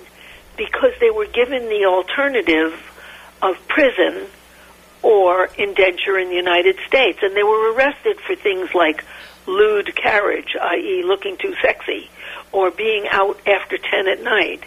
because 0.58 0.94
they 1.00 1.10
were 1.10 1.28
given 1.28 1.70
the 1.70 1.86
alternative 1.86 2.74
of 3.42 3.56
prison 3.68 4.28
or 5.02 5.46
indenture 5.58 6.18
in 6.18 6.30
the 6.30 6.36
United 6.36 6.78
States. 6.88 7.20
And 7.22 7.36
they 7.36 7.44
were 7.44 7.74
arrested 7.74 8.20
for 8.22 8.36
things 8.36 8.74
like 8.74 9.04
lewd 9.48 9.96
carriage, 9.96 10.56
i.e., 10.60 11.04
looking 11.06 11.38
too 11.38 11.56
sexy, 11.62 12.10
or 12.52 12.72
being 12.72 13.08
out 13.10 13.40
after 13.48 13.78
10 13.78 14.08
at 14.08 14.22
night, 14.22 14.64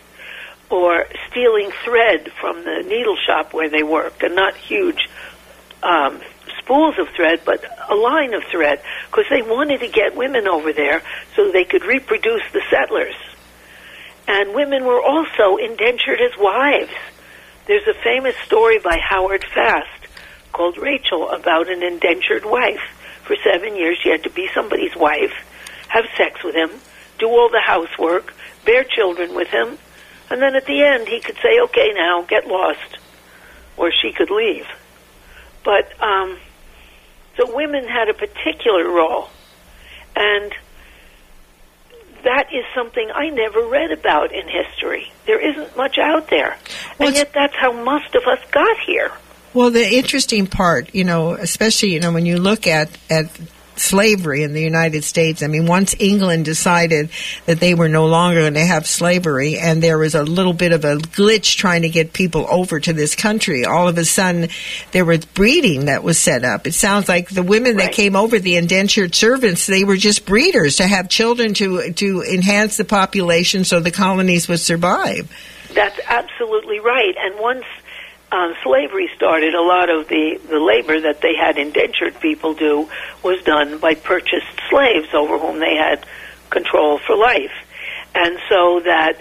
or 0.74 1.06
stealing 1.30 1.70
thread 1.84 2.32
from 2.40 2.64
the 2.64 2.82
needle 2.86 3.16
shop 3.16 3.54
where 3.54 3.70
they 3.70 3.84
worked, 3.84 4.24
and 4.24 4.34
not 4.34 4.56
huge 4.56 5.08
um, 5.84 6.20
spools 6.58 6.98
of 6.98 7.08
thread, 7.14 7.42
but 7.44 7.64
a 7.88 7.94
line 7.94 8.34
of 8.34 8.42
thread, 8.50 8.82
because 9.06 9.26
they 9.30 9.42
wanted 9.42 9.78
to 9.80 9.88
get 9.88 10.16
women 10.16 10.48
over 10.48 10.72
there 10.72 11.00
so 11.36 11.52
they 11.52 11.64
could 11.64 11.84
reproduce 11.84 12.42
the 12.52 12.62
settlers. 12.70 13.14
And 14.26 14.54
women 14.54 14.84
were 14.84 15.00
also 15.00 15.56
indentured 15.56 16.20
as 16.20 16.32
wives. 16.38 16.92
There's 17.66 17.86
a 17.86 18.02
famous 18.02 18.34
story 18.44 18.78
by 18.80 18.98
Howard 18.98 19.44
Fast 19.54 20.08
called 20.52 20.76
Rachel 20.76 21.30
about 21.30 21.70
an 21.70 21.84
indentured 21.84 22.44
wife. 22.44 22.82
For 23.22 23.36
seven 23.44 23.76
years, 23.76 23.98
she 24.02 24.10
had 24.10 24.24
to 24.24 24.30
be 24.30 24.48
somebody's 24.52 24.96
wife, 24.96 25.32
have 25.88 26.04
sex 26.16 26.42
with 26.42 26.56
him, 26.56 26.70
do 27.18 27.28
all 27.28 27.48
the 27.48 27.60
housework, 27.60 28.34
bear 28.64 28.82
children 28.82 29.34
with 29.34 29.48
him, 29.48 29.78
and 30.34 30.42
then 30.42 30.56
at 30.56 30.66
the 30.66 30.82
end, 30.82 31.06
he 31.06 31.20
could 31.20 31.36
say, 31.36 31.60
okay, 31.62 31.92
now, 31.94 32.22
get 32.22 32.48
lost. 32.48 32.98
Or 33.76 33.92
she 33.92 34.12
could 34.12 34.30
leave. 34.30 34.66
But, 35.64 35.92
um, 36.02 36.38
so 37.36 37.54
women 37.54 37.86
had 37.86 38.08
a 38.08 38.14
particular 38.14 38.90
role. 38.90 39.28
And 40.16 40.52
that 42.24 42.48
is 42.52 42.64
something 42.74 43.08
I 43.14 43.28
never 43.28 43.64
read 43.64 43.92
about 43.92 44.32
in 44.32 44.48
history. 44.48 45.12
There 45.24 45.38
isn't 45.38 45.76
much 45.76 45.98
out 45.98 46.30
there. 46.30 46.56
Well, 46.98 47.10
and 47.10 47.16
yet 47.16 47.32
that's 47.32 47.54
how 47.54 47.70
most 47.70 48.16
of 48.16 48.24
us 48.24 48.40
got 48.50 48.76
here. 48.84 49.12
Well, 49.52 49.70
the 49.70 49.88
interesting 49.88 50.48
part, 50.48 50.92
you 50.92 51.04
know, 51.04 51.34
especially 51.34 51.92
you 51.92 52.00
know 52.00 52.10
when 52.10 52.26
you 52.26 52.38
look 52.38 52.66
at 52.66 52.90
at 53.08 53.26
slavery 53.76 54.42
in 54.42 54.52
the 54.52 54.62
United 54.62 55.04
States. 55.04 55.42
I 55.42 55.46
mean, 55.46 55.66
once 55.66 55.94
England 55.98 56.44
decided 56.44 57.10
that 57.46 57.60
they 57.60 57.74
were 57.74 57.88
no 57.88 58.06
longer 58.06 58.40
going 58.40 58.54
to 58.54 58.64
have 58.64 58.86
slavery, 58.86 59.58
and 59.58 59.82
there 59.82 59.98
was 59.98 60.14
a 60.14 60.22
little 60.22 60.52
bit 60.52 60.72
of 60.72 60.84
a 60.84 60.96
glitch 60.96 61.56
trying 61.56 61.82
to 61.82 61.88
get 61.88 62.12
people 62.12 62.46
over 62.48 62.80
to 62.80 62.92
this 62.92 63.14
country. 63.14 63.64
All 63.64 63.88
of 63.88 63.98
a 63.98 64.04
sudden, 64.04 64.48
there 64.92 65.04
was 65.04 65.24
breeding 65.24 65.86
that 65.86 66.02
was 66.02 66.18
set 66.18 66.44
up. 66.44 66.66
It 66.66 66.74
sounds 66.74 67.08
like 67.08 67.30
the 67.30 67.42
women 67.42 67.76
that 67.76 67.92
came 67.92 68.16
over, 68.16 68.38
the 68.38 68.56
indentured 68.56 69.14
servants, 69.14 69.66
they 69.66 69.84
were 69.84 69.96
just 69.96 70.26
breeders 70.26 70.76
to 70.76 70.86
have 70.86 71.08
children 71.08 71.54
to 71.54 71.92
to 71.92 72.22
enhance 72.22 72.76
the 72.76 72.84
population 72.84 73.64
so 73.64 73.80
the 73.80 73.90
colonies 73.90 74.48
would 74.48 74.60
survive. 74.60 75.30
That's 75.74 75.98
absolutely 76.06 76.78
right. 76.80 77.14
And 77.18 77.38
once 77.38 77.64
um, 78.34 78.54
slavery 78.64 79.08
started, 79.16 79.54
a 79.54 79.62
lot 79.62 79.88
of 79.88 80.08
the, 80.08 80.40
the 80.50 80.58
labor 80.58 81.00
that 81.00 81.20
they 81.20 81.34
had 81.34 81.56
indentured 81.56 82.18
people 82.20 82.54
do 82.54 82.88
was 83.22 83.42
done 83.44 83.78
by 83.78 83.94
purchased 83.94 84.58
slaves 84.68 85.08
over 85.14 85.38
whom 85.38 85.60
they 85.60 85.76
had 85.76 86.04
control 86.50 86.98
for 87.06 87.16
life. 87.16 87.54
And 88.14 88.38
so 88.48 88.80
that 88.84 89.14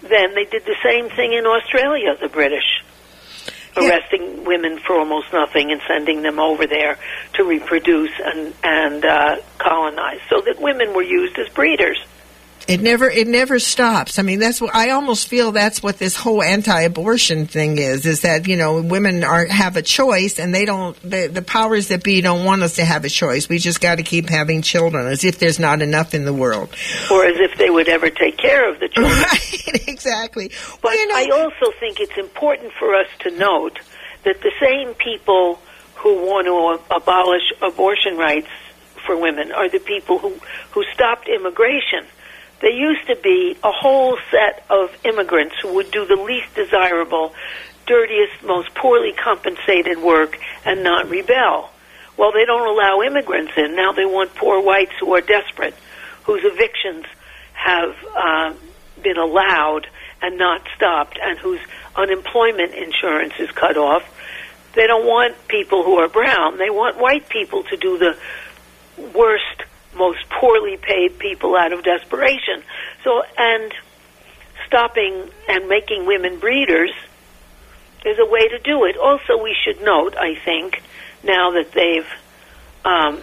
then 0.00 0.34
they 0.34 0.44
did 0.44 0.64
the 0.64 0.76
same 0.82 1.08
thing 1.10 1.32
in 1.32 1.46
Australia, 1.46 2.16
the 2.20 2.28
British, 2.28 2.82
Yeah. 3.76 3.88
arresting 3.88 4.44
women 4.44 4.78
for 4.78 4.98
almost 4.98 5.32
nothing 5.32 5.72
and 5.72 5.80
sending 5.88 6.22
them 6.22 6.38
over 6.38 6.66
there 6.66 6.98
to 7.34 7.44
reproduce 7.44 8.12
and, 8.24 8.54
and 8.62 9.04
uh, 9.04 9.36
colonize, 9.58 10.20
so 10.30 10.40
that 10.42 10.60
women 10.60 10.94
were 10.94 11.02
used 11.02 11.38
as 11.38 11.48
breeders. 11.50 11.98
It 12.66 12.80
never 12.80 13.10
it 13.10 13.28
never 13.28 13.58
stops. 13.58 14.18
I 14.18 14.22
mean, 14.22 14.38
that's 14.38 14.60
what 14.60 14.74
I 14.74 14.90
almost 14.90 15.28
feel 15.28 15.52
that's 15.52 15.82
what 15.82 15.98
this 15.98 16.16
whole 16.16 16.42
anti-abortion 16.42 17.46
thing 17.46 17.78
is. 17.78 18.06
Is 18.06 18.22
that 18.22 18.46
you 18.48 18.56
know 18.56 18.80
women 18.80 19.22
are 19.22 19.46
have 19.46 19.76
a 19.76 19.82
choice 19.82 20.38
and 20.38 20.54
they 20.54 20.64
don't 20.64 20.98
the, 21.02 21.26
the 21.26 21.42
powers 21.42 21.88
that 21.88 22.02
be 22.02 22.20
don't 22.22 22.44
want 22.44 22.62
us 22.62 22.76
to 22.76 22.84
have 22.84 23.04
a 23.04 23.10
choice. 23.10 23.48
We 23.48 23.58
just 23.58 23.80
got 23.80 23.96
to 23.96 24.02
keep 24.02 24.28
having 24.28 24.62
children 24.62 25.06
as 25.06 25.24
if 25.24 25.38
there's 25.38 25.58
not 25.58 25.82
enough 25.82 26.14
in 26.14 26.24
the 26.24 26.32
world. 26.32 26.74
Or 27.10 27.24
as 27.26 27.38
if 27.38 27.58
they 27.58 27.68
would 27.68 27.88
ever 27.88 28.08
take 28.08 28.38
care 28.38 28.70
of 28.70 28.80
the 28.80 28.88
children. 28.88 29.14
Right, 29.24 29.88
exactly. 29.88 30.48
But 30.48 30.84
well, 30.84 30.96
you 30.96 31.08
know, 31.08 31.14
I 31.16 31.28
also 31.42 31.72
think 31.78 32.00
it's 32.00 32.16
important 32.16 32.72
for 32.78 32.94
us 32.94 33.06
to 33.20 33.30
note 33.30 33.78
that 34.24 34.40
the 34.40 34.52
same 34.60 34.94
people 34.94 35.58
who 35.96 36.26
want 36.26 36.46
to 36.46 36.94
abolish 36.94 37.52
abortion 37.62 38.16
rights 38.16 38.48
for 39.06 39.16
women 39.16 39.52
are 39.52 39.68
the 39.68 39.78
people 39.78 40.18
who, 40.18 40.38
who 40.72 40.84
stopped 40.92 41.28
immigration. 41.28 42.06
There 42.60 42.70
used 42.70 43.06
to 43.08 43.16
be 43.16 43.56
a 43.62 43.72
whole 43.72 44.16
set 44.30 44.64
of 44.70 44.90
immigrants 45.04 45.56
who 45.60 45.74
would 45.74 45.90
do 45.90 46.06
the 46.06 46.16
least 46.16 46.54
desirable, 46.54 47.34
dirtiest, 47.86 48.42
most 48.42 48.74
poorly 48.74 49.12
compensated 49.12 49.98
work 49.98 50.38
and 50.64 50.82
not 50.82 51.10
rebel. 51.10 51.70
Well, 52.16 52.32
they 52.32 52.44
don't 52.44 52.66
allow 52.66 53.02
immigrants 53.02 53.52
in. 53.56 53.74
Now 53.74 53.92
they 53.92 54.04
want 54.06 54.34
poor 54.34 54.62
whites 54.62 54.92
who 55.00 55.14
are 55.14 55.20
desperate, 55.20 55.74
whose 56.24 56.42
evictions 56.44 57.04
have 57.52 57.94
uh, 58.16 58.54
been 59.02 59.18
allowed 59.18 59.86
and 60.22 60.38
not 60.38 60.62
stopped, 60.74 61.18
and 61.22 61.38
whose 61.38 61.60
unemployment 61.96 62.72
insurance 62.74 63.34
is 63.38 63.50
cut 63.50 63.76
off. 63.76 64.02
They 64.74 64.86
don't 64.86 65.06
want 65.06 65.48
people 65.48 65.84
who 65.84 65.98
are 65.98 66.08
brown. 66.08 66.56
They 66.58 66.70
want 66.70 66.98
white 66.98 67.28
people 67.28 67.62
to 67.64 67.76
do 67.76 67.98
the 67.98 68.16
worst, 69.14 69.62
most 69.96 70.28
poorly 70.30 70.76
paid 70.76 71.18
people 71.18 71.56
out 71.56 71.72
of 71.72 71.82
desperation. 71.84 72.62
So, 73.02 73.22
and 73.36 73.72
stopping 74.66 75.30
and 75.48 75.68
making 75.68 76.06
women 76.06 76.38
breeders 76.38 76.92
is 78.04 78.18
a 78.18 78.26
way 78.26 78.48
to 78.48 78.58
do 78.58 78.84
it. 78.84 78.96
Also, 78.96 79.42
we 79.42 79.56
should 79.64 79.82
note, 79.82 80.16
I 80.16 80.34
think, 80.34 80.82
now 81.22 81.52
that 81.52 81.72
they've 81.72 82.06
um, 82.84 83.22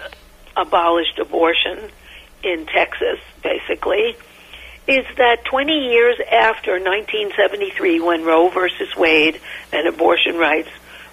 abolished 0.56 1.20
abortion 1.20 1.92
in 2.44 2.66
Texas, 2.66 3.20
basically, 3.44 4.16
is 4.88 5.06
that 5.18 5.46
20 5.46 5.72
years 5.72 6.18
after 6.20 6.74
1973, 6.74 8.00
when 8.00 8.24
Roe 8.24 8.50
versus 8.50 8.96
Wade 8.98 9.40
and 9.72 9.88
abortion 9.88 10.38
rights 10.38 10.70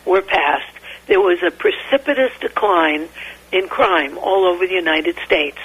were 0.07 0.23
passed, 0.23 0.73
there 1.07 1.21
was 1.21 1.42
a 1.42 1.51
precipitous 1.51 2.33
decline 2.40 3.09
in 3.52 3.68
crime 3.68 4.18
all 4.18 4.46
over 4.46 4.66
the 4.66 4.74
United 4.74 5.16
States. 5.24 5.58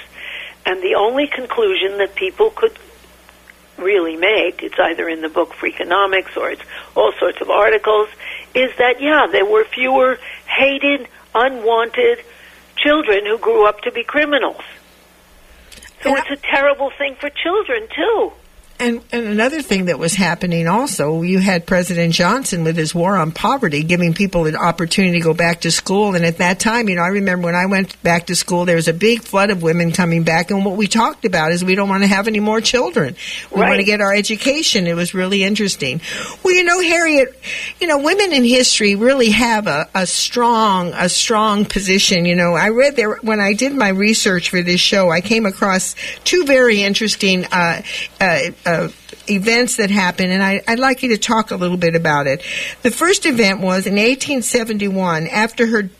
And 0.66 0.82
the 0.82 0.94
only 0.94 1.26
conclusion 1.26 1.98
that 1.98 2.14
people 2.14 2.50
could 2.50 2.78
really 3.76 4.16
make, 4.16 4.62
it's 4.62 4.78
either 4.78 5.08
in 5.08 5.20
the 5.20 5.28
book 5.28 5.50
Freakonomics 5.50 6.36
or 6.36 6.50
it's 6.50 6.62
all 6.94 7.12
sorts 7.18 7.40
of 7.40 7.50
articles, 7.50 8.08
is 8.54 8.70
that, 8.78 9.00
yeah, 9.00 9.26
there 9.30 9.44
were 9.44 9.64
fewer 9.64 10.18
hated, 10.46 11.08
unwanted 11.34 12.24
children 12.76 13.26
who 13.26 13.38
grew 13.38 13.66
up 13.66 13.80
to 13.82 13.92
be 13.92 14.04
criminals. 14.04 14.62
So 16.02 16.14
it's 16.16 16.30
a 16.30 16.36
terrible 16.36 16.90
thing 16.96 17.16
for 17.16 17.30
children, 17.30 17.88
too. 17.94 18.32
And, 18.78 19.02
and 19.12 19.26
another 19.26 19.62
thing 19.62 19.84
that 19.84 19.98
was 19.98 20.14
happening 20.14 20.66
also, 20.66 21.22
you 21.22 21.38
had 21.38 21.64
President 21.64 22.12
Johnson 22.12 22.64
with 22.64 22.76
his 22.76 22.94
war 22.94 23.16
on 23.16 23.30
poverty, 23.30 23.84
giving 23.84 24.14
people 24.14 24.46
an 24.46 24.56
opportunity 24.56 25.18
to 25.18 25.24
go 25.24 25.32
back 25.32 25.60
to 25.60 25.70
school. 25.70 26.14
And 26.16 26.24
at 26.24 26.38
that 26.38 26.58
time, 26.58 26.88
you 26.88 26.96
know, 26.96 27.02
I 27.02 27.08
remember 27.08 27.46
when 27.46 27.54
I 27.54 27.66
went 27.66 28.02
back 28.02 28.26
to 28.26 28.34
school, 28.34 28.64
there 28.64 28.76
was 28.76 28.88
a 28.88 28.92
big 28.92 29.22
flood 29.22 29.50
of 29.50 29.62
women 29.62 29.92
coming 29.92 30.24
back. 30.24 30.50
And 30.50 30.64
what 30.64 30.76
we 30.76 30.88
talked 30.88 31.24
about 31.24 31.52
is 31.52 31.64
we 31.64 31.76
don't 31.76 31.88
want 31.88 32.02
to 32.02 32.08
have 32.08 32.26
any 32.26 32.40
more 32.40 32.60
children. 32.60 33.14
We 33.52 33.60
want 33.60 33.76
to 33.76 33.84
get 33.84 34.00
our 34.00 34.12
education. 34.12 34.86
It 34.88 34.96
was 34.96 35.14
really 35.14 35.44
interesting. 35.44 36.00
Well, 36.42 36.54
you 36.54 36.64
know, 36.64 36.80
Harriet, 36.80 37.38
you 37.80 37.86
know, 37.86 37.98
women 37.98 38.32
in 38.32 38.44
history 38.44 38.96
really 38.96 39.30
have 39.30 39.68
a, 39.68 39.88
a 39.94 40.06
strong, 40.06 40.92
a 40.94 41.08
strong 41.08 41.64
position. 41.64 42.24
You 42.24 42.34
know, 42.34 42.54
I 42.54 42.70
read 42.70 42.96
there 42.96 43.16
when 43.22 43.38
I 43.38 43.52
did 43.52 43.72
my 43.72 43.88
research 43.88 44.50
for 44.50 44.62
this 44.62 44.80
show, 44.80 45.10
I 45.10 45.20
came 45.20 45.46
across 45.46 45.94
two 46.24 46.44
very 46.44 46.82
interesting 46.82 47.44
uh, 47.46 47.82
uh, 48.20 48.38
uh, 48.66 48.88
events 49.28 49.76
that 49.76 49.90
happened, 49.90 50.32
and 50.32 50.42
I, 50.42 50.62
I'd 50.66 50.78
like 50.78 51.02
you 51.02 51.10
to 51.10 51.18
talk 51.18 51.50
a 51.50 51.56
little 51.56 51.76
bit 51.76 51.94
about 51.94 52.26
it. 52.26 52.42
The 52.82 52.90
first 52.90 53.26
event 53.26 53.60
was 53.60 53.86
in 53.86 53.94
1871, 53.94 55.26
after 55.28 55.66
her 55.66 55.90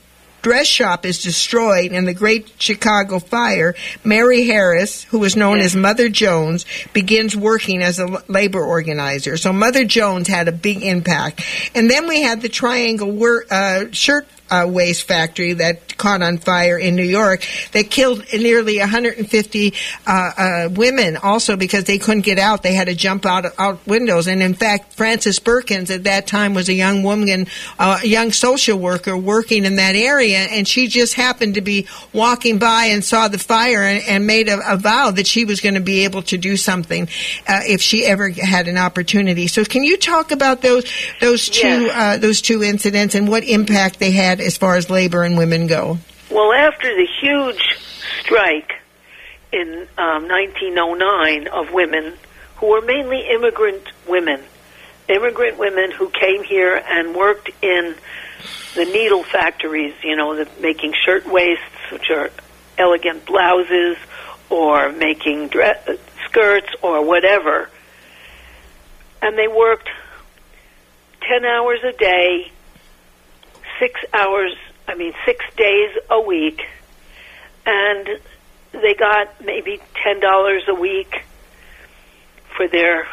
dress 0.45 0.67
shop 0.67 1.07
is 1.07 1.23
destroyed 1.23 1.91
in 1.91 2.05
the 2.05 2.13
Great 2.13 2.53
Chicago 2.59 3.19
Fire, 3.19 3.75
Mary 4.05 4.45
Harris, 4.45 5.03
who 5.05 5.19
was 5.19 5.37
known 5.37 5.59
as 5.59 5.75
Mother 5.75 6.11
Jones, 6.11 6.67
begins 6.93 7.35
working 7.35 7.83
as 7.83 7.99
a 7.99 8.23
labor 8.29 8.63
organizer. 8.63 9.39
So 9.39 9.55
Mother 9.55 9.87
Jones 9.87 10.29
had 10.29 10.47
a 10.47 10.53
big 10.53 10.83
impact. 10.83 11.43
And 11.75 11.91
then 11.91 12.07
we 12.07 12.21
had 12.21 12.43
the 12.43 12.51
Triangle 12.51 13.11
wor- 13.11 13.47
uh, 13.51 13.87
Shirt 13.93 14.29
uh, 14.51 14.67
waist 14.69 15.05
factory 15.05 15.55
that 15.55 15.97
caught 15.97 16.23
on 16.23 16.39
fire 16.39 16.79
in 16.79 16.97
New 16.97 17.05
York 17.05 17.47
that 17.73 17.91
killed 17.91 18.25
nearly 18.33 18.79
150 18.79 19.75
uh, 20.07 20.11
uh, 20.11 20.69
women 20.73 21.17
also 21.17 21.57
because 21.57 21.85
they 21.85 21.99
couldn't 21.99 22.23
get 22.23 22.39
out. 22.39 22.63
They 22.63 22.75
had 22.75 22.89
to 22.89 22.95
jump 22.95 23.25
out 23.27 23.47
out 23.59 23.87
windows. 23.87 24.27
And 24.27 24.43
in 24.43 24.55
fact, 24.55 24.95
Frances 24.95 25.39
Perkins 25.39 25.91
at 25.91 26.05
that 26.05 26.27
time 26.27 26.55
was 26.55 26.69
a 26.69 26.75
young 26.75 27.03
woman, 27.03 27.47
uh, 27.79 28.01
a 28.03 28.07
young 28.07 28.33
social 28.33 28.79
worker 28.79 29.17
working 29.17 29.65
in 29.65 29.77
that 29.77 29.97
area, 29.97 30.39
and 30.39 30.67
she 30.67 30.89
just 30.89 31.15
happened 31.15 31.55
to 31.55 31.61
be 31.61 31.87
walking 32.13 32.59
by 32.59 32.87
and 32.87 33.05
saw 33.05 33.29
the 33.29 33.39
fire 33.39 33.83
and, 33.83 34.05
and 34.07 34.27
made 34.27 34.49
a, 34.49 34.73
a, 34.73 34.77
vow 34.77 35.11
that 35.11 35.27
she 35.27 35.45
was 35.45 35.61
going 35.61 35.75
to 35.75 35.81
be 35.81 36.05
able 36.05 36.23
to 36.23 36.37
do 36.37 36.57
something 36.57 37.09
uh, 37.49 37.61
if 37.67 37.81
she 37.81 38.05
ever 38.05 38.31
had 38.31 38.69
an 38.69 38.77
opportunity. 38.77 39.47
So, 39.47 39.65
can 39.65 39.85
you 39.85 39.97
talk 39.97 40.31
about 40.31 40.61
those 40.61 40.85
those 41.21 41.49
two 41.49 41.89
uh, 41.93 42.19
those 42.19 42.43
two 42.43 42.63
incidents 42.63 43.15
and 43.15 43.29
what 43.29 43.45
impact 43.45 43.99
they 43.99 44.11
had 44.11 44.34
as 44.41 44.57
far 44.57 44.77
as 44.77 44.91
labor 44.91 45.23
and 45.23 45.37
women 45.37 45.67
go? 45.67 45.99
Well, 46.31 46.53
after 46.53 46.89
the 46.95 47.07
huge 47.21 47.79
strike 48.21 48.73
in 49.53 49.87
um, 49.99 50.29
1909 50.29 51.49
of 51.49 51.73
women 51.73 52.15
who 52.57 52.71
were 52.71 52.81
mainly 52.81 53.29
immigrant 53.31 53.89
women, 54.09 54.43
immigrant 55.09 55.59
women 55.59 55.91
who 55.91 56.09
came 56.09 56.43
here 56.43 56.77
and 56.77 57.15
worked 57.15 57.51
in 57.63 57.95
the 58.75 58.85
needle 58.85 59.23
factories, 59.23 59.95
you 60.03 60.17
know, 60.17 60.35
the, 60.37 60.49
making 60.61 60.95
shirt 61.05 61.27
waists, 61.27 61.63
which 61.93 62.11
are 62.11 62.31
elegant 62.79 63.25
blouses, 63.27 63.97
or 64.51 64.93
making 64.93 65.49
dress, 65.49 65.89
skirts, 66.25 66.69
or 66.83 67.05
whatever. 67.05 67.71
And 69.23 69.39
they 69.39 69.49
worked 69.49 69.89
10 71.29 71.45
hours 71.45 71.81
a 71.85 71.93
day, 71.93 72.51
six 73.79 74.01
hours, 74.13 74.55
I 74.89 74.95
mean, 74.95 75.13
six 75.25 75.45
days 75.57 75.91
a 76.11 76.21
week, 76.21 76.61
and 77.67 78.09
they 78.73 78.95
got 78.95 79.45
maybe 79.45 79.81
$10 80.07 80.69
a 80.69 80.75
week 80.75 81.25
for 82.57 82.69
their 82.69 83.07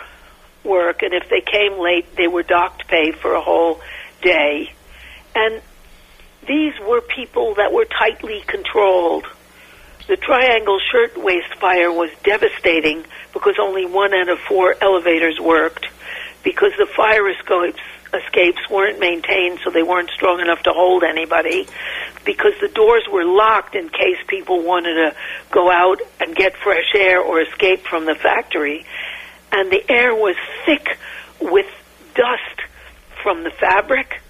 work, 0.64 1.02
and 1.02 1.14
if 1.14 1.30
they 1.30 1.42
came 1.42 1.80
late, 1.80 2.16
they 2.16 2.28
were 2.28 2.44
docked 2.44 2.88
pay 2.88 3.12
for 3.12 3.34
a 3.34 3.42
whole 3.42 3.82
day. 4.22 4.74
And 5.36 5.62
these 6.48 6.74
were 6.88 7.02
people 7.02 7.56
that 7.56 7.72
were 7.72 7.86
tightly 7.86 8.42
controlled. 8.46 9.26
The 10.08 10.18
Triangle 10.18 10.80
Shirtwaist 10.92 11.56
Fire 11.60 11.92
was 11.92 12.10
devastating 12.24 13.06
because 13.34 13.56
only 13.62 13.86
one 13.86 14.14
out 14.14 14.30
of 14.30 14.40
four 14.40 14.76
elevators 14.82 15.40
worked 15.40 15.88
because 16.44 16.72
the 16.78 16.88
fire 16.88 17.30
escapes 17.30 17.80
escapes 18.14 18.62
weren't 18.70 19.00
maintained 19.00 19.60
so 19.64 19.70
they 19.70 19.84
weren't 19.84 20.10
strong 20.10 20.42
enough 20.42 20.62
to 20.64 20.72
hold 20.72 21.04
anybody 21.04 21.68
because 22.26 22.54
the 22.60 22.68
doors 22.68 23.04
were 23.12 23.24
locked 23.24 23.76
in 23.76 23.90
case 23.90 24.18
people 24.28 24.62
wanted 24.64 24.96
to 24.96 25.16
go 25.52 25.72
out 25.72 26.02
and 26.20 26.36
get 26.36 26.56
fresh 26.58 26.94
air 26.96 27.22
or 27.22 27.42
escape 27.42 27.86
from 27.86 28.06
the 28.06 28.16
factory 28.16 28.86
and 29.52 29.72
the 29.72 29.84
air 29.90 30.16
was 30.16 30.36
thick 30.66 30.98
with 31.40 31.68
dust 32.16 32.62
from 33.22 33.44
the 33.44 33.52
fabric, 33.52 34.22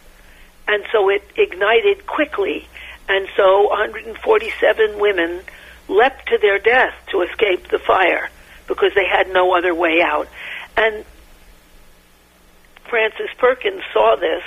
and 0.67 0.84
so 0.91 1.10
it 1.10 1.24
ignited 1.38 2.06
quickly. 2.06 2.67
And 3.08 3.28
so 3.36 3.67
147 3.70 5.00
women 5.00 5.41
leapt 5.88 6.28
to 6.30 6.38
their 6.38 6.60
death 6.60 6.94
to 7.12 7.22
escape 7.22 7.67
the 7.70 7.80
fire 7.80 8.30
because 8.67 8.94
they 8.96 9.06
had 9.06 9.30
no 9.30 9.56
other 9.56 9.76
way 9.76 10.02
out. 10.02 10.28
And 10.78 11.04
Frances 12.91 13.30
Perkins 13.38 13.82
saw 13.93 14.17
this 14.17 14.43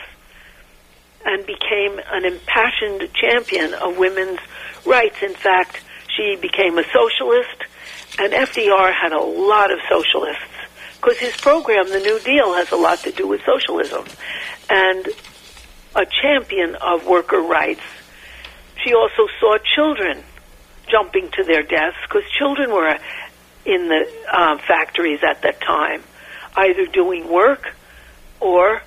and 1.25 1.47
became 1.47 1.99
an 2.13 2.27
impassioned 2.27 3.09
champion 3.15 3.73
of 3.73 3.97
women's 3.97 4.39
rights. 4.85 5.23
In 5.23 5.33
fact, 5.33 5.81
she 6.15 6.37
became 6.37 6.77
a 6.77 6.85
socialist, 6.93 7.57
and 8.19 8.35
FDR 8.35 8.93
had 8.93 9.13
a 9.13 9.19
lot 9.19 9.73
of 9.73 9.79
socialists 9.89 10.45
because 11.01 11.19
his 11.19 11.35
program, 11.39 11.89
the 11.89 12.01
New 12.01 12.21
Deal, 12.21 12.53
has 12.53 12.71
a 12.71 12.77
lot 12.77 12.99
to 12.99 13.13
do 13.13 13.27
with 13.27 13.41
socialism 13.47 14.05
and 14.69 15.09
a 15.97 16.05
champion 16.05 16.75
of 16.75 17.07
worker 17.07 17.41
rights. 17.41 17.81
She 18.85 18.93
also 18.93 19.27
saw 19.41 19.57
children 19.75 20.23
jumping 20.91 21.31
to 21.31 21.45
their 21.45 21.63
deaths 21.63 21.97
because 22.03 22.31
children 22.39 22.71
were 22.73 22.99
in 23.65 23.89
the 23.89 24.07
uh, 24.31 24.59
factories 24.59 25.21
at 25.27 25.41
that 25.41 25.63
time, 25.63 26.03
either 26.57 26.85
doing 26.85 27.27
work 27.27 27.75
or 28.45 28.83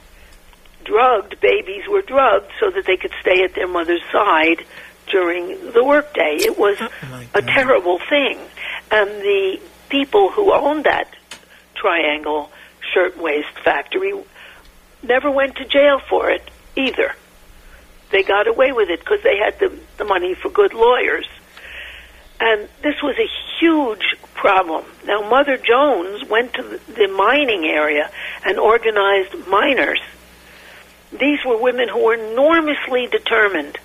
drugged. 0.84 1.42
Babies 1.42 1.88
were 1.90 2.04
drugged 2.04 2.52
so 2.60 2.70
that 2.70 2.86
they 2.86 2.96
could 2.96 3.14
stay 3.20 3.44
at 3.44 3.56
their 3.56 3.68
mother's 3.68 4.04
side 4.12 4.64
during 5.12 5.72
the 5.72 5.84
workday. 5.84 6.38
It 6.40 6.58
was 6.58 6.78
oh 6.80 7.24
a 7.34 7.42
terrible 7.42 8.00
thing. 8.10 8.40
And 8.92 9.10
the 9.10 9.60
people 9.90 10.30
who 10.30 10.54
owned 10.54 10.86
that 10.86 11.14
Triangle 11.76 12.52
Shirtwaist 12.94 13.60
Factory 13.64 14.14
never 15.04 15.32
went 15.32 15.56
to 15.58 15.66
jail 15.66 16.00
for 16.08 16.30
it 16.30 16.50
either. 16.76 17.14
They 18.12 18.24
got 18.24 18.48
away 18.48 18.72
with 18.72 18.90
it 18.90 19.00
because 19.00 19.22
they 19.24 19.38
had 19.38 19.60
the, 19.60 19.78
the 19.98 20.06
money 20.06 20.36
for 20.36 20.50
good 20.50 20.74
lawyers. 20.74 21.28
And 22.40 22.70
this 22.84 23.02
was 23.02 23.16
a 23.18 23.30
huge 23.60 24.16
problem. 24.36 24.86
Now, 25.06 25.28
Mother 25.28 25.58
Jones 25.58 26.30
went 26.30 26.54
to 26.54 26.80
the 26.88 27.08
mining 27.08 27.66
area 27.66 28.12
and 28.46 28.60
organized 28.60 29.48
miners. 29.48 30.02
These 31.12 31.40
were 31.46 31.58
women 31.58 31.90
who 31.90 32.04
were 32.04 32.14
enormously 32.14 33.08
determined 33.08 33.78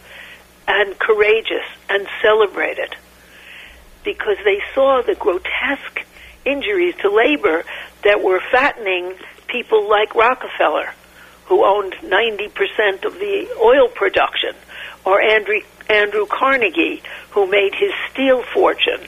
and 0.69 0.99
courageous 0.99 1.65
and 1.89 2.07
celebrated 2.21 2.95
because 4.05 4.37
they 4.45 4.61
saw 4.75 5.03
the 5.03 5.15
grotesque 5.15 6.05
injuries 6.45 6.95
to 7.03 7.11
labor 7.11 7.65
that 8.05 8.23
were 8.23 8.41
fattening 8.51 9.15
people 9.47 9.89
like 9.89 10.15
Rockefeller, 10.15 10.93
who 11.47 11.65
owned 11.65 11.95
90% 12.03 13.05
of 13.05 13.15
the 13.15 13.49
oil 13.61 13.89
production, 13.89 14.55
or 15.05 15.21
Andrew, 15.21 15.61
Andrew 15.89 16.27
Carnegie, 16.27 17.03
who 17.31 17.47
made 17.47 17.75
his 17.75 17.93
steel 18.11 18.43
fortune, 18.55 19.07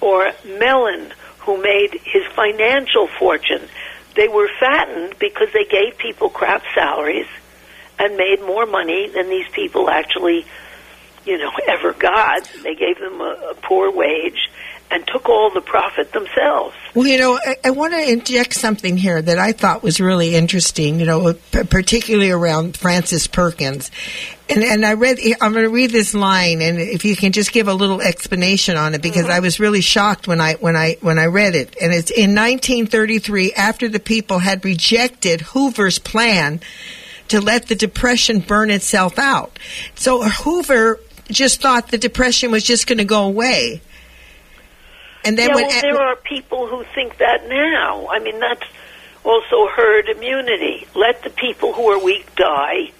or 0.00 0.32
Mellon, 0.44 1.12
who 1.40 1.60
made 1.60 1.98
his 2.04 2.24
financial 2.34 3.08
fortune. 3.18 3.68
They 4.14 4.28
were 4.28 4.48
fattened 4.60 5.18
because 5.18 5.48
they 5.52 5.64
gave 5.64 5.98
people 5.98 6.28
crap 6.28 6.62
salaries 6.74 7.26
and 7.98 8.16
made 8.16 8.40
more 8.40 8.66
money 8.66 9.08
than 9.08 9.28
these 9.28 9.48
people 9.52 9.90
actually, 9.90 10.46
you 11.24 11.38
know, 11.38 11.50
ever 11.68 11.92
got. 11.92 12.50
They 12.62 12.74
gave 12.74 12.98
them 12.98 13.20
a, 13.20 13.50
a 13.50 13.54
poor 13.54 13.90
wage 13.90 14.50
and 14.90 15.06
took 15.06 15.28
all 15.28 15.50
the 15.52 15.60
profit 15.60 16.12
themselves. 16.12 16.74
Well, 16.94 17.06
you 17.06 17.18
know, 17.18 17.38
I, 17.44 17.56
I, 17.64 17.70
want 17.70 17.92
to 17.92 18.10
inject 18.10 18.54
something 18.54 18.96
here 18.96 19.20
that 19.20 19.38
I 19.38 19.52
thought 19.52 19.82
was 19.82 20.00
really 20.00 20.34
interesting, 20.34 20.98
you 20.98 21.06
know, 21.06 21.34
p- 21.34 21.64
particularly 21.64 22.30
around 22.30 22.76
Frances 22.76 23.26
Perkins. 23.26 23.90
And, 24.48 24.64
and 24.64 24.86
I 24.86 24.94
read, 24.94 25.18
I'm 25.40 25.52
going 25.52 25.64
to 25.64 25.70
read 25.70 25.90
this 25.90 26.14
line, 26.14 26.62
and 26.62 26.78
if 26.80 27.04
you 27.04 27.14
can 27.16 27.32
just 27.32 27.52
give 27.52 27.68
a 27.68 27.74
little 27.74 28.00
explanation 28.00 28.78
on 28.78 28.94
it, 28.94 29.02
because 29.02 29.24
mm-hmm. 29.24 29.32
I 29.32 29.40
was 29.40 29.60
really 29.60 29.82
shocked 29.82 30.26
when 30.26 30.40
I, 30.40 30.54
when 30.54 30.74
I, 30.74 30.96
when 31.02 31.18
I 31.18 31.26
read 31.26 31.54
it. 31.54 31.76
And 31.80 31.92
it's 31.92 32.10
in 32.10 32.34
1933, 32.34 33.52
after 33.52 33.88
the 33.88 34.00
people 34.00 34.38
had 34.38 34.64
rejected 34.64 35.42
Hoover's 35.42 35.98
plan 35.98 36.60
to 37.28 37.42
let 37.42 37.66
the 37.66 37.74
Depression 37.74 38.40
burn 38.40 38.70
itself 38.70 39.18
out. 39.18 39.58
So 39.96 40.22
Hoover 40.22 40.98
just 41.30 41.60
thought 41.60 41.88
the 41.88 41.98
Depression 41.98 42.50
was 42.50 42.64
just 42.64 42.86
going 42.86 42.98
to 42.98 43.04
go 43.04 43.24
away. 43.24 43.82
And 45.24 45.36
then 45.36 45.50
yeah, 45.50 45.54
well, 45.54 45.82
there 45.82 46.00
are 46.00 46.16
people 46.16 46.68
who 46.68 46.84
think 46.94 47.18
that 47.18 47.48
now. 47.48 48.08
I 48.08 48.18
mean, 48.20 48.38
that's 48.40 48.64
also 49.24 49.68
herd 49.68 50.08
immunity. 50.08 50.86
Let 50.94 51.22
the 51.22 51.30
people 51.30 51.72
who 51.72 51.86
are 51.90 52.02
weak 52.02 52.34
die. 52.36 52.92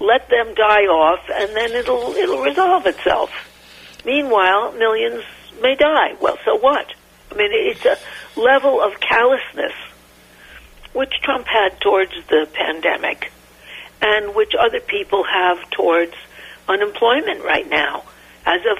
Let 0.00 0.28
them 0.28 0.54
die 0.54 0.86
off, 0.86 1.20
and 1.32 1.56
then 1.56 1.72
it'll 1.72 2.14
it'll 2.14 2.42
resolve 2.42 2.86
itself. 2.86 3.30
Meanwhile, 4.04 4.72
millions 4.72 5.24
may 5.60 5.74
die. 5.74 6.14
Well, 6.20 6.38
so 6.44 6.56
what? 6.56 6.94
I 7.32 7.34
mean, 7.34 7.50
it's 7.52 7.84
a 7.84 7.98
level 8.38 8.80
of 8.80 9.00
callousness 9.00 9.72
which 10.92 11.12
Trump 11.22 11.46
had 11.46 11.80
towards 11.80 12.12
the 12.28 12.48
pandemic, 12.52 13.32
and 14.00 14.34
which 14.34 14.52
other 14.58 14.80
people 14.80 15.24
have 15.24 15.58
towards 15.70 16.14
unemployment 16.68 17.44
right 17.44 17.68
now. 17.68 18.04
As 18.46 18.60
of 18.70 18.78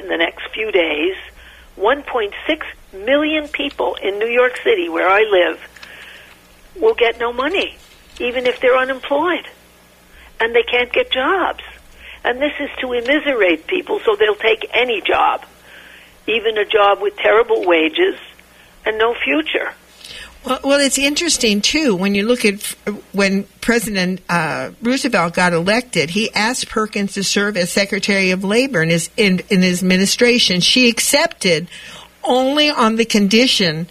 in 0.00 0.08
the 0.08 0.16
next 0.16 0.48
few 0.52 0.72
days, 0.72 1.16
1.6 1.76 2.62
million 2.92 3.48
people 3.48 3.96
in 4.02 4.18
New 4.18 4.28
York 4.28 4.56
City, 4.64 4.88
where 4.88 5.08
I 5.08 5.22
live, 5.22 5.60
will 6.76 6.94
get 6.94 7.18
no 7.18 7.32
money, 7.32 7.76
even 8.18 8.46
if 8.46 8.60
they're 8.60 8.76
unemployed. 8.76 9.46
And 10.40 10.54
they 10.54 10.62
can't 10.62 10.92
get 10.92 11.10
jobs. 11.10 11.62
And 12.24 12.40
this 12.40 12.52
is 12.58 12.70
to 12.80 12.92
immiserate 12.92 13.66
people 13.66 14.00
so 14.04 14.16
they'll 14.16 14.34
take 14.34 14.68
any 14.72 15.00
job, 15.00 15.44
even 16.26 16.58
a 16.58 16.64
job 16.64 17.00
with 17.00 17.16
terrible 17.16 17.64
wages 17.66 18.16
and 18.84 18.98
no 18.98 19.14
future. 19.14 19.72
Well, 20.44 20.60
well, 20.64 20.80
it's 20.80 20.98
interesting 20.98 21.60
too 21.60 21.94
when 21.94 22.14
you 22.14 22.26
look 22.26 22.44
at 22.44 22.62
when 23.12 23.44
President 23.60 24.22
uh, 24.28 24.70
Roosevelt 24.80 25.34
got 25.34 25.52
elected. 25.52 26.10
He 26.10 26.32
asked 26.32 26.68
Perkins 26.68 27.12
to 27.14 27.24
serve 27.24 27.56
as 27.56 27.70
Secretary 27.70 28.30
of 28.30 28.42
Labor 28.42 28.82
in 28.82 28.88
his 28.88 29.10
in, 29.16 29.42
in 29.50 29.60
his 29.60 29.82
administration. 29.82 30.60
She 30.60 30.88
accepted 30.88 31.68
only 32.24 32.70
on 32.70 32.96
the 32.96 33.04
condition 33.04 33.88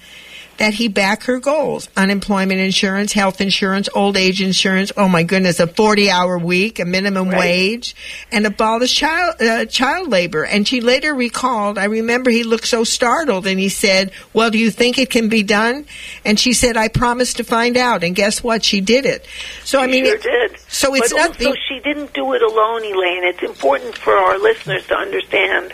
that 0.59 0.73
he 0.75 0.87
back 0.87 1.23
her 1.23 1.39
goals 1.39 1.89
unemployment 1.97 2.59
insurance, 2.59 3.11
health 3.13 3.41
insurance, 3.41 3.89
old 3.95 4.15
age 4.15 4.41
insurance. 4.41 4.91
Oh 4.95 5.07
my 5.09 5.23
goodness, 5.23 5.59
a 5.59 5.67
40 5.67 6.09
hour 6.11 6.37
week, 6.37 6.79
a 6.79 6.85
minimum 6.85 7.29
Right. 7.29 7.39
wage, 7.39 7.95
and 8.31 8.45
abolish 8.45 8.93
child, 8.95 9.41
uh, 9.41 9.65
child 9.65 10.09
labor. 10.09 10.43
And 10.43 10.67
she 10.67 10.81
later 10.81 11.13
recalled, 11.13 11.77
I 11.77 11.85
remember 11.85 12.29
he 12.29 12.43
looked 12.43 12.67
so 12.67 12.83
startled 12.83 13.47
and 13.47 13.59
he 13.59 13.69
said, 13.69 14.11
Well, 14.33 14.49
do 14.51 14.57
you 14.57 14.69
think 14.71 14.97
it 14.99 15.09
can 15.09 15.27
be 15.29 15.43
done? 15.43 15.85
And 16.23 16.39
she 16.39 16.53
said, 16.53 16.77
I 16.77 16.87
promised 16.89 17.37
to 17.37 17.43
find 17.43 17.75
out. 17.77 18.03
And 18.03 18.15
guess 18.15 18.43
what? 18.43 18.63
She 18.63 18.81
did 18.81 19.05
it. 19.05 19.25
So, 19.63 19.79
I 19.81 19.87
mean, 19.87 20.05
sure 20.05 20.15
it- 20.15 20.21
did. 20.23 20.59
so 20.67 20.93
it's 20.95 21.11
but 21.11 21.17
nothing. 21.17 21.47
also, 21.47 21.59
she 21.67 21.79
didn't 21.79 22.13
do 22.13 22.33
it 22.33 22.41
alone, 22.41 22.83
Elaine. 22.83 23.23
It's 23.23 23.41
important 23.43 23.97
for 23.97 24.13
our 24.13 24.37
listeners 24.37 24.85
to 24.87 24.95
understand 24.95 25.73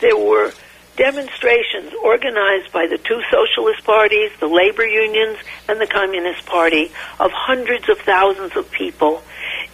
there 0.00 0.16
were 0.16 0.52
demonstrations 0.96 1.92
organized 2.02 2.72
by 2.72 2.86
the 2.86 2.98
two 2.98 3.20
socialist 3.30 3.84
parties, 3.84 4.30
the 4.40 4.46
labor 4.46 4.86
unions, 4.86 5.38
and 5.68 5.80
the 5.80 5.86
Communist 5.86 6.46
Party 6.46 6.90
of 7.20 7.30
hundreds 7.32 7.88
of 7.88 7.98
thousands 7.98 8.56
of 8.56 8.70
people 8.70 9.22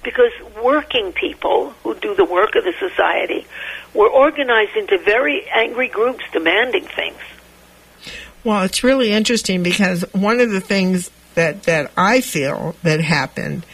Because 0.04 0.30
working 0.62 1.12
people 1.12 1.70
who 1.82 1.94
do 1.96 2.14
the 2.14 2.24
work 2.24 2.54
of 2.54 2.64
the 2.64 2.72
society 2.78 3.46
were 3.94 4.08
organized 4.08 4.76
into 4.76 4.96
very 4.98 5.44
angry 5.52 5.88
groups 5.88 6.24
demanding 6.32 6.84
things. 6.84 7.18
Well, 8.44 8.62
it's 8.62 8.84
really 8.84 9.10
interesting 9.10 9.64
because 9.64 10.04
one 10.12 10.38
of 10.40 10.50
the 10.50 10.60
things 10.60 11.10
that, 11.34 11.64
that 11.64 11.90
I 11.96 12.20
feel 12.20 12.76
that 12.84 13.00
happened 13.00 13.66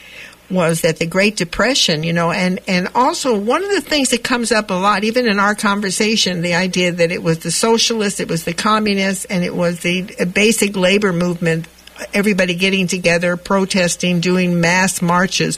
was 0.51 0.82
that 0.82 0.99
the 0.99 1.07
Great 1.07 1.36
Depression, 1.36 2.03
you 2.03 2.12
know, 2.12 2.30
and, 2.30 2.61
and 2.68 2.88
also 2.95 3.38
one 3.38 3.64
of 3.64 3.70
the 3.70 3.80
things 3.80 4.11
that 4.11 4.22
comes 4.22 4.53
up 4.53 4.70
a 4.70 4.74
lot, 4.74 5.05
even 5.05 5.26
in 5.26 5.38
our 5.38 5.55
conversation, 5.55 6.42
the 6.42 6.55
idea 6.55 6.92
that 6.92 7.11
it 7.11 7.22
was 7.22 7.40
the 7.40 7.51
socialists, 7.51 8.20
it 8.20 8.28
was 8.28 8.45
the 8.45 8.53
communists, 8.53 9.24
and 9.24 9.42
it 9.42 9.55
was 9.55 9.80
the 9.80 10.03
basic 10.32 10.76
labor 10.76 11.12
movement, 11.12 11.66
everybody 12.12 12.55
getting 12.55 12.86
together, 12.86 13.36
protesting, 13.36 14.20
doing 14.20 14.61
mass 14.61 15.01
marches. 15.01 15.57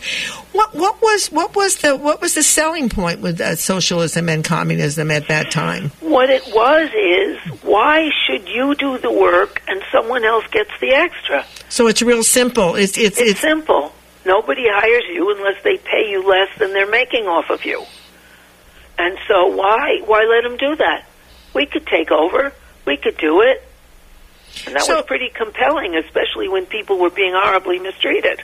What, 0.53 0.75
what 0.75 1.03
was, 1.03 1.27
what 1.29 1.57
was 1.57 1.79
the, 1.79 1.97
what 1.97 2.21
was 2.21 2.35
the 2.35 2.43
selling 2.43 2.89
point 2.89 3.21
with 3.21 3.41
uh, 3.41 3.57
socialism 3.57 4.29
and 4.29 4.45
communism 4.45 5.11
at 5.11 5.29
that 5.29 5.51
time? 5.51 5.91
What 6.01 6.31
it 6.31 6.47
was 6.55 6.91
is, 6.95 7.63
why 7.63 8.11
should 8.27 8.49
you 8.49 8.75
do 8.75 8.99
the 8.99 9.11
work 9.11 9.63
and 9.67 9.83
someone 9.91 10.25
else 10.25 10.47
gets 10.49 10.71
the 10.81 10.93
extra? 10.93 11.45
So 11.69 11.89
it's 11.89 12.03
real 12.03 12.23
simple. 12.23 12.75
It's, 12.77 12.97
it's, 12.97 13.19
It's 13.19 13.33
it's, 13.33 13.41
simple. 13.41 13.93
Nobody 14.27 14.65
hires 14.69 15.05
you 15.09 15.31
unless 15.37 15.63
they 15.63 15.77
pay 15.77 16.11
you 16.11 16.27
less 16.27 16.49
than 16.59 16.73
they're 16.73 16.91
making 16.91 17.29
off 17.29 17.49
of 17.49 17.65
you. 17.65 17.85
And 18.99 19.17
so 19.29 19.47
why 19.47 20.01
why 20.05 20.25
let 20.25 20.43
them 20.43 20.57
do 20.57 20.75
that? 20.77 21.07
We 21.55 21.67
could 21.67 21.87
take 21.87 22.11
over. 22.11 22.53
We 22.85 22.97
could 22.97 23.17
do 23.19 23.41
it. 23.43 23.63
And 24.67 24.75
that 24.75 24.83
So- 24.83 24.97
was 24.97 25.05
pretty 25.07 25.29
compelling, 25.29 25.95
especially 25.97 26.49
when 26.49 26.67
people 26.67 26.99
were 26.99 27.11
being 27.11 27.35
horribly 27.35 27.79
mistreated. 27.79 28.43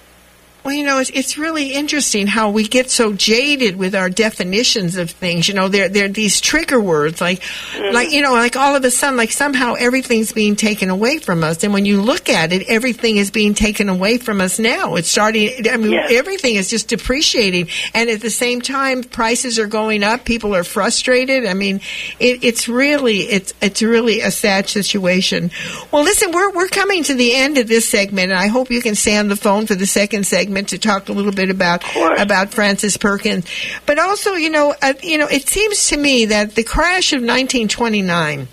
Well, 0.65 0.75
you 0.75 0.85
know, 0.85 1.01
it's, 1.01 1.11
it's 1.11 1.37
really 1.37 1.73
interesting 1.73 2.29
how 2.29 2.51
we 2.51 2.69
get 2.69 2.89
so 2.89 3.13
jaded 3.13 3.77
with 3.77 3.97
our 3.97 4.09
definitions 4.09 4.97
of 4.97 5.11
things. 5.11 5.49
You 5.49 5.55
know, 5.55 5.69
there 5.69 5.89
there 5.89 6.05
are 6.05 6.09
these 6.09 6.41
trigger 6.41 6.81
words 6.81 7.21
like, 7.21 7.41
mm-hmm. 7.41 7.93
like 7.93 8.13
you 8.13 8.23
know, 8.23 8.33
like 8.35 8.55
all 8.55 8.77
of 8.77 8.85
a 8.85 8.91
sudden, 8.91 9.17
like 9.17 9.33
somehow 9.33 9.75
everything's 9.75 10.31
being 10.31 10.55
taken 10.55 10.89
away 10.89 11.19
from 11.19 11.43
us. 11.43 11.65
And 11.65 11.73
when 11.73 11.85
you 11.85 12.01
look 12.01 12.29
at 12.29 12.53
it, 12.53 12.69
everything 12.69 13.17
is 13.17 13.33
being 13.33 13.55
taken 13.55 13.89
away 13.89 14.19
from 14.19 14.41
us 14.41 14.61
now. 14.61 14.95
It's 14.95 15.09
starting. 15.09 15.69
I 15.69 15.77
mean, 15.77 15.93
Yes. 15.93 16.13
everything 16.13 16.55
is 16.55 16.71
just 16.71 16.87
depreciating, 16.87 17.67
and 17.93 18.09
at 18.09 18.21
the 18.21 18.31
same 18.31 18.61
time, 18.61 19.03
prices 19.03 19.59
are 19.59 19.67
going 19.67 20.05
up. 20.05 20.25
People 20.25 20.55
are 20.55 20.65
frustrated. 20.65 21.45
I 21.45 21.55
mean, 21.55 21.81
it, 22.21 22.45
it's 22.45 22.69
really 22.69 23.23
it's 23.23 23.53
it's 23.61 23.83
really 23.83 24.21
a 24.21 24.31
sad 24.31 24.69
situation. 24.69 25.51
Well, 25.91 26.05
listen, 26.05 26.31
we're 26.31 26.53
we're 26.53 26.69
coming 26.69 27.03
to 27.05 27.15
the 27.15 27.35
end 27.35 27.59
of 27.59 27.67
this 27.67 27.89
segment, 27.89 28.31
and 28.31 28.39
I 28.39 28.47
hope 28.47 28.71
you 28.71 28.81
can 28.81 28.95
stay 28.95 29.17
on 29.17 29.27
the 29.27 29.35
phone 29.35 29.67
for 29.67 29.75
the 29.75 29.87
second 29.87 30.25
segment 30.25 30.52
to 30.69 30.79
talk 30.79 31.09
a 31.09 31.13
little 31.13 31.33
bit 31.33 31.51
about 31.51 31.83
about 32.19 32.53
Frances 32.53 32.97
Perkins. 32.97 33.47
But 33.87 33.99
also, 33.99 34.33
you 34.35 34.51
know, 34.51 34.75
uh, 34.83 34.95
you 35.03 35.19
know, 35.19 35.27
it 35.27 35.49
seems 35.49 35.89
to 35.89 35.97
me 35.97 36.27
that 36.27 36.55
the 36.55 36.63
crash 36.65 37.13
of 37.13 37.19
1929 37.21 38.49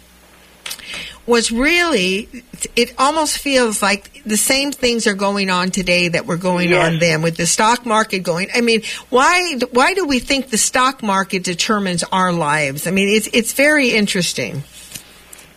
was 1.25 1.51
really 1.51 2.27
it 2.75 2.93
almost 2.97 3.37
feels 3.37 3.81
like 3.83 4.23
the 4.25 4.35
same 4.37 4.71
things 4.71 5.05
are 5.05 5.13
going 5.13 5.49
on 5.51 5.69
today 5.69 6.07
that 6.07 6.25
were 6.25 6.37
going 6.37 6.69
Yes. 6.69 6.87
on 6.93 6.99
then 6.99 7.21
with 7.21 7.37
the 7.37 7.45
stock 7.45 7.85
market 7.85 8.19
going 8.19 8.47
I 8.55 8.61
mean 8.61 8.81
why 9.09 9.59
why 9.71 9.93
do 9.93 10.05
we 10.07 10.17
think 10.19 10.49
the 10.49 10.57
stock 10.57 11.03
market 11.03 11.43
determines 11.43 12.03
our 12.11 12.33
lives 12.33 12.87
I 12.87 12.91
mean 12.91 13.09
it's 13.09 13.27
it's 13.31 13.53
very 13.53 13.89
interesting 13.91 14.63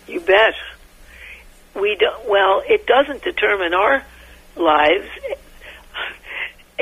You 0.07 0.21
bet. 0.21 0.55
We 1.75 1.97
do, 1.97 2.11
well, 2.29 2.63
it 2.69 2.87
doesn't 2.87 3.23
determine 3.25 3.73
our 3.73 4.05
lives. 4.57 5.09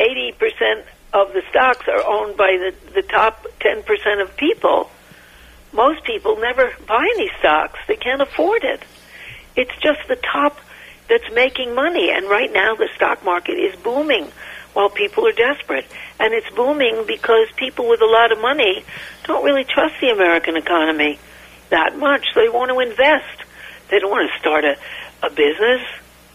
Eighty 0.01 0.33
percent 0.33 0.87
of 1.13 1.33
the 1.35 1.43
stocks 1.51 1.87
are 1.87 2.03
owned 2.07 2.37
by 2.37 2.57
the 2.57 2.93
the 2.95 3.03
top 3.03 3.47
ten 3.61 3.83
percent 3.83 4.21
of 4.21 4.35
people. 4.37 4.91
Most 5.73 6.05
people 6.05 6.39
never 6.39 6.73
buy 6.87 7.07
any 7.17 7.31
stocks; 7.39 7.79
they 7.87 7.97
can't 7.97 8.23
afford 8.23 8.65
it. 8.65 8.83
It's 9.57 9.77
just 9.83 10.01
the 10.09 10.17
top 10.17 10.59
that's 11.09 11.31
making 11.35 11.75
money, 11.75 12.11
and 12.11 12.29
right 12.29 12.53
now 12.53 12.75
the 12.77 12.89
stock 12.97 13.25
market 13.25 13.59
is 13.59 13.77
booming 13.83 14.33
while 14.73 14.89
people 14.89 15.27
are 15.27 15.33
desperate. 15.33 15.87
And 16.19 16.33
it's 16.33 16.49
booming 16.51 17.05
because 17.07 17.49
people 17.57 17.89
with 17.89 18.01
a 18.01 18.07
lot 18.07 18.33
of 18.33 18.41
money 18.41 18.85
don't 19.25 19.45
really 19.45 19.65
trust 19.65 19.95
the 20.01 20.11
American 20.11 20.57
economy 20.57 21.19
that 21.71 21.97
much, 21.97 22.27
they 22.35 22.49
want 22.49 22.71
to 22.71 22.81
invest. 22.81 23.45
They 23.91 23.99
don't 23.99 24.11
want 24.11 24.31
to 24.31 24.39
start 24.39 24.65
a, 24.65 24.77
a 25.23 25.31
business. 25.31 25.83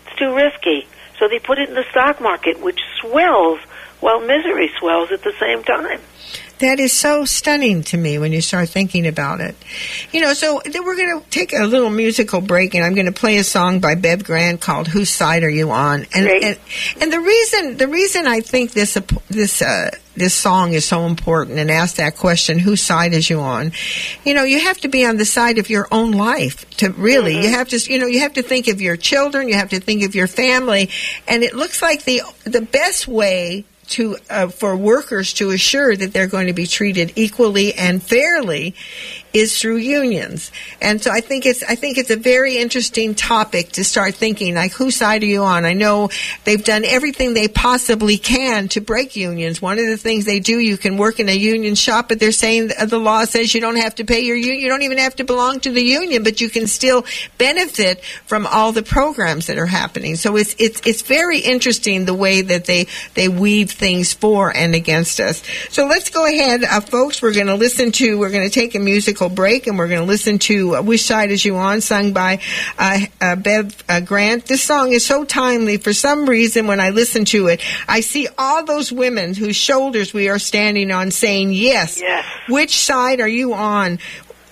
It's 0.07 0.17
too 0.17 0.33
risky. 0.35 0.87
So 1.19 1.27
they 1.27 1.39
put 1.39 1.59
it 1.59 1.69
in 1.69 1.75
the 1.75 1.85
stock 1.91 2.19
market, 2.21 2.61
which 2.61 2.79
swells 2.99 3.59
while 3.99 4.19
misery 4.19 4.71
swells 4.79 5.11
at 5.11 5.23
the 5.23 5.33
same 5.39 5.63
time. 5.63 5.99
That 6.59 6.79
is 6.79 6.93
so 6.93 7.25
stunning 7.25 7.83
to 7.83 7.97
me 7.97 8.17
when 8.17 8.31
you 8.31 8.39
start 8.39 8.69
thinking 8.69 9.07
about 9.07 9.41
it. 9.41 9.55
You 10.13 10.21
know, 10.21 10.33
so 10.33 10.61
then 10.63 10.85
we're 10.85 10.95
going 10.95 11.21
to 11.21 11.29
take 11.29 11.53
a 11.53 11.65
little 11.65 11.89
musical 11.89 12.39
break, 12.39 12.75
and 12.75 12.83
I'm 12.83 12.93
going 12.93 13.07
to 13.07 13.11
play 13.11 13.37
a 13.37 13.43
song 13.43 13.81
by 13.81 13.95
Bev 13.95 14.23
Grant 14.23 14.61
called 14.61 14.87
"Whose 14.87 15.09
Side 15.09 15.43
Are 15.43 15.49
You 15.49 15.71
On?" 15.71 16.05
And 16.13 16.27
and, 16.27 16.59
and 17.01 17.11
the 17.11 17.19
reason 17.19 17.77
the 17.77 17.87
reason 17.87 18.25
I 18.25 18.39
think 18.39 18.71
this 18.71 18.97
this 19.29 19.61
uh, 19.61 19.91
this 20.15 20.33
song 20.33 20.73
is 20.73 20.87
so 20.87 21.05
important 21.05 21.59
and 21.59 21.69
ask 21.69 21.97
that 21.97 22.15
question, 22.15 22.57
"Whose 22.57 22.81
side 22.81 23.13
is 23.13 23.29
you 23.29 23.41
on?" 23.41 23.73
You 24.23 24.33
know, 24.33 24.43
you 24.43 24.61
have 24.61 24.77
to 24.79 24.87
be 24.87 25.05
on 25.05 25.17
the 25.17 25.25
side 25.25 25.57
of 25.57 25.69
your 25.69 25.87
own 25.91 26.11
life 26.11 26.69
to 26.77 26.91
really. 26.91 27.41
You 27.41 27.49
have 27.49 27.67
to, 27.69 27.77
you 27.91 27.99
know, 27.99 28.07
you 28.07 28.21
have 28.21 28.33
to 28.33 28.43
think 28.43 28.69
of 28.69 28.79
your 28.81 28.95
children, 28.95 29.49
you 29.49 29.55
have 29.55 29.71
to 29.71 29.79
think 29.81 30.03
of 30.03 30.15
your 30.15 30.27
family, 30.27 30.89
and 31.27 31.43
it 31.43 31.53
looks 31.53 31.81
like 31.81 32.05
the 32.05 32.21
the 32.45 32.61
best 32.61 33.07
way 33.07 33.65
to 33.89 34.17
uh, 34.29 34.47
for 34.47 34.75
workers 34.75 35.33
to 35.33 35.51
assure 35.51 35.95
that 35.95 36.13
they're 36.13 36.27
going 36.27 36.47
to 36.47 36.53
be 36.53 36.67
treated 36.67 37.13
equally 37.15 37.73
and 37.73 38.01
fairly 38.01 38.75
is 39.35 39.59
through 39.59 39.75
unions. 39.75 40.49
And 40.81 41.03
so 41.03 41.11
I 41.11 41.19
think 41.19 41.45
it's 41.45 41.61
I 41.61 41.75
think 41.75 41.97
it's 41.97 42.09
a 42.09 42.15
very 42.15 42.57
interesting 42.57 43.13
topic 43.15 43.73
to 43.73 43.83
start 43.83 44.15
thinking 44.15 44.55
like 44.55 44.71
whose 44.71 44.95
side 44.95 45.23
are 45.23 45.25
you 45.25 45.43
on? 45.43 45.65
I 45.65 45.73
know 45.73 46.09
they've 46.45 46.63
done 46.63 46.85
everything 46.85 47.33
they 47.33 47.49
possibly 47.49 48.17
can 48.17 48.69
to 48.69 48.79
break 48.79 49.17
unions. 49.17 49.61
One 49.61 49.77
of 49.77 49.87
the 49.87 49.97
things 49.97 50.23
they 50.23 50.39
do 50.39 50.57
you 50.57 50.77
can 50.77 50.95
work 50.95 51.19
in 51.19 51.27
a 51.27 51.35
union 51.35 51.75
shop 51.75 52.07
but 52.07 52.19
they're 52.19 52.31
saying 52.31 52.71
the 52.87 52.97
law 52.97 53.25
says 53.25 53.53
you 53.53 53.59
don't 53.59 53.75
have 53.75 53.95
to 53.95 54.05
pay 54.05 54.21
your 54.21 54.37
you 54.37 54.69
don't 54.69 54.83
even 54.83 54.99
have 54.99 55.17
to 55.17 55.25
belong 55.25 55.59
to 55.59 55.71
the 55.71 55.83
union 55.83 56.23
but 56.23 56.39
you 56.39 56.49
can 56.49 56.65
still 56.65 57.05
benefit 57.37 58.01
from 58.25 58.47
all 58.47 58.71
the 58.71 58.83
programs 58.83 59.47
that 59.47 59.57
are 59.57 59.65
happening. 59.65 60.15
So 60.15 60.37
it's 60.37 60.55
it's 60.57 60.81
it's 60.85 61.01
very 61.01 61.39
interesting 61.39 62.05
the 62.05 62.13
way 62.13 62.41
that 62.41 62.63
they 62.63 62.87
they 63.15 63.27
weave 63.27 63.71
things 63.71 64.13
for 64.13 64.55
and 64.55 64.73
against 64.73 65.19
us. 65.19 65.43
So 65.69 65.87
let's 65.87 66.09
go 66.09 66.25
ahead, 66.25 66.63
uh, 66.63 66.79
folks. 66.79 67.21
We're 67.21 67.33
going 67.33 67.47
to 67.47 67.55
listen 67.55 67.91
to, 67.93 68.17
we're 68.17 68.31
going 68.31 68.47
to 68.47 68.53
take 68.53 68.75
a 68.75 68.79
musical 68.79 69.24
break 69.29 69.67
and 69.67 69.77
we're 69.77 69.87
going 69.87 70.01
to 70.01 70.05
listen 70.05 70.39
to 70.39 70.75
uh, 70.75 70.81
Which 70.81 71.03
Side 71.03 71.31
Is 71.31 71.43
You 71.43 71.55
On, 71.57 71.81
sung 71.81 72.13
by 72.13 72.39
uh, 72.77 72.99
uh, 73.21 73.35
Bev 73.35 73.83
uh, 73.87 74.01
Grant. 74.01 74.45
This 74.45 74.63
song 74.63 74.91
is 74.91 75.05
so 75.05 75.25
timely. 75.25 75.77
For 75.77 75.93
some 75.93 76.27
reason, 76.27 76.67
when 76.67 76.79
I 76.79 76.89
listen 76.89 77.25
to 77.25 77.47
it, 77.47 77.61
I 77.87 78.01
see 78.01 78.27
all 78.37 78.65
those 78.65 78.91
women 78.91 79.33
whose 79.33 79.55
shoulders 79.55 80.13
we 80.13 80.29
are 80.29 80.39
standing 80.39 80.91
on 80.91 81.11
saying, 81.11 81.51
Yes. 81.51 82.01
Yes. 82.01 82.25
Which 82.49 82.77
side 82.77 83.19
are 83.19 83.27
you 83.27 83.53
on? 83.53 83.99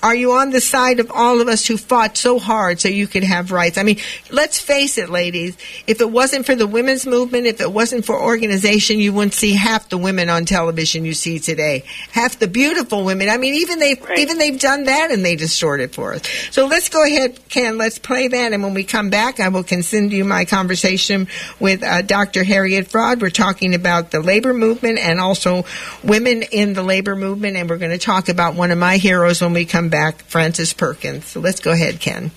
Are 0.04 0.14
you 0.14 0.34
on 0.34 0.49
the 0.49 0.60
side 0.60 0.99
of 0.99 1.10
all 1.12 1.39
of 1.39 1.47
us 1.47 1.66
who 1.66 1.78
fought 1.78 2.18
so 2.18 2.38
hard 2.38 2.82
so 2.82 2.89
you 2.89 3.08
could 3.08 3.24
have 3.24 3.51
rights? 3.54 3.78
I 3.78 3.84
mean, 3.84 3.99
let's 4.30 4.60
face 4.60 4.97
it, 4.97 5.10
ladies. 5.10 5.58
If 5.88 6.01
it 6.01 6.12
wasn't 6.12 6.45
for 6.45 6.56
the 6.56 6.68
women's 6.68 7.06
movement, 7.08 7.47
if 7.47 7.62
it 7.62 7.72
wasn't 7.72 8.04
for 8.04 8.22
organization, 8.22 8.99
you 8.99 9.14
wouldn't 9.14 9.34
see 9.34 9.54
half 9.54 9.88
the 9.88 9.97
women 9.97 10.30
on 10.30 10.43
television 10.43 11.06
you 11.06 11.14
see 11.14 11.39
today. 11.39 11.86
Half 12.12 12.39
the 12.39 12.49
beautiful 12.49 13.06
women. 13.06 13.30
I 13.30 13.38
mean, 13.38 13.54
even 13.54 13.80
they 13.80 13.93
Right. 13.95 14.20
even 14.20 14.39
they've 14.39 14.60
done 14.60 14.84
that 14.86 15.12
and 15.12 15.24
they 15.24 15.38
distort 15.38 15.80
it 15.80 15.95
for 15.95 16.14
us. 16.14 16.24
So 16.51 16.66
let's 16.68 16.89
go 16.89 17.06
ahead, 17.06 17.39
Ken. 17.47 17.78
Let's 17.78 17.97
play 17.97 18.28
that, 18.28 18.51
and 18.51 18.62
when 18.62 18.74
we 18.74 18.84
come 18.84 19.10
back, 19.10 19.39
I 19.39 19.47
will 19.47 19.64
continue 19.64 20.26
my 20.26 20.43
conversation 20.43 21.30
with 21.62 21.82
uh, 21.82 22.01
Dr. 22.01 22.43
Harriet 22.43 22.89
Fraad. 22.89 23.22
We're 23.22 23.30
talking 23.30 23.74
about 23.74 24.12
the 24.12 24.20
labor 24.20 24.54
movement 24.54 24.99
and 24.99 25.22
also 25.22 25.64
women 26.04 26.41
in 26.51 26.74
the 26.74 26.84
labor 26.84 27.16
movement, 27.16 27.56
and 27.56 27.70
we're 27.70 27.78
going 27.78 27.91
to 27.91 27.97
talk 27.97 28.28
about 28.28 28.56
one 28.56 28.72
of 28.72 28.78
my 28.78 28.97
heroes 28.97 29.41
when 29.41 29.54
we 29.54 29.64
come 29.64 29.89
back, 29.89 29.93
Frances 29.94 30.74
Perkins. 30.74 31.26
So 31.26 31.39
let's 31.39 31.60
go 31.60 31.72
ahead, 31.72 32.00
Ken. 32.00 32.32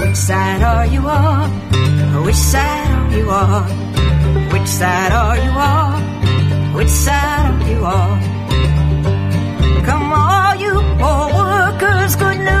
Which 0.00 0.16
side 0.16 0.62
are 0.62 0.86
you 0.86 1.00
on? 1.06 1.50
Which 2.24 2.34
side 2.34 2.90
are 2.90 3.16
you 3.16 3.30
on? 3.30 4.50
Which 4.52 4.68
side 4.68 5.12
are 5.12 5.38
you 5.38 5.50
on? 5.50 6.74
Which 6.74 6.88
side 6.88 7.62
are 7.62 7.68
you 7.70 7.84
on? 7.84 8.20
Come 9.84 10.12
on, 10.12 10.58
you 10.58 10.72
poor 10.98 11.26
workers, 11.38 12.16
good 12.16 12.38
news 12.38 12.55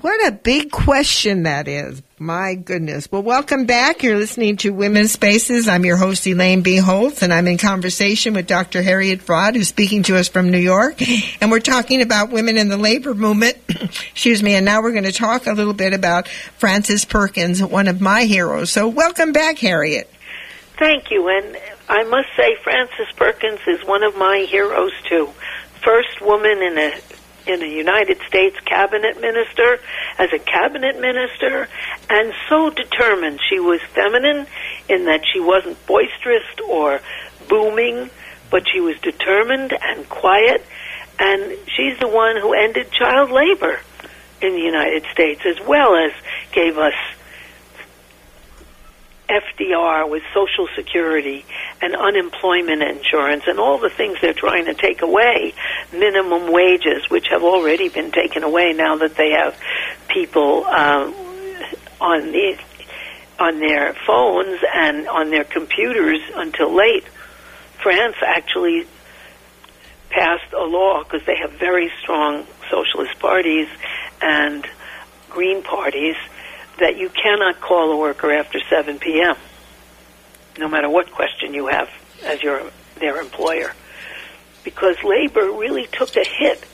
what 0.00 0.26
a 0.28 0.32
big 0.32 0.70
question 0.70 1.42
that 1.42 1.68
is. 1.68 2.02
My 2.18 2.54
goodness. 2.54 3.10
Well, 3.10 3.22
welcome 3.22 3.66
back. 3.66 4.02
You're 4.02 4.16
listening 4.16 4.56
to 4.58 4.70
Women's 4.70 5.12
Spaces. 5.12 5.68
I'm 5.68 5.84
your 5.84 5.96
host 5.96 6.26
Elaine 6.26 6.62
B. 6.62 6.76
Holtz, 6.76 7.22
and 7.22 7.32
I'm 7.32 7.46
in 7.46 7.58
conversation 7.58 8.34
with 8.34 8.46
Dr. 8.46 8.82
Harriet 8.82 9.20
Fraad, 9.20 9.56
who's 9.56 9.68
speaking 9.68 10.02
to 10.04 10.16
us 10.16 10.28
from 10.28 10.50
New 10.50 10.58
York, 10.58 11.02
and 11.42 11.50
we're 11.50 11.60
talking 11.60 12.02
about 12.02 12.30
women 12.30 12.56
in 12.56 12.68
the 12.68 12.76
labor 12.76 13.14
movement. 13.14 13.58
Excuse 13.68 14.42
me. 14.42 14.54
And 14.54 14.64
now 14.64 14.82
we're 14.82 14.92
going 14.92 15.04
to 15.04 15.12
talk 15.12 15.46
a 15.46 15.52
little 15.52 15.74
bit 15.74 15.92
about 15.92 16.28
Frances 16.28 17.04
Perkins, 17.04 17.62
one 17.62 17.88
of 17.88 18.00
my 18.00 18.24
heroes. 18.24 18.70
So, 18.70 18.88
welcome 18.88 19.32
back, 19.32 19.58
Harriet. 19.58 20.10
Thank 20.78 21.10
you, 21.10 21.28
and 21.28 21.58
I 21.88 22.04
must 22.04 22.28
say 22.36 22.56
Frances 22.62 23.08
Perkins 23.16 23.60
is 23.66 23.84
one 23.84 24.02
of 24.02 24.16
my 24.16 24.46
heroes 24.48 24.92
too. 25.08 25.30
First 25.82 26.20
woman 26.20 26.62
in 26.62 26.78
a 26.78 26.92
in 27.50 27.62
a 27.62 27.66
United 27.66 28.18
States 28.26 28.56
cabinet 28.64 29.20
minister, 29.20 29.80
as 30.18 30.32
a 30.32 30.38
cabinet 30.38 31.00
minister, 31.00 31.68
and 32.08 32.32
so 32.48 32.70
determined. 32.70 33.40
She 33.48 33.58
was 33.58 33.80
feminine 33.94 34.46
in 34.88 35.04
that 35.06 35.22
she 35.32 35.40
wasn't 35.40 35.84
boisterous 35.86 36.44
or 36.68 37.00
booming, 37.48 38.10
but 38.50 38.62
she 38.72 38.80
was 38.80 38.98
determined 39.00 39.76
and 39.80 40.08
quiet, 40.08 40.64
and 41.18 41.56
she's 41.66 41.98
the 41.98 42.08
one 42.08 42.36
who 42.36 42.52
ended 42.52 42.90
child 42.92 43.30
labor 43.30 43.80
in 44.40 44.52
the 44.52 44.62
United 44.62 45.04
States 45.12 45.42
as 45.44 45.60
well 45.66 45.94
as 45.94 46.12
gave 46.52 46.78
us 46.78 46.94
FDR 49.30 50.10
with 50.10 50.22
Social 50.34 50.66
Security 50.74 51.44
and 51.80 51.94
unemployment 51.94 52.82
insurance 52.82 53.44
and 53.46 53.60
all 53.60 53.78
the 53.78 53.90
things 53.90 54.18
they're 54.20 54.34
trying 54.34 54.64
to 54.64 54.74
take 54.74 55.02
away, 55.02 55.54
minimum 55.92 56.52
wages, 56.52 57.08
which 57.08 57.28
have 57.30 57.44
already 57.44 57.88
been 57.88 58.10
taken 58.10 58.42
away 58.42 58.72
now 58.72 58.96
that 58.96 59.16
they 59.16 59.30
have 59.30 59.56
people 60.08 60.64
um, 60.64 61.14
on 62.00 62.32
the 62.32 62.58
on 63.38 63.58
their 63.58 63.94
phones 64.06 64.60
and 64.74 65.08
on 65.08 65.30
their 65.30 65.44
computers 65.44 66.20
until 66.34 66.74
late. 66.74 67.04
France 67.82 68.16
actually 68.20 68.86
passed 70.10 70.52
a 70.52 70.62
law 70.62 71.02
because 71.02 71.24
they 71.24 71.36
have 71.36 71.52
very 71.52 71.90
strong 72.02 72.46
socialist 72.70 73.18
parties 73.18 73.68
and 74.20 74.66
green 75.30 75.62
parties 75.62 76.16
that 76.80 76.96
you 76.96 77.08
cannot 77.10 77.60
call 77.60 77.92
a 77.92 77.96
worker 77.96 78.32
after 78.32 78.58
7 78.68 78.98
p.m. 78.98 79.36
no 80.58 80.68
matter 80.68 80.88
what 80.88 81.10
question 81.12 81.54
you 81.54 81.68
have 81.68 81.88
as 82.24 82.42
your 82.42 82.62
their 82.98 83.20
employer 83.20 83.72
because 84.64 84.96
labor 85.04 85.50
really 85.52 85.86
took 85.86 86.16
a 86.16 86.24
hit 86.24 86.64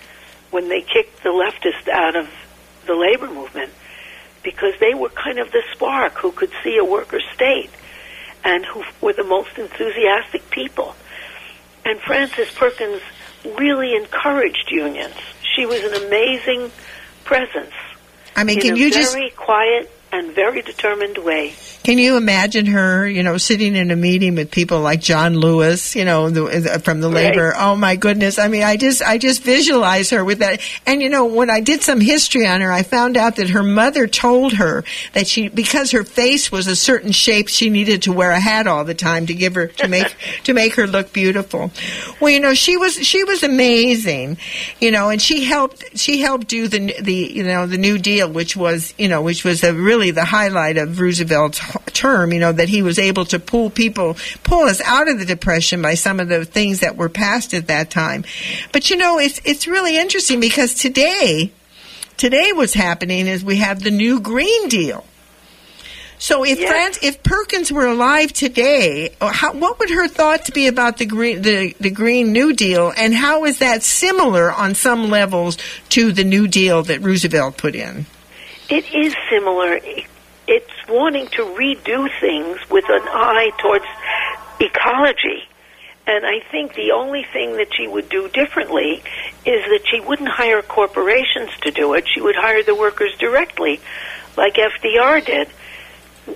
when 0.50 0.68
they 0.68 0.80
kicked 0.80 1.22
the 1.22 1.28
leftists 1.28 1.88
out 1.88 2.16
of 2.16 2.28
the 2.86 2.94
labor 2.94 3.28
movement 3.28 3.72
because 4.42 4.74
they 4.80 4.94
were 4.94 5.08
kind 5.10 5.38
of 5.38 5.50
the 5.52 5.62
spark 5.72 6.14
who 6.14 6.30
could 6.32 6.50
see 6.62 6.76
a 6.76 6.84
worker 6.84 7.20
state 7.34 7.70
and 8.44 8.64
who 8.64 8.82
were 9.00 9.12
the 9.12 9.24
most 9.24 9.58
enthusiastic 9.58 10.48
people. 10.50 10.94
And 11.84 12.00
Frances 12.00 12.50
Perkins 12.52 13.02
really 13.58 13.94
encouraged 13.94 14.70
unions. 14.70 15.14
She 15.54 15.66
was 15.66 15.80
an 15.80 15.94
amazing 16.06 16.70
presence. 17.24 17.74
I 18.36 18.44
mean, 18.44 18.60
can 18.60 18.76
you 18.76 18.92
very 18.92 19.30
just 19.30 19.36
quiet 19.36 19.90
and 20.12 20.32
very 20.32 20.62
determined 20.62 21.18
way. 21.18 21.54
Can 21.82 21.98
you 21.98 22.16
imagine 22.16 22.66
her, 22.66 23.06
you 23.08 23.22
know, 23.22 23.36
sitting 23.38 23.76
in 23.76 23.90
a 23.92 23.96
meeting 23.96 24.34
with 24.34 24.50
people 24.50 24.80
like 24.80 25.00
John 25.00 25.36
Lewis, 25.36 25.94
you 25.94 26.04
know, 26.04 26.30
the, 26.30 26.80
from 26.82 27.00
the 27.00 27.08
Right. 27.08 27.26
labor? 27.30 27.54
Oh 27.56 27.76
my 27.76 27.94
goodness! 27.94 28.38
I 28.40 28.48
mean, 28.48 28.64
I 28.64 28.76
just, 28.76 29.02
I 29.02 29.18
just 29.18 29.42
visualize 29.42 30.10
her 30.10 30.24
with 30.24 30.40
that. 30.40 30.60
And 30.84 31.00
you 31.00 31.08
know, 31.08 31.26
when 31.26 31.48
I 31.48 31.60
did 31.60 31.82
some 31.82 32.00
history 32.00 32.44
on 32.46 32.60
her, 32.60 32.72
I 32.72 32.82
found 32.82 33.16
out 33.16 33.36
that 33.36 33.50
her 33.50 33.62
mother 33.62 34.06
told 34.08 34.54
her 34.54 34.82
that 35.12 35.28
she, 35.28 35.48
because 35.48 35.92
her 35.92 36.02
face 36.02 36.50
was 36.50 36.66
a 36.66 36.74
certain 36.74 37.12
shape, 37.12 37.46
she 37.48 37.70
needed 37.70 38.02
to 38.02 38.12
wear 38.12 38.32
a 38.32 38.40
hat 38.40 38.66
all 38.66 38.84
the 38.84 38.94
time 38.94 39.26
to 39.26 39.34
give 39.34 39.54
her 39.54 39.68
to 39.68 39.86
make 39.88 40.12
to 40.44 40.52
make 40.54 40.74
her 40.74 40.86
look 40.88 41.12
beautiful. 41.12 41.70
Well, 42.20 42.30
you 42.30 42.40
know, 42.40 42.54
she 42.54 42.76
was 42.76 42.94
she 42.94 43.22
was 43.22 43.44
amazing, 43.44 44.38
you 44.80 44.90
know, 44.90 45.08
and 45.10 45.22
she 45.22 45.44
helped 45.44 45.84
she 45.98 46.20
helped 46.20 46.48
do 46.48 46.66
the 46.68 46.94
the 47.00 47.14
you 47.14 47.44
know 47.44 47.66
the 47.66 47.78
New 47.78 47.98
Deal, 47.98 48.28
which 48.28 48.56
was 48.56 48.92
you 48.98 49.08
know 49.08 49.22
which 49.22 49.44
was 49.44 49.62
a, 49.62 49.72
really 49.72 49.95
the 49.96 50.24
highlight 50.24 50.76
of 50.76 51.00
Roosevelt's 51.00 51.60
term. 51.92 52.32
You 52.32 52.40
know 52.40 52.52
that 52.52 52.68
he 52.68 52.82
was 52.82 52.98
able 52.98 53.24
to 53.26 53.38
pull 53.38 53.70
people 53.70 54.16
pull 54.42 54.64
us 54.68 54.80
out 54.82 55.08
of 55.08 55.18
the 55.18 55.24
depression 55.24 55.82
by 55.82 55.94
some 55.94 56.20
of 56.20 56.28
the 56.28 56.44
things 56.44 56.80
that 56.80 56.96
were 56.96 57.08
passed 57.08 57.54
at 57.54 57.66
that 57.68 57.90
time. 57.90 58.24
But 58.72 58.90
you 58.90 58.96
know, 58.96 59.18
it's 59.18 59.40
it's 59.44 59.66
really 59.66 59.96
interesting 59.98 60.40
because 60.40 60.74
today 60.74 61.52
today 62.16 62.52
what's 62.52 62.74
happening 62.74 63.26
is 63.26 63.44
we 63.44 63.56
have 63.56 63.82
the 63.82 63.90
new 63.90 64.20
Green 64.20 64.68
Deal. 64.68 65.04
So 66.18 66.44
if 66.44 66.58
Yes. 66.58 66.70
Fran- 66.70 67.08
if 67.08 67.22
Perkins 67.22 67.70
were 67.70 67.84
alive 67.86 68.32
today, 68.32 69.14
uh, 69.20 69.28
how, 69.28 69.52
what 69.52 69.78
would 69.78 69.90
her 69.90 70.08
thoughts 70.08 70.48
be 70.48 70.66
about 70.66 70.96
the 70.96 71.04
green 71.04 71.42
the, 71.42 71.76
the 71.78 71.90
Green 71.90 72.32
New 72.32 72.54
Deal, 72.54 72.90
and 72.96 73.14
how 73.14 73.44
is 73.44 73.58
that 73.58 73.82
similar 73.82 74.50
on 74.50 74.74
some 74.74 75.10
levels 75.10 75.58
to 75.90 76.12
the 76.12 76.24
New 76.24 76.48
Deal 76.48 76.82
that 76.84 77.02
Roosevelt 77.02 77.58
put 77.58 77.74
in? 77.74 78.06
It 78.68 78.92
is 78.92 79.14
similar. 79.30 79.78
It's 80.48 80.88
wanting 80.88 81.28
to 81.28 81.42
redo 81.42 82.08
things 82.20 82.58
with 82.70 82.84
an 82.88 83.02
eye 83.02 83.50
towards 83.58 83.84
ecology. 84.60 85.44
And 86.06 86.24
I 86.24 86.40
think 86.50 86.74
the 86.74 86.92
only 86.92 87.24
thing 87.32 87.56
that 87.56 87.68
she 87.76 87.88
would 87.88 88.08
do 88.08 88.28
differently 88.28 89.02
is 89.44 89.64
that 89.64 89.80
she 89.90 90.00
wouldn't 90.00 90.28
hire 90.28 90.62
corporations 90.62 91.50
to 91.62 91.70
do 91.72 91.94
it. 91.94 92.04
She 92.12 92.20
would 92.20 92.36
hire 92.36 92.62
the 92.62 92.74
workers 92.76 93.12
directly, 93.18 93.80
like 94.36 94.54
FDR 94.54 95.24
did. 95.24 95.48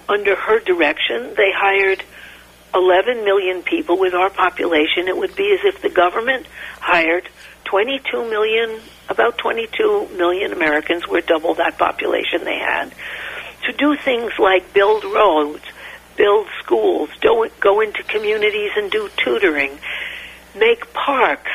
Under 0.08 0.36
her 0.36 0.60
direction, 0.60 1.34
they 1.36 1.52
hired 1.52 2.02
11 2.74 3.24
million 3.24 3.62
people 3.62 3.98
with 3.98 4.14
our 4.14 4.30
population. 4.30 5.08
It 5.08 5.16
would 5.16 5.34
be 5.34 5.52
as 5.52 5.60
if 5.64 5.82
the 5.82 5.88
government 5.88 6.46
hired 6.80 7.28
22 7.64 8.28
million, 8.28 8.80
about 9.10 9.36
22 9.38 10.08
million 10.16 10.52
Americans, 10.52 11.06
were 11.06 11.20
double 11.20 11.54
that 11.54 11.76
population 11.76 12.44
they 12.44 12.58
had, 12.58 12.94
to 13.66 13.72
do 13.72 13.96
things 13.96 14.32
like 14.38 14.72
build 14.72 15.04
roads, 15.04 15.64
build 16.16 16.46
schools, 16.62 17.10
do, 17.20 17.48
go 17.60 17.80
into 17.80 18.02
communities 18.04 18.70
and 18.76 18.90
do 18.90 19.10
tutoring, 19.16 19.78
make 20.56 20.92
parks, 20.94 21.50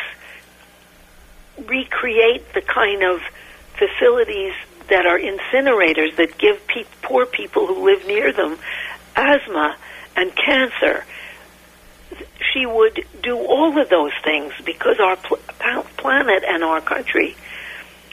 recreate 1.58 2.54
the 2.54 2.62
kind 2.62 3.04
of 3.04 3.22
facilities 3.74 4.54
that 4.90 5.06
are 5.06 5.18
incinerators 5.18 6.16
that 6.18 6.38
give 6.38 6.66
pe- 6.68 6.86
poor 7.02 7.26
people 7.26 7.66
who 7.68 7.86
live 7.86 8.06
near 8.06 8.32
them 8.32 8.58
asthma 9.16 9.76
and 10.16 10.32
cancer. 10.36 11.06
She 12.54 12.66
would 12.66 13.06
do 13.24 13.38
all 13.38 13.80
of 13.80 13.90
those 13.90 14.12
things 14.24 14.54
because 14.64 15.00
our 15.00 15.16
pl- 15.16 15.40
planet 15.98 16.44
and 16.48 16.64
our 16.64 16.82
country 16.82 17.36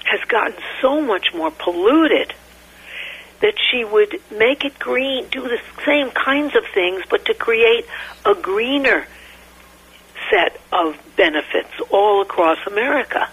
has 0.05 0.21
gotten 0.29 0.55
so 0.81 1.01
much 1.01 1.33
more 1.35 1.51
polluted 1.51 2.35
that 3.41 3.55
she 3.71 3.85
would 3.85 4.21
make 4.31 4.65
it 4.65 4.79
green, 4.79 5.27
do 5.29 5.43
the 5.43 5.59
same 5.85 6.11
kinds 6.11 6.55
of 6.55 6.65
things, 6.73 7.03
but 7.11 7.25
to 7.27 7.35
create 7.35 7.85
a 8.25 8.35
greener 8.35 9.07
set 10.31 10.61
of 10.71 10.97
benefits 11.17 11.73
all 11.91 12.23
across 12.23 12.59
America. 12.67 13.29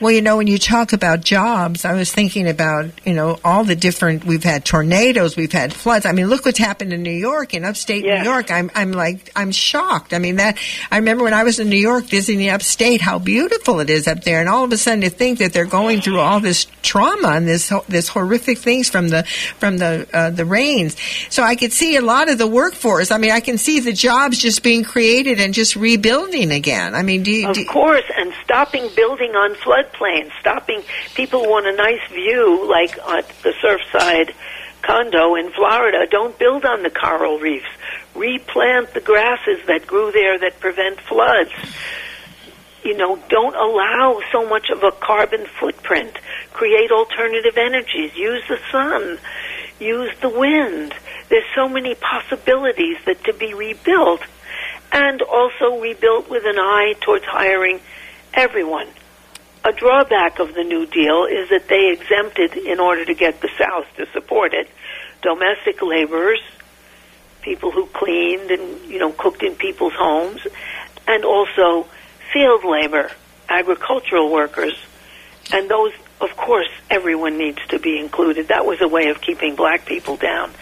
Well, 0.00 0.12
you 0.12 0.22
know, 0.22 0.38
when 0.38 0.46
you 0.46 0.56
talk 0.58 0.94
about 0.94 1.20
jobs, 1.20 1.84
I 1.84 1.92
was 1.92 2.10
thinking 2.10 2.48
about, 2.48 2.86
you 3.04 3.12
know, 3.12 3.38
all 3.44 3.64
the 3.64 3.76
different, 3.76 4.24
we've 4.24 4.42
had 4.42 4.64
tornadoes, 4.64 5.36
we've 5.36 5.52
had 5.52 5.74
floods. 5.74 6.06
I 6.06 6.12
mean, 6.12 6.28
look 6.28 6.46
what's 6.46 6.58
happened 6.58 6.94
in 6.94 7.02
New 7.02 7.10
York, 7.10 7.52
in 7.52 7.66
upstate 7.66 8.02
Yes. 8.02 8.24
New 8.24 8.30
York. 8.30 8.50
I'm, 8.50 8.70
I'm 8.74 8.92
like, 8.92 9.30
I'm 9.36 9.52
shocked. 9.52 10.14
I 10.14 10.18
mean, 10.18 10.36
that, 10.36 10.56
I 10.90 10.96
remember 10.96 11.24
when 11.24 11.34
I 11.34 11.44
was 11.44 11.60
in 11.60 11.68
New 11.68 11.76
York 11.76 12.04
visiting 12.04 12.38
the 12.38 12.48
upstate, 12.48 13.02
how 13.02 13.18
beautiful 13.18 13.80
it 13.80 13.90
is 13.90 14.08
up 14.08 14.24
there. 14.24 14.40
And 14.40 14.48
all 14.48 14.64
of 14.64 14.72
a 14.72 14.78
sudden 14.78 15.02
to 15.02 15.10
think 15.10 15.38
that 15.40 15.52
they're 15.52 15.66
going 15.66 16.00
through 16.00 16.18
all 16.18 16.40
this 16.40 16.66
trauma 16.80 17.32
and 17.32 17.46
this, 17.46 17.70
this 17.86 18.08
horrific 18.08 18.56
things 18.56 18.88
from 18.88 19.08
the, 19.08 19.24
from 19.58 19.76
the, 19.76 20.08
uh, 20.14 20.30
the 20.30 20.46
rains. 20.46 20.96
So 21.28 21.42
I 21.42 21.56
could 21.56 21.74
see 21.74 21.96
a 21.96 22.02
lot 22.02 22.30
of 22.30 22.38
the 22.38 22.46
workforce. 22.46 23.10
I 23.10 23.18
mean, 23.18 23.32
I 23.32 23.40
can 23.40 23.58
see 23.58 23.80
the 23.80 23.92
jobs 23.92 24.38
just 24.38 24.62
being 24.62 24.82
created 24.82 25.40
and 25.40 25.52
just 25.52 25.76
rebuilding 25.76 26.52
again. 26.52 26.94
I 26.94 27.02
mean, 27.02 27.22
do 27.22 27.30
you, 27.30 27.50
Of 27.50 27.54
do, 27.54 27.66
course, 27.66 28.10
and 28.16 28.32
stopping 28.42 28.88
building 28.96 29.36
on 29.36 29.56
floodplains, 29.90 30.30
stopping 30.40 30.82
people 31.14 31.42
want 31.42 31.66
a 31.66 31.76
nice 31.76 32.06
view 32.10 32.68
like 32.68 32.98
at 32.98 33.28
the 33.42 33.52
Surfside 33.62 34.34
condo 34.82 35.34
in 35.34 35.50
Florida. 35.52 36.06
Don't 36.10 36.38
build 36.38 36.64
on 36.64 36.82
the 36.82 36.90
coral 36.90 37.38
reefs. 37.38 37.68
Replant 38.14 38.94
the 38.94 39.00
grasses 39.00 39.58
that 39.66 39.86
grew 39.86 40.10
there 40.12 40.38
that 40.38 40.60
prevent 40.60 41.00
floods. 41.00 41.52
You 42.82 42.96
know, 42.96 43.16
don't 43.28 43.54
allow 43.54 44.20
so 44.32 44.48
much 44.48 44.70
of 44.70 44.82
a 44.82 44.92
carbon 44.92 45.46
footprint. 45.58 46.18
Create 46.52 46.90
alternative 46.90 47.58
energies. 47.58 48.16
Use 48.16 48.42
the 48.48 48.58
sun. 48.72 49.18
Use 49.78 50.10
the 50.20 50.30
wind. 50.30 50.94
There's 51.28 51.44
so 51.54 51.68
many 51.68 51.94
possibilities 51.94 52.96
that 53.06 53.22
to 53.24 53.34
be 53.34 53.54
rebuilt 53.54 54.22
and 54.92 55.22
also 55.22 55.78
rebuilt 55.80 56.28
with 56.28 56.44
an 56.44 56.58
eye 56.58 56.94
towards 57.00 57.24
hiring 57.24 57.80
everyone. 58.34 58.88
A 59.62 59.72
drawback 59.72 60.38
of 60.38 60.54
the 60.54 60.64
New 60.64 60.86
Deal 60.86 61.26
is 61.26 61.50
that 61.50 61.68
they 61.68 61.90
exempted, 61.92 62.56
in 62.56 62.80
order 62.80 63.04
to 63.04 63.14
get 63.14 63.42
the 63.42 63.50
South 63.58 63.86
to 63.96 64.06
support 64.12 64.54
it, 64.54 64.70
domestic 65.20 65.82
laborers, 65.82 66.40
people 67.42 67.70
who 67.70 67.86
cleaned 67.86 68.50
and 68.50 68.90
you 68.90 68.98
know 68.98 69.12
cooked 69.12 69.42
in 69.42 69.54
people's 69.54 69.92
homes, 69.94 70.40
and 71.06 71.24
also 71.24 71.86
field 72.32 72.64
labor, 72.64 73.10
agricultural 73.48 74.30
workers, 74.30 74.74
and 75.52 75.68
those. 75.68 75.92
Of 76.22 76.36
course, 76.36 76.68
everyone 76.90 77.38
needs 77.38 77.58
to 77.68 77.78
be 77.78 77.98
included. 77.98 78.48
That 78.48 78.66
was 78.66 78.82
a 78.82 78.88
way 78.88 79.08
of 79.08 79.22
keeping 79.22 79.56
black 79.56 79.86
people 79.86 80.16
down, 80.16 80.52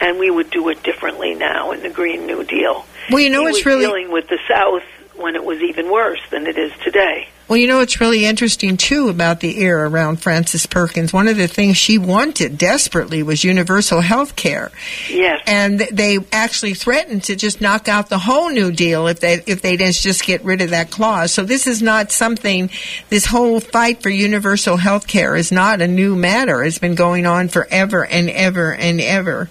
and 0.00 0.18
we 0.18 0.28
would 0.28 0.50
do 0.50 0.68
it 0.70 0.82
differently 0.82 1.34
now 1.34 1.70
in 1.70 1.82
the 1.82 1.90
Green 1.90 2.26
New 2.26 2.42
Deal. 2.42 2.84
well, 3.10 3.20
you 3.20 3.30
know, 3.30 3.46
he 3.46 3.56
it's 3.56 3.66
really, 3.66 3.84
dealing 3.84 4.10
with 4.10 4.26
the 4.28 4.38
South 4.48 4.82
when 5.16 5.36
it 5.36 5.44
was 5.44 5.60
even 5.60 5.88
worse 5.88 6.20
than 6.30 6.48
it 6.48 6.58
is 6.58 6.72
today. 6.82 7.28
Well, 7.46 7.58
you 7.58 7.66
know 7.66 7.80
it's 7.80 8.00
really 8.00 8.24
interesting 8.24 8.78
too 8.78 9.08
about 9.10 9.40
the 9.40 9.58
era 9.60 9.88
around 9.88 10.16
Frances 10.22 10.64
Perkins. 10.66 11.12
One 11.12 11.28
of 11.28 11.36
the 11.36 11.46
things 11.46 11.76
she 11.76 11.98
wanted 11.98 12.56
desperately 12.56 13.22
was 13.22 13.44
universal 13.44 14.00
health 14.00 14.34
care, 14.34 14.72
Yes. 15.10 15.42
and 15.46 15.78
they 15.78 16.18
actually 16.32 16.72
threatened 16.72 17.24
to 17.24 17.36
just 17.36 17.60
knock 17.60 17.86
out 17.86 18.08
the 18.08 18.18
whole 18.18 18.48
New 18.48 18.72
Deal 18.72 19.06
if 19.08 19.20
they 19.20 19.42
if 19.46 19.60
they 19.60 19.76
didn't 19.76 19.96
just 19.96 20.24
get 20.24 20.42
rid 20.42 20.62
of 20.62 20.70
that 20.70 20.90
clause. 20.90 21.32
So 21.34 21.42
this 21.42 21.66
is 21.66 21.82
not 21.82 22.10
something. 22.12 22.70
This 23.10 23.26
whole 23.26 23.60
fight 23.60 24.02
for 24.02 24.08
universal 24.08 24.78
health 24.78 25.06
care 25.06 25.36
is 25.36 25.52
not 25.52 25.82
a 25.82 25.86
new 25.86 26.16
matter. 26.16 26.64
It's 26.64 26.78
been 26.78 26.94
going 26.94 27.26
on 27.26 27.48
forever 27.48 28.06
and 28.06 28.30
ever 28.30 28.72
and 28.74 29.00
ever. 29.02 29.50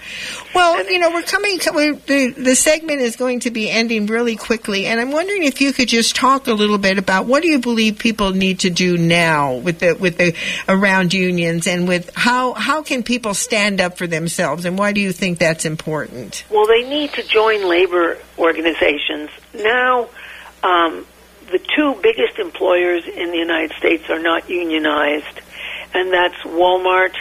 Well, 0.54 0.86
you 0.92 1.00
know, 1.00 1.10
we're 1.10 1.24
coming 1.24 1.58
to 1.60 1.72
we're, 1.74 1.94
the 1.96 2.30
the 2.30 2.56
segment 2.56 3.02
is 3.02 3.16
going 3.16 3.42
to 3.42 3.52
be 3.52 3.70
ending 3.70 4.06
really 4.06 4.36
quickly, 4.36 4.86
and 4.86 5.00
I'm 5.00 5.12
wondering 5.12 5.44
if 5.44 5.62
you 5.62 5.74
could 5.74 5.88
just 5.88 6.16
talk 6.16 6.48
a 6.48 6.54
little 6.54 6.78
bit 6.78 6.98
about 7.00 7.26
what 7.26 7.42
do 7.42 7.50
you 7.50 7.60
believe 7.60 7.98
people 7.98 8.32
need 8.32 8.60
to 8.60 8.70
do 8.70 8.98
now 8.98 9.56
with 9.56 9.80
the 9.80 9.94
with 9.94 10.18
the 10.18 10.36
around 10.68 11.14
unions 11.14 11.66
and 11.66 11.88
with 11.88 12.12
how 12.16 12.54
how 12.54 12.84
can 12.84 13.02
people 13.02 13.34
stand 13.34 13.82
up 13.82 13.98
for 13.98 14.06
themselves, 14.06 14.66
and 14.66 14.78
why 14.78 14.92
do 14.92 15.02
you 15.02 15.12
think 15.12 15.40
that's 15.40 15.66
important? 15.66 16.46
Well, 16.52 16.68
they 16.68 16.88
need 16.88 17.14
to 17.14 17.24
join 17.24 17.68
labor 17.68 18.20
organizations. 18.38 19.32
Now, 19.56 20.10
um, 20.62 21.08
the 21.52 21.60
two 21.76 21.96
biggest 22.04 22.38
employers 22.38 23.06
in 23.08 23.32
the 23.32 23.38
United 23.38 23.76
States 23.78 24.08
are 24.10 24.20
not 24.20 24.50
unionized, 24.50 25.42
and 25.96 26.14
that's 26.14 26.38
Walmart 26.44 27.16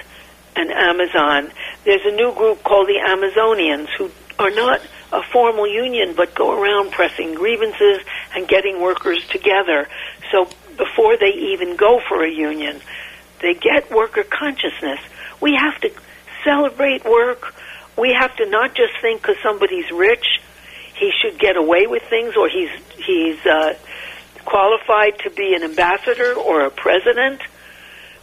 and 0.57 0.71
Amazon. 0.71 1.53
There's 1.85 2.05
a 2.05 2.15
new 2.15 2.33
group 2.35 2.63
called 2.63 2.89
the 2.89 3.01
Amazonians 3.05 3.89
who 3.97 4.11
are 4.39 4.51
not 4.51 4.81
a 5.13 5.23
formal 5.33 5.67
union 5.67 6.15
but 6.17 6.35
go 6.35 6.59
around 6.59 6.91
pressing 6.91 7.35
grievances 7.35 8.01
and 8.35 8.49
getting 8.49 8.81
workers 8.81 9.27
together. 9.29 9.89
So 10.31 10.49
before 10.77 11.17
they 11.17 11.33
even 11.53 11.77
go 11.77 12.01
for 12.09 12.25
a 12.25 12.31
union, 12.31 12.81
they 13.41 13.55
get 13.55 13.91
worker 13.91 14.23
consciousness. 14.23 15.01
We 15.41 15.55
have 15.55 15.81
to 15.81 15.91
celebrate 16.45 17.05
work. 17.05 17.55
We 17.99 18.15
have 18.19 18.35
to 18.37 18.49
not 18.49 18.75
just 18.75 18.95
think 19.01 19.21
because 19.21 19.37
somebody's 19.43 19.91
rich, 19.91 20.41
he 20.95 21.13
should 21.21 21.39
get 21.39 21.57
away 21.57 21.87
with 21.87 22.03
things, 22.09 22.37
or 22.37 22.49
he's 22.49 22.71
he's 23.05 23.45
uh, 23.45 23.75
qualified 24.45 25.19
to 25.21 25.31
be 25.31 25.55
an 25.55 25.63
ambassador 25.63 26.35
or 26.35 26.65
a 26.65 26.71
president. 26.71 27.41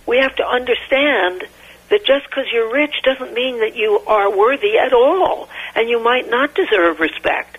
We 0.08 0.18
have 0.18 0.36
to 0.38 0.46
understand 0.46 1.44
that 1.90 2.06
just 2.06 2.26
because 2.30 2.46
you're 2.52 2.72
rich 2.72 2.94
doesn't 3.04 3.34
mean 3.34 3.60
that 3.60 3.76
you 3.76 4.00
are 4.08 4.36
worthy 4.36 4.78
at 4.78 4.94
all, 4.94 5.50
and 5.76 5.90
you 5.90 6.02
might 6.02 6.30
not 6.30 6.54
deserve 6.54 7.00
respect. 7.00 7.58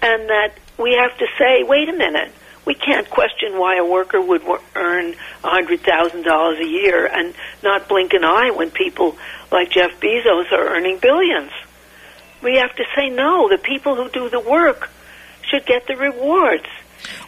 And 0.00 0.28
that 0.28 0.54
we 0.78 0.94
have 0.94 1.16
to 1.18 1.26
say, 1.38 1.62
wait 1.62 1.88
a 1.88 1.92
minute, 1.92 2.32
we 2.64 2.74
can't 2.74 3.08
question 3.10 3.58
why 3.58 3.76
a 3.76 3.84
worker 3.84 4.20
would 4.20 4.44
wo- 4.44 4.60
earn 4.74 5.14
$100,000 5.42 6.60
a 6.60 6.66
year 6.66 7.06
and 7.06 7.34
not 7.62 7.88
blink 7.88 8.12
an 8.12 8.24
eye 8.24 8.50
when 8.50 8.70
people 8.70 9.16
like 9.50 9.70
Jeff 9.70 10.00
Bezos 10.00 10.50
are 10.52 10.74
earning 10.74 10.98
billions. 10.98 11.50
We 12.42 12.56
have 12.56 12.74
to 12.76 12.84
say, 12.96 13.08
no, 13.08 13.48
the 13.48 13.58
people 13.58 13.94
who 13.96 14.08
do 14.10 14.28
the 14.28 14.40
work 14.40 14.90
should 15.50 15.66
get 15.66 15.86
the 15.86 15.96
rewards. 15.96 16.66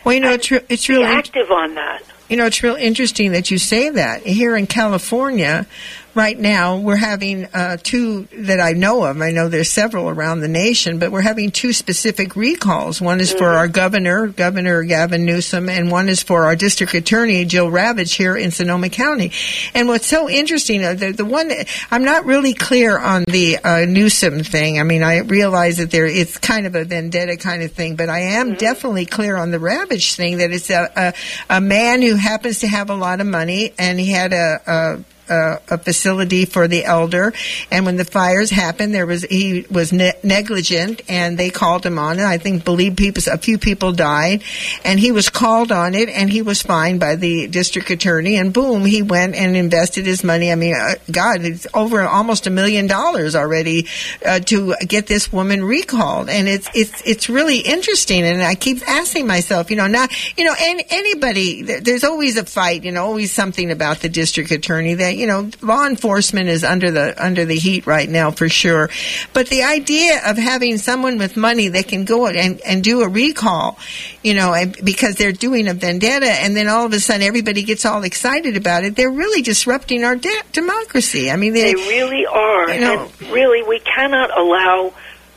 Well, 0.04 0.14
you 0.14 0.20
know, 0.20 0.32
it's, 0.32 0.50
re- 0.50 0.64
it's 0.68 0.88
really 0.88 1.04
active 1.04 1.50
on 1.50 1.74
that. 1.74 2.02
You 2.28 2.36
know, 2.36 2.46
it's 2.46 2.62
real 2.62 2.76
interesting 2.76 3.32
that 3.32 3.50
you 3.50 3.58
say 3.58 3.90
that. 3.90 4.22
Here 4.22 4.56
in 4.56 4.66
California, 4.66 5.66
right 6.14 6.38
now, 6.38 6.78
we're 6.78 6.96
having 6.96 7.46
uh, 7.46 7.76
two 7.82 8.28
that 8.32 8.60
I 8.60 8.72
know 8.72 9.04
of. 9.04 9.20
I 9.20 9.30
know 9.30 9.48
there's 9.48 9.70
several 9.70 10.08
around 10.08 10.40
the 10.40 10.48
nation, 10.48 10.98
but 10.98 11.10
we're 11.10 11.20
having 11.20 11.50
two 11.50 11.72
specific 11.72 12.36
recalls. 12.36 13.00
One 13.00 13.20
is 13.20 13.32
for 13.32 13.48
our 13.50 13.68
governor, 13.68 14.28
Governor 14.28 14.82
Gavin 14.82 15.24
Newsom, 15.24 15.68
and 15.68 15.90
one 15.90 16.08
is 16.08 16.22
for 16.22 16.44
our 16.44 16.56
district 16.56 16.94
attorney, 16.94 17.44
Jill 17.44 17.68
Ravitch, 17.68 18.14
here 18.16 18.36
in 18.36 18.50
Sonoma 18.50 18.88
County. 18.88 19.32
And 19.74 19.88
what's 19.88 20.06
so 20.06 20.28
interesting, 20.28 20.84
uh, 20.84 20.94
the, 20.94 21.12
the 21.12 21.24
one 21.24 21.50
I'm 21.90 22.04
not 22.04 22.24
really 22.24 22.54
clear 22.54 22.98
on 22.98 23.24
the 23.26 23.58
uh, 23.58 23.84
Newsom 23.86 24.42
thing. 24.42 24.78
I 24.78 24.82
mean, 24.82 25.02
I 25.02 25.18
realize 25.18 25.78
that 25.78 25.90
there 25.90 26.06
it's 26.06 26.38
kind 26.38 26.66
of 26.66 26.74
a 26.74 26.84
vendetta 26.84 27.36
kind 27.36 27.62
of 27.62 27.72
thing, 27.72 27.96
but 27.96 28.08
I 28.08 28.20
am 28.20 28.54
definitely 28.54 29.06
clear 29.06 29.36
on 29.36 29.50
the 29.50 29.58
Ravitch 29.58 30.16
thing 30.16 30.38
that 30.38 30.52
it's 30.52 30.70
a, 30.70 30.90
a 30.96 31.56
a 31.56 31.60
man 31.60 32.02
who 32.02 32.14
happens 32.14 32.60
to 32.60 32.68
have 32.68 32.90
a 32.90 32.94
lot 32.94 33.20
of 33.20 33.26
money, 33.26 33.72
and 33.78 33.98
he 33.98 34.10
had 34.10 34.32
a. 34.32 34.60
a 34.66 35.04
a, 35.28 35.60
a 35.68 35.78
facility 35.78 36.44
for 36.44 36.68
the 36.68 36.84
elder, 36.84 37.32
and 37.70 37.86
when 37.86 37.96
the 37.96 38.04
fires 38.04 38.50
happened, 38.50 38.94
there 38.94 39.06
was 39.06 39.22
he 39.22 39.66
was 39.70 39.92
ne- 39.92 40.18
negligent, 40.22 41.02
and 41.08 41.38
they 41.38 41.50
called 41.50 41.84
him 41.84 41.98
on 41.98 42.18
it. 42.18 42.24
I 42.24 42.38
think 42.38 42.64
believe 42.64 42.96
people, 42.96 43.22
a 43.32 43.38
few 43.38 43.58
people 43.58 43.92
died, 43.92 44.42
and 44.84 44.98
he 44.98 45.12
was 45.12 45.28
called 45.28 45.72
on 45.72 45.94
it, 45.94 46.08
and 46.08 46.30
he 46.30 46.42
was 46.42 46.62
fined 46.62 47.00
by 47.00 47.16
the 47.16 47.46
district 47.48 47.90
attorney, 47.90 48.36
and 48.36 48.52
boom, 48.52 48.84
he 48.84 49.02
went 49.02 49.34
and 49.34 49.56
invested 49.56 50.06
his 50.06 50.24
money. 50.24 50.50
I 50.50 50.54
mean, 50.54 50.74
uh, 50.74 50.94
God, 51.10 51.42
it's 51.42 51.66
over 51.74 52.02
almost 52.02 52.46
a 52.46 52.50
million 52.50 52.86
dollars 52.86 53.36
already 53.36 53.86
uh, 54.24 54.40
to 54.40 54.74
get 54.86 55.06
this 55.06 55.32
woman 55.32 55.64
recalled, 55.64 56.28
and 56.28 56.48
it's 56.48 56.68
it's 56.74 57.02
it's 57.04 57.28
really 57.28 57.58
interesting, 57.58 58.24
and 58.24 58.42
I 58.42 58.54
keep 58.54 58.86
asking 58.88 59.26
myself, 59.26 59.70
you 59.70 59.76
know, 59.76 59.86
not 59.86 60.10
you 60.36 60.44
know, 60.44 60.54
any, 60.58 60.84
anybody, 60.90 61.62
there's 61.62 62.04
always 62.04 62.36
a 62.36 62.44
fight, 62.44 62.84
you 62.84 62.92
know, 62.92 63.04
always 63.04 63.32
something 63.32 63.70
about 63.70 64.00
the 64.00 64.08
district 64.08 64.50
attorney 64.50 64.94
that 64.94 65.13
you 65.16 65.26
know, 65.26 65.50
law 65.62 65.86
enforcement 65.86 66.48
is 66.48 66.64
under 66.64 66.90
the 66.90 67.14
under 67.22 67.44
the 67.44 67.56
heat 67.56 67.86
right 67.86 68.08
now 68.08 68.30
for 68.30 68.48
sure, 68.48 68.90
but 69.32 69.48
the 69.48 69.62
idea 69.62 70.20
of 70.26 70.36
having 70.36 70.78
someone 70.78 71.18
with 71.18 71.36
money 71.36 71.68
that 71.68 71.88
can 71.88 72.04
go 72.04 72.26
and 72.26 72.60
and 72.62 72.82
do 72.84 73.02
a 73.02 73.08
recall, 73.08 73.78
you 74.22 74.34
know, 74.34 74.54
and 74.54 74.76
because 74.84 75.16
they're 75.16 75.32
doing 75.32 75.68
a 75.68 75.74
vendetta, 75.74 76.30
and 76.30 76.56
then 76.56 76.68
all 76.68 76.86
of 76.86 76.92
a 76.92 77.00
sudden 77.00 77.22
everybody 77.22 77.62
gets 77.62 77.84
all 77.84 78.02
excited 78.04 78.56
about 78.56 78.84
it, 78.84 78.96
they're 78.96 79.10
really 79.10 79.42
disrupting 79.42 80.04
our 80.04 80.16
de- 80.16 80.42
democracy. 80.52 81.30
I 81.30 81.36
mean, 81.36 81.52
They 81.54 81.74
they, 81.74 81.88
really 81.88 82.26
are. 82.26 82.70
You 82.70 82.80
know- 82.80 83.08
and 83.20 83.30
really, 83.30 83.62
we 83.62 83.80
cannot 83.80 84.36
allow 84.36 84.92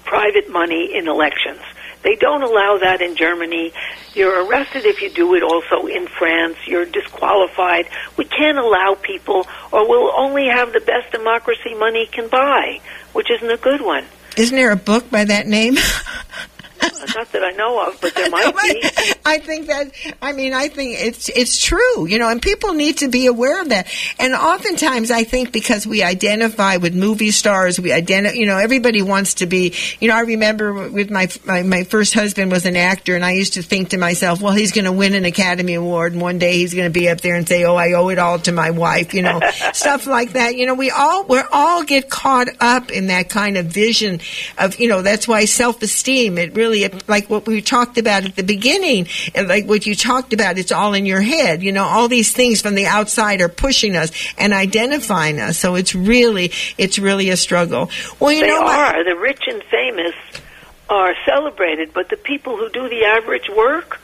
private 0.05 0.49
money 0.49 0.95
in 0.95 1.07
elections. 1.07 1.59
They 2.07 2.15
don't 2.15 2.41
allow 2.41 2.77
that 2.77 3.01
in 3.01 3.17
Germany. 3.17 3.73
You're 4.13 4.45
arrested 4.45 4.85
if 4.85 5.01
you 5.01 5.09
do 5.09 5.35
it 5.35 5.43
also 5.43 5.87
in 5.87 6.07
France. 6.07 6.55
You're 6.65 6.85
disqualified. 6.85 7.89
We 8.15 8.23
can't 8.23 8.57
allow 8.57 8.95
people, 8.95 9.45
or 9.73 9.89
we'll 9.89 10.13
only 10.17 10.47
have 10.47 10.71
the 10.71 10.79
best 10.79 11.11
democracy 11.11 11.73
money 11.75 12.05
can 12.05 12.29
buy, 12.29 12.79
which 13.11 13.27
isn't 13.29 13.51
a 13.51 13.57
good 13.57 13.81
one. 13.81 14.05
isn't 14.37 14.55
there 14.55 14.71
a 14.71 14.77
book 14.77 15.11
by 15.11 15.25
that 15.25 15.47
name? 15.47 15.75
Not 16.81 17.31
that 17.31 17.43
I 17.43 17.51
know 17.51 17.87
of, 17.87 17.99
but 18.01 18.13
there 18.15 18.29
might 18.29 18.53
be. 18.53 18.83
I 19.25 19.39
think 19.39 19.67
that 19.67 19.91
I 20.21 20.33
mean 20.33 20.53
I 20.53 20.67
think 20.67 20.97
it's 20.99 21.29
it's 21.29 21.61
true, 21.61 22.05
you 22.05 22.19
know, 22.19 22.29
and 22.29 22.41
people 22.41 22.73
need 22.73 22.99
to 22.99 23.07
be 23.07 23.27
aware 23.27 23.61
of 23.61 23.69
that. 23.69 23.87
And 24.19 24.33
oftentimes 24.33 25.11
I 25.11 25.23
think 25.23 25.51
because 25.51 25.87
we 25.87 26.03
identify 26.03 26.77
with 26.77 26.95
movie 26.95 27.31
stars, 27.31 27.79
we 27.79 27.91
identify, 27.91 28.35
you 28.35 28.45
know, 28.45 28.57
everybody 28.57 29.01
wants 29.01 29.35
to 29.35 29.45
be, 29.45 29.73
you 29.99 30.07
know, 30.07 30.15
I 30.15 30.21
remember 30.21 30.89
with 30.89 31.09
my 31.09 31.27
my, 31.45 31.63
my 31.63 31.83
first 31.83 32.13
husband 32.13 32.51
was 32.51 32.65
an 32.65 32.75
actor 32.75 33.15
and 33.15 33.23
I 33.23 33.31
used 33.31 33.53
to 33.53 33.63
think 33.63 33.89
to 33.89 33.97
myself, 33.97 34.41
well, 34.41 34.53
he's 34.53 34.71
going 34.71 34.85
to 34.85 34.91
win 34.91 35.15
an 35.15 35.25
Academy 35.25 35.75
Award 35.75 36.13
and 36.13 36.21
one 36.21 36.39
day 36.39 36.57
he's 36.57 36.73
going 36.73 36.91
to 36.91 36.99
be 36.99 37.09
up 37.09 37.21
there 37.21 37.35
and 37.35 37.47
say, 37.47 37.63
"Oh, 37.63 37.75
I 37.75 37.93
owe 37.93 38.09
it 38.09 38.19
all 38.19 38.39
to 38.39 38.51
my 38.51 38.71
wife," 38.71 39.13
you 39.13 39.21
know, 39.21 39.39
stuff 39.73 40.07
like 40.07 40.33
that. 40.33 40.55
You 40.55 40.65
know, 40.65 40.75
we 40.75 40.91
all 40.91 41.23
we 41.23 41.41
all 41.51 41.83
get 41.83 42.09
caught 42.09 42.47
up 42.59 42.91
in 42.91 43.07
that 43.07 43.29
kind 43.29 43.57
of 43.57 43.67
vision 43.67 44.19
of, 44.57 44.79
you 44.79 44.87
know, 44.87 45.01
that's 45.01 45.27
why 45.27 45.45
self-esteem, 45.45 46.37
it 46.37 46.55
really 46.55 46.66
like 47.07 47.29
what 47.29 47.45
we 47.47 47.61
talked 47.61 47.97
about 47.97 48.25
at 48.25 48.35
the 48.35 48.43
beginning, 48.43 49.07
and 49.35 49.47
like 49.47 49.65
what 49.65 49.85
you 49.85 49.95
talked 49.95 50.33
about, 50.33 50.57
it's 50.57 50.71
all 50.71 50.93
in 50.93 51.05
your 51.05 51.21
head. 51.21 51.63
You 51.63 51.71
know, 51.71 51.83
all 51.83 52.07
these 52.07 52.31
things 52.31 52.61
from 52.61 52.75
the 52.75 52.85
outside 52.85 53.41
are 53.41 53.49
pushing 53.49 53.95
us 53.95 54.11
and 54.37 54.53
identifying 54.53 55.39
us. 55.39 55.57
So 55.57 55.75
it's 55.75 55.95
really, 55.95 56.51
it's 56.77 56.99
really 56.99 57.29
a 57.29 57.37
struggle. 57.37 57.89
Well, 58.19 58.31
you 58.31 58.41
they 58.41 58.47
know, 58.47 58.65
are. 58.65 59.03
The 59.03 59.15
rich 59.15 59.43
and 59.47 59.63
famous 59.63 60.15
are 60.89 61.13
celebrated, 61.25 61.93
but 61.93 62.09
the 62.09 62.17
people 62.17 62.57
who 62.57 62.69
do 62.69 62.87
the 62.89 63.03
average 63.05 63.49
work 63.49 63.99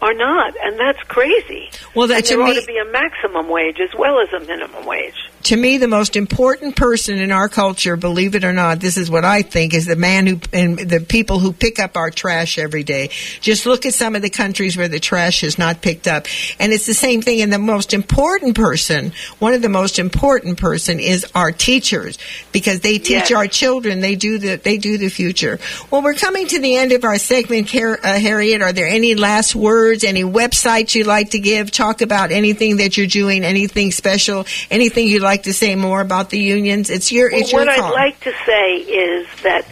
are 0.00 0.14
not, 0.14 0.54
and 0.62 0.78
that's 0.78 1.02
crazy. 1.04 1.70
Well, 1.94 2.06
that 2.08 2.18
and 2.18 2.26
there 2.26 2.42
ought 2.42 2.54
me- 2.54 2.60
to 2.60 2.66
be 2.66 2.78
a 2.78 2.84
maximum 2.84 3.48
wage 3.48 3.80
as 3.80 3.90
well 3.98 4.20
as 4.20 4.32
a 4.32 4.40
minimum 4.46 4.84
wage. 4.84 5.28
To 5.48 5.56
me, 5.56 5.78
the 5.78 5.88
most 5.88 6.14
important 6.14 6.76
person 6.76 7.18
in 7.18 7.32
our 7.32 7.48
culture, 7.48 7.96
believe 7.96 8.34
it 8.34 8.44
or 8.44 8.52
not, 8.52 8.80
this 8.80 8.98
is 8.98 9.10
what 9.10 9.24
I 9.24 9.40
think, 9.40 9.72
is 9.72 9.86
the 9.86 9.96
man 9.96 10.26
who 10.26 10.38
and 10.52 10.78
the 10.78 11.00
people 11.00 11.38
who 11.38 11.54
pick 11.54 11.78
up 11.78 11.96
our 11.96 12.10
trash 12.10 12.58
every 12.58 12.82
day. 12.82 13.08
Just 13.40 13.64
look 13.64 13.86
at 13.86 13.94
some 13.94 14.14
of 14.14 14.20
the 14.20 14.28
countries 14.28 14.76
where 14.76 14.88
the 14.88 15.00
trash 15.00 15.42
is 15.42 15.58
not 15.58 15.80
picked 15.80 16.06
up, 16.06 16.26
and 16.60 16.70
it's 16.70 16.84
the 16.84 16.92
same 16.92 17.22
thing. 17.22 17.40
And 17.40 17.50
the 17.50 17.58
most 17.58 17.94
important 17.94 18.56
person, 18.56 19.12
one 19.38 19.54
of 19.54 19.62
the 19.62 19.70
most 19.70 19.98
important 19.98 20.58
person, 20.58 21.00
is 21.00 21.26
our 21.34 21.50
teachers 21.50 22.18
because 22.52 22.80
they 22.80 22.98
teach 22.98 23.08
Yes. 23.30 23.32
our 23.32 23.46
children. 23.46 24.00
They 24.00 24.16
do 24.16 24.36
the 24.36 24.56
they 24.56 24.76
do 24.76 24.98
the 24.98 25.08
future. 25.08 25.58
Well, 25.90 26.02
we're 26.02 26.12
coming 26.12 26.46
to 26.48 26.58
the 26.58 26.76
end 26.76 26.92
of 26.92 27.04
our 27.04 27.16
segment, 27.16 27.74
uh, 27.74 27.96
Harriet. 28.02 28.60
Are 28.60 28.74
there 28.74 28.86
any 28.86 29.14
last 29.14 29.54
words? 29.54 30.04
Any 30.04 30.24
websites 30.24 30.94
you'd 30.94 31.06
like 31.06 31.30
to 31.30 31.38
give? 31.38 31.70
Talk 31.70 32.02
about 32.02 32.32
anything 32.32 32.76
that 32.76 32.98
you're 32.98 33.06
doing, 33.06 33.44
anything 33.44 33.92
special, 33.92 34.44
anything 34.70 35.08
you'd 35.08 35.22
like 35.22 35.37
to 35.44 35.52
say 35.52 35.74
more 35.74 36.00
about 36.00 36.30
the 36.30 36.38
unions. 36.38 36.90
It's 36.90 37.10
your 37.12 37.30
it's 37.30 37.52
your. 37.52 37.64
what 37.64 37.76
your 37.76 37.84
I'd 37.84 37.90
like 37.90 38.20
to 38.20 38.32
say 38.44 38.76
is 38.76 39.26
that 39.42 39.66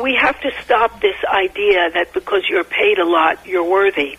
we 0.00 0.14
have 0.20 0.40
to 0.40 0.50
stop 0.62 1.00
this 1.00 1.16
idea 1.24 1.90
that 1.94 2.12
because 2.12 2.42
you're 2.48 2.64
paid 2.64 2.98
a 2.98 3.04
lot, 3.04 3.46
you're 3.46 3.68
worthy. 3.68 4.18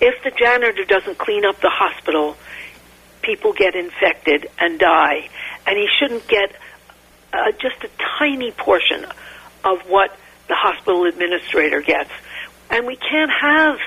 If 0.00 0.22
the 0.24 0.30
janitor 0.30 0.84
doesn't 0.84 1.18
clean 1.18 1.44
up 1.44 1.60
the 1.60 1.70
hospital, 1.70 2.36
people 3.22 3.52
get 3.52 3.74
infected 3.74 4.48
and 4.58 4.78
die, 4.78 5.28
and 5.66 5.76
he 5.76 5.86
shouldn't 5.98 6.26
get 6.26 6.54
uh, 7.32 7.52
just 7.52 7.84
a 7.84 7.90
tiny 8.18 8.50
portion 8.50 9.04
of 9.64 9.80
what 9.88 10.16
the 10.48 10.54
hospital 10.54 11.04
administrator 11.04 11.80
gets. 11.80 12.10
And 12.70 12.86
we 12.86 12.96
can't 12.96 13.30
have, 13.30 13.78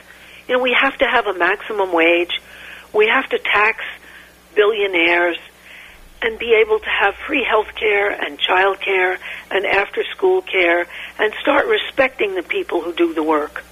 you 0.47 0.55
know, 0.55 0.63
we 0.63 0.75
have 0.79 0.97
to 0.97 1.05
have 1.05 1.27
a 1.27 1.33
maximum 1.33 1.91
wage. 1.91 2.39
We 2.93 3.07
have 3.07 3.27
to 3.29 3.39
tax 3.39 3.83
billionaires 4.55 5.37
and 6.23 6.39
be 6.39 6.53
able 6.53 6.79
to 6.79 6.89
have 6.89 7.15
free 7.27 7.43
health 7.43 7.75
care 7.75 8.09
and 8.09 8.39
child 8.39 8.79
care 8.79 9.19
and 9.51 9.65
after 9.65 10.03
school 10.15 10.41
care 10.41 10.87
and 11.19 11.33
start 11.41 11.67
respecting 11.67 12.35
the 12.35 12.43
people 12.43 12.81
who 12.81 12.93
do 12.93 13.13
the 13.13 13.23
work. 13.23 13.63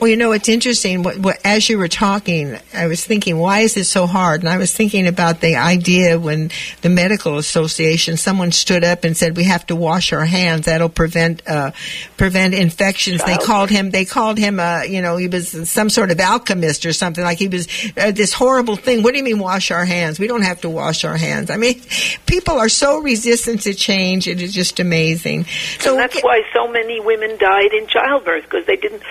Well, 0.00 0.08
you 0.08 0.16
know, 0.16 0.32
it's 0.32 0.48
interesting. 0.48 1.02
What, 1.02 1.18
what, 1.18 1.38
as 1.44 1.68
you 1.68 1.76
were 1.76 1.86
talking, 1.86 2.58
I 2.72 2.86
was 2.86 3.04
thinking, 3.04 3.36
why 3.36 3.60
is 3.60 3.76
it 3.76 3.84
so 3.84 4.06
hard? 4.06 4.40
And 4.40 4.48
I 4.48 4.56
was 4.56 4.74
thinking 4.74 5.06
about 5.06 5.42
the 5.42 5.56
idea 5.56 6.18
when 6.18 6.50
the 6.80 6.88
medical 6.88 7.36
association, 7.36 8.16
someone 8.16 8.50
stood 8.50 8.82
up 8.82 9.04
and 9.04 9.14
said, 9.14 9.36
we 9.36 9.44
have 9.44 9.66
to 9.66 9.76
wash 9.76 10.14
our 10.14 10.24
hands. 10.24 10.64
That'll 10.64 10.88
prevent, 10.88 11.46
uh, 11.46 11.72
prevent 12.16 12.54
infections. 12.54 13.22
They 13.22 13.36
called 13.36 13.68
him, 13.68 13.90
they 13.90 14.06
called 14.06 14.38
him, 14.38 14.58
uh, 14.58 14.84
you 14.84 15.02
know, 15.02 15.18
he 15.18 15.28
was 15.28 15.68
some 15.68 15.90
sort 15.90 16.10
of 16.10 16.18
alchemist 16.18 16.86
or 16.86 16.94
something 16.94 17.22
like 17.22 17.38
he 17.38 17.48
was 17.48 17.68
uh, 17.98 18.10
this 18.10 18.32
horrible 18.32 18.76
thing. 18.76 19.02
What 19.02 19.12
do 19.12 19.18
you 19.18 19.24
mean 19.24 19.38
wash 19.38 19.70
our 19.70 19.84
hands? 19.84 20.18
We 20.18 20.28
don't 20.28 20.44
have 20.44 20.62
to 20.62 20.70
wash 20.70 21.04
our 21.04 21.18
hands. 21.18 21.50
I 21.50 21.58
mean, 21.58 21.78
people 22.24 22.54
are 22.58 22.70
so 22.70 23.00
resistant 23.00 23.62
to 23.62 23.74
change. 23.74 24.28
It 24.28 24.40
is 24.40 24.54
just 24.54 24.80
amazing. 24.80 25.44
So 25.78 25.90
and 25.90 26.00
that's 26.00 26.22
why 26.22 26.40
so 26.54 26.68
many 26.68 27.00
women 27.00 27.36
died 27.36 27.74
in 27.74 27.86
childbirth 27.86 28.44
because 28.44 28.64
they 28.64 28.76
didn't 28.76 29.02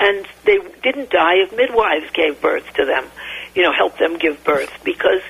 and 0.00 0.26
they 0.44 0.58
didn't 0.82 1.10
die 1.10 1.36
if 1.36 1.54
midwives 1.56 2.10
gave 2.12 2.40
birth 2.40 2.64
to 2.74 2.84
them, 2.84 3.04
you 3.54 3.62
know, 3.62 3.72
helped 3.72 3.98
them 3.98 4.18
give 4.18 4.42
birth 4.44 4.72
because 4.84 5.22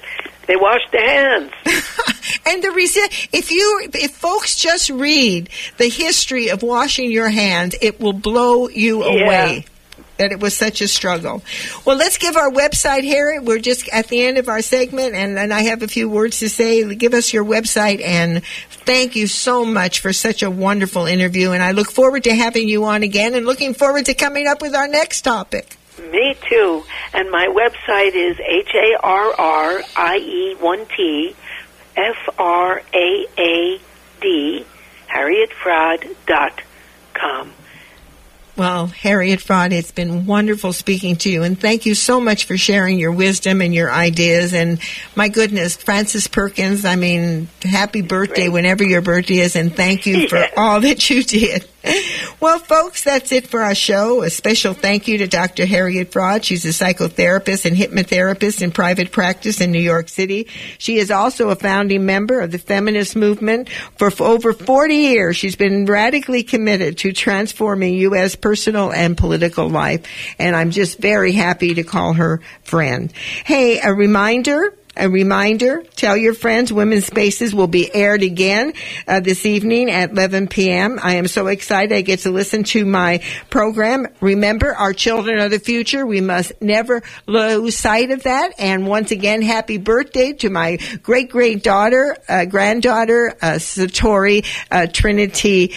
they 0.46 0.56
washed 0.56 0.90
their 0.92 1.08
hands. 1.08 1.52
and 2.46 2.62
the 2.62 2.70
reason, 2.70 3.04
if 3.32 3.50
you, 3.50 3.88
if 3.94 4.12
folks 4.12 4.56
just 4.56 4.90
read 4.90 5.48
the 5.76 5.88
history 5.88 6.48
of 6.48 6.62
washing 6.62 7.10
your 7.10 7.28
hands, 7.28 7.74
it 7.80 8.00
will 8.00 8.12
blow 8.12 8.68
you 8.68 9.04
yeah. 9.04 9.24
away 9.24 9.64
that 10.18 10.32
it 10.32 10.40
was 10.40 10.56
such 10.56 10.80
a 10.80 10.88
struggle. 10.88 11.42
Well, 11.84 11.96
let's 11.96 12.18
give 12.18 12.36
our 12.36 12.50
website 12.50 13.02
here. 13.02 13.40
We're 13.42 13.58
just 13.58 13.88
at 13.88 14.08
the 14.08 14.22
end 14.22 14.38
of 14.38 14.48
our 14.48 14.62
segment, 14.62 15.14
and, 15.14 15.38
and 15.38 15.52
I 15.52 15.62
have 15.62 15.82
a 15.82 15.88
few 15.88 16.08
words 16.08 16.38
to 16.40 16.48
say. 16.48 16.94
Give 16.94 17.14
us 17.14 17.32
your 17.32 17.44
website, 17.44 18.04
and 18.04 18.44
thank 18.44 19.16
you 19.16 19.26
so 19.26 19.64
much 19.64 20.00
for 20.00 20.12
such 20.12 20.42
a 20.42 20.50
wonderful 20.50 21.06
interview. 21.06 21.52
And 21.52 21.62
I 21.62 21.72
look 21.72 21.90
forward 21.90 22.24
to 22.24 22.34
having 22.34 22.68
you 22.68 22.84
on 22.84 23.02
again, 23.02 23.34
and 23.34 23.46
looking 23.46 23.74
forward 23.74 24.06
to 24.06 24.14
coming 24.14 24.46
up 24.46 24.60
with 24.60 24.74
our 24.74 24.88
next 24.88 25.22
topic. 25.22 25.76
Me 26.12 26.36
too. 26.48 26.84
And 27.12 27.30
my 27.30 27.46
website 27.46 28.14
is 28.14 28.38
H 28.38 28.74
A 28.74 28.96
R 29.02 29.32
R 29.32 29.82
I 29.96 30.18
E 30.18 30.54
1 30.60 30.86
T 30.96 31.34
F 31.96 32.16
R 32.38 32.82
A 32.94 33.26
A 33.36 33.80
D, 34.20 34.64
HarrietFraad.com. 35.08 37.52
Well, 38.59 38.88
Harriet 38.88 39.38
Fraad, 39.38 39.70
it's 39.70 39.92
been 39.92 40.26
wonderful 40.26 40.72
speaking 40.72 41.14
to 41.18 41.30
you, 41.30 41.44
and 41.44 41.59
thank 41.59 41.86
you 41.86 41.94
so 41.94 42.20
much 42.20 42.46
for 42.46 42.56
sharing 42.56 42.98
your 42.98 43.12
wisdom 43.12 43.62
and 43.62 43.72
your 43.72 43.88
ideas. 43.88 44.52
And 44.52 44.80
my 45.14 45.28
goodness, 45.28 45.76
Frances 45.76 46.26
Perkins, 46.26 46.84
I 46.84 46.96
mean, 46.96 47.46
happy 47.62 48.02
birthday 48.02 48.48
whenever 48.48 48.82
your 48.82 49.00
birthday 49.00 49.38
is, 49.38 49.54
and 49.54 49.72
thank 49.72 50.06
you 50.06 50.28
for 50.28 50.44
all 50.56 50.80
that 50.80 51.09
you 51.09 51.22
did. 51.22 51.68
Well, 52.41 52.61
folks, 52.61 53.03
that's 53.03 53.33
it 53.33 53.49
for 53.49 53.62
our 53.62 53.74
show. 53.74 54.22
A 54.22 54.31
special 54.31 54.72
thank 54.72 55.09
you 55.09 55.18
to 55.18 55.26
Dr. 55.26 55.66
Harriet 55.66 56.12
Fraad. 56.12 56.45
She's 56.45 56.64
a 56.64 56.68
psychotherapist 56.68 57.64
and 57.64 57.76
hypnotherapist 57.76 58.62
in 58.62 58.70
private 58.70 59.11
practice 59.11 59.61
in 59.61 59.72
New 59.72 59.81
York 59.81 60.09
City. 60.09 60.47
She 60.79 60.99
is 60.99 61.11
also 61.11 61.49
a 61.49 61.57
founding 61.57 62.07
member 62.07 62.41
of 62.41 62.53
the 62.53 62.59
feminist 62.59 63.16
movement. 63.16 63.68
For 63.97 64.12
over 64.22 64.53
40 64.53 64.95
years, 64.95 65.37
she's 65.37 65.57
been 65.57 65.87
radically 65.87 66.45
committed 66.45 66.99
to 66.99 67.12
transforming 67.12 67.95
U.S. 67.95 68.37
personal 68.37 68.93
and 68.93 69.18
political 69.18 69.68
life. 69.68 70.07
And 70.39 70.55
I'm 70.55 70.70
just 70.70 70.99
very 70.99 71.33
happy 71.33 71.74
to 71.74 71.83
call 71.83 72.12
her 72.12 72.41
friend. 72.62 73.12
Hey, 73.45 73.81
a 73.81 73.93
reminder, 73.93 74.78
a 74.99 75.09
reminder, 75.09 75.82
tell 75.96 76.16
your 76.16 76.34
friends 76.34 76.72
Women's 76.72 77.07
Spaces 77.07 77.55
will 77.55 77.66
be 77.66 77.92
aired 77.94 78.22
again 78.22 78.72
uh, 79.07 79.20
this 79.20 79.46
evening 79.46 79.90
at 79.90 80.11
11 80.11 80.49
p.m. 80.49 80.99
I 81.03 81.14
am 81.14 81.26
so 81.26 81.46
excited 81.46 81.94
I 81.94 82.03
get 82.03 82.20
to 82.20 82.30
listen 82.30 82.64
to 82.64 82.84
my 82.84 83.22
program. 83.51 84.07
Remember, 84.20 84.74
our 84.74 84.92
children 84.92 85.38
are 85.38 85.49
the 85.49 85.59
future. 85.59 86.07
We 86.07 86.20
must 86.20 86.53
never 86.61 87.03
lose 87.26 87.76
sight 87.76 88.11
of 88.11 88.24
that. 88.24 88.53
And 88.59 88.86
once 88.86 89.11
again, 89.11 89.42
happy 89.42 89.78
birthday 89.78 90.32
to 90.34 90.51
my 90.51 90.78
great 91.03 91.30
great 91.30 91.62
daughter, 91.62 92.16
uh, 92.28 92.44
granddaughter, 92.44 93.36
uh, 93.40 93.53
Satori 93.53 94.44
uh, 94.70 94.86
Trinity 94.92 95.74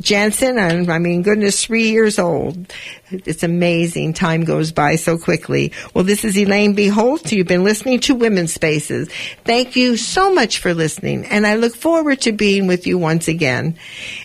Jensen, 0.00 0.58
I 0.58 0.98
mean, 0.98 1.22
goodness, 1.22 1.64
three 1.64 1.90
years 1.90 2.18
old. 2.18 2.72
It's 3.10 3.42
amazing. 3.42 4.12
Time 4.12 4.44
goes 4.44 4.70
by 4.70 4.96
so 4.96 5.16
quickly. 5.16 5.72
Well, 5.94 6.04
this 6.04 6.26
is 6.26 6.36
Elaine 6.36 6.74
B. 6.74 6.88
Holtz. 6.88 7.32
You've 7.32 7.46
been 7.46 7.64
listening 7.64 8.00
to 8.00 8.14
Women's 8.14 8.52
Spaces. 8.52 9.08
Thank 9.44 9.76
you 9.76 9.96
so 9.96 10.32
much 10.34 10.58
for 10.58 10.74
listening, 10.74 11.24
and 11.24 11.46
I 11.46 11.54
look 11.54 11.74
forward 11.74 12.20
to 12.22 12.32
being 12.32 12.66
with 12.66 12.86
you 12.86 12.98
once 12.98 13.26
again. 13.26 13.78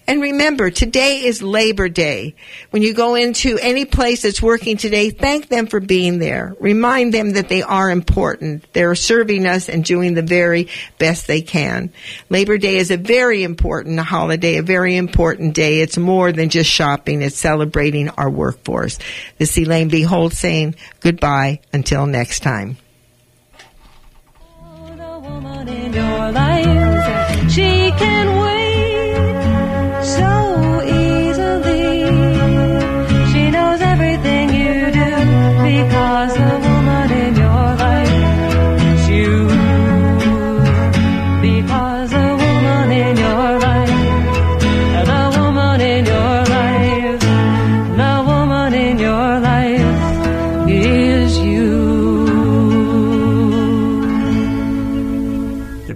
And 0.06 0.22
remember, 0.22 0.70
today 0.70 1.24
is 1.24 1.42
Labor 1.42 1.88
Day. 1.88 2.36
When 2.72 2.82
you 2.82 2.94
go 2.94 3.16
into 3.16 3.58
any 3.62 3.86
place 3.86 4.24
that's 4.24 4.42
working 4.42 4.76
today, 4.76 5.12
thank 5.12 5.48
them 5.48 5.68
for 5.68 5.80
being 5.80 6.20
there. 6.20 6.54
Remind 6.60 7.14
them 7.14 7.32
that 7.34 7.48
they 7.48 7.62
are 7.62 7.90
important. 7.90 8.66
They're 8.74 8.96
serving 8.96 9.46
us 9.46 9.70
and 9.70 9.86
doing 9.86 10.14
the 10.14 10.22
very 10.22 10.68
best 10.98 11.28
they 11.28 11.42
can. 11.42 11.94
Labor 12.30 12.58
Day 12.58 12.76
is 12.76 12.92
a 12.92 12.98
very 12.98 13.44
important 13.44 13.98
holiday, 14.02 14.58
a 14.58 14.62
very 14.62 14.98
important 14.98 15.54
day. 15.56 15.80
It's 15.80 15.98
more 15.98 16.34
than 16.34 16.50
just 16.50 16.70
shopping. 16.70 17.22
It's 17.22 17.38
celebrating 17.38 18.10
our 18.10 18.30
workforce. 18.30 18.73
This 19.38 19.58
is 19.58 19.58
Elaine 19.60 19.90
B. 19.90 20.02
Holtz 20.02 20.38
saying 20.38 20.76
goodbye 21.00 21.60
until 21.72 22.06
next 22.06 22.40
time. 22.42 22.78
She 27.50 27.84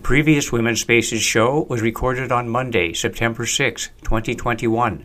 previous 0.07 0.53
Women's 0.53 0.79
Spaces 0.79 1.21
show 1.21 1.67
was 1.69 1.81
recorded 1.81 2.31
on 2.31 2.47
Monday, 2.47 2.93
September 2.93 3.45
6, 3.45 3.89
2021. 4.05 4.95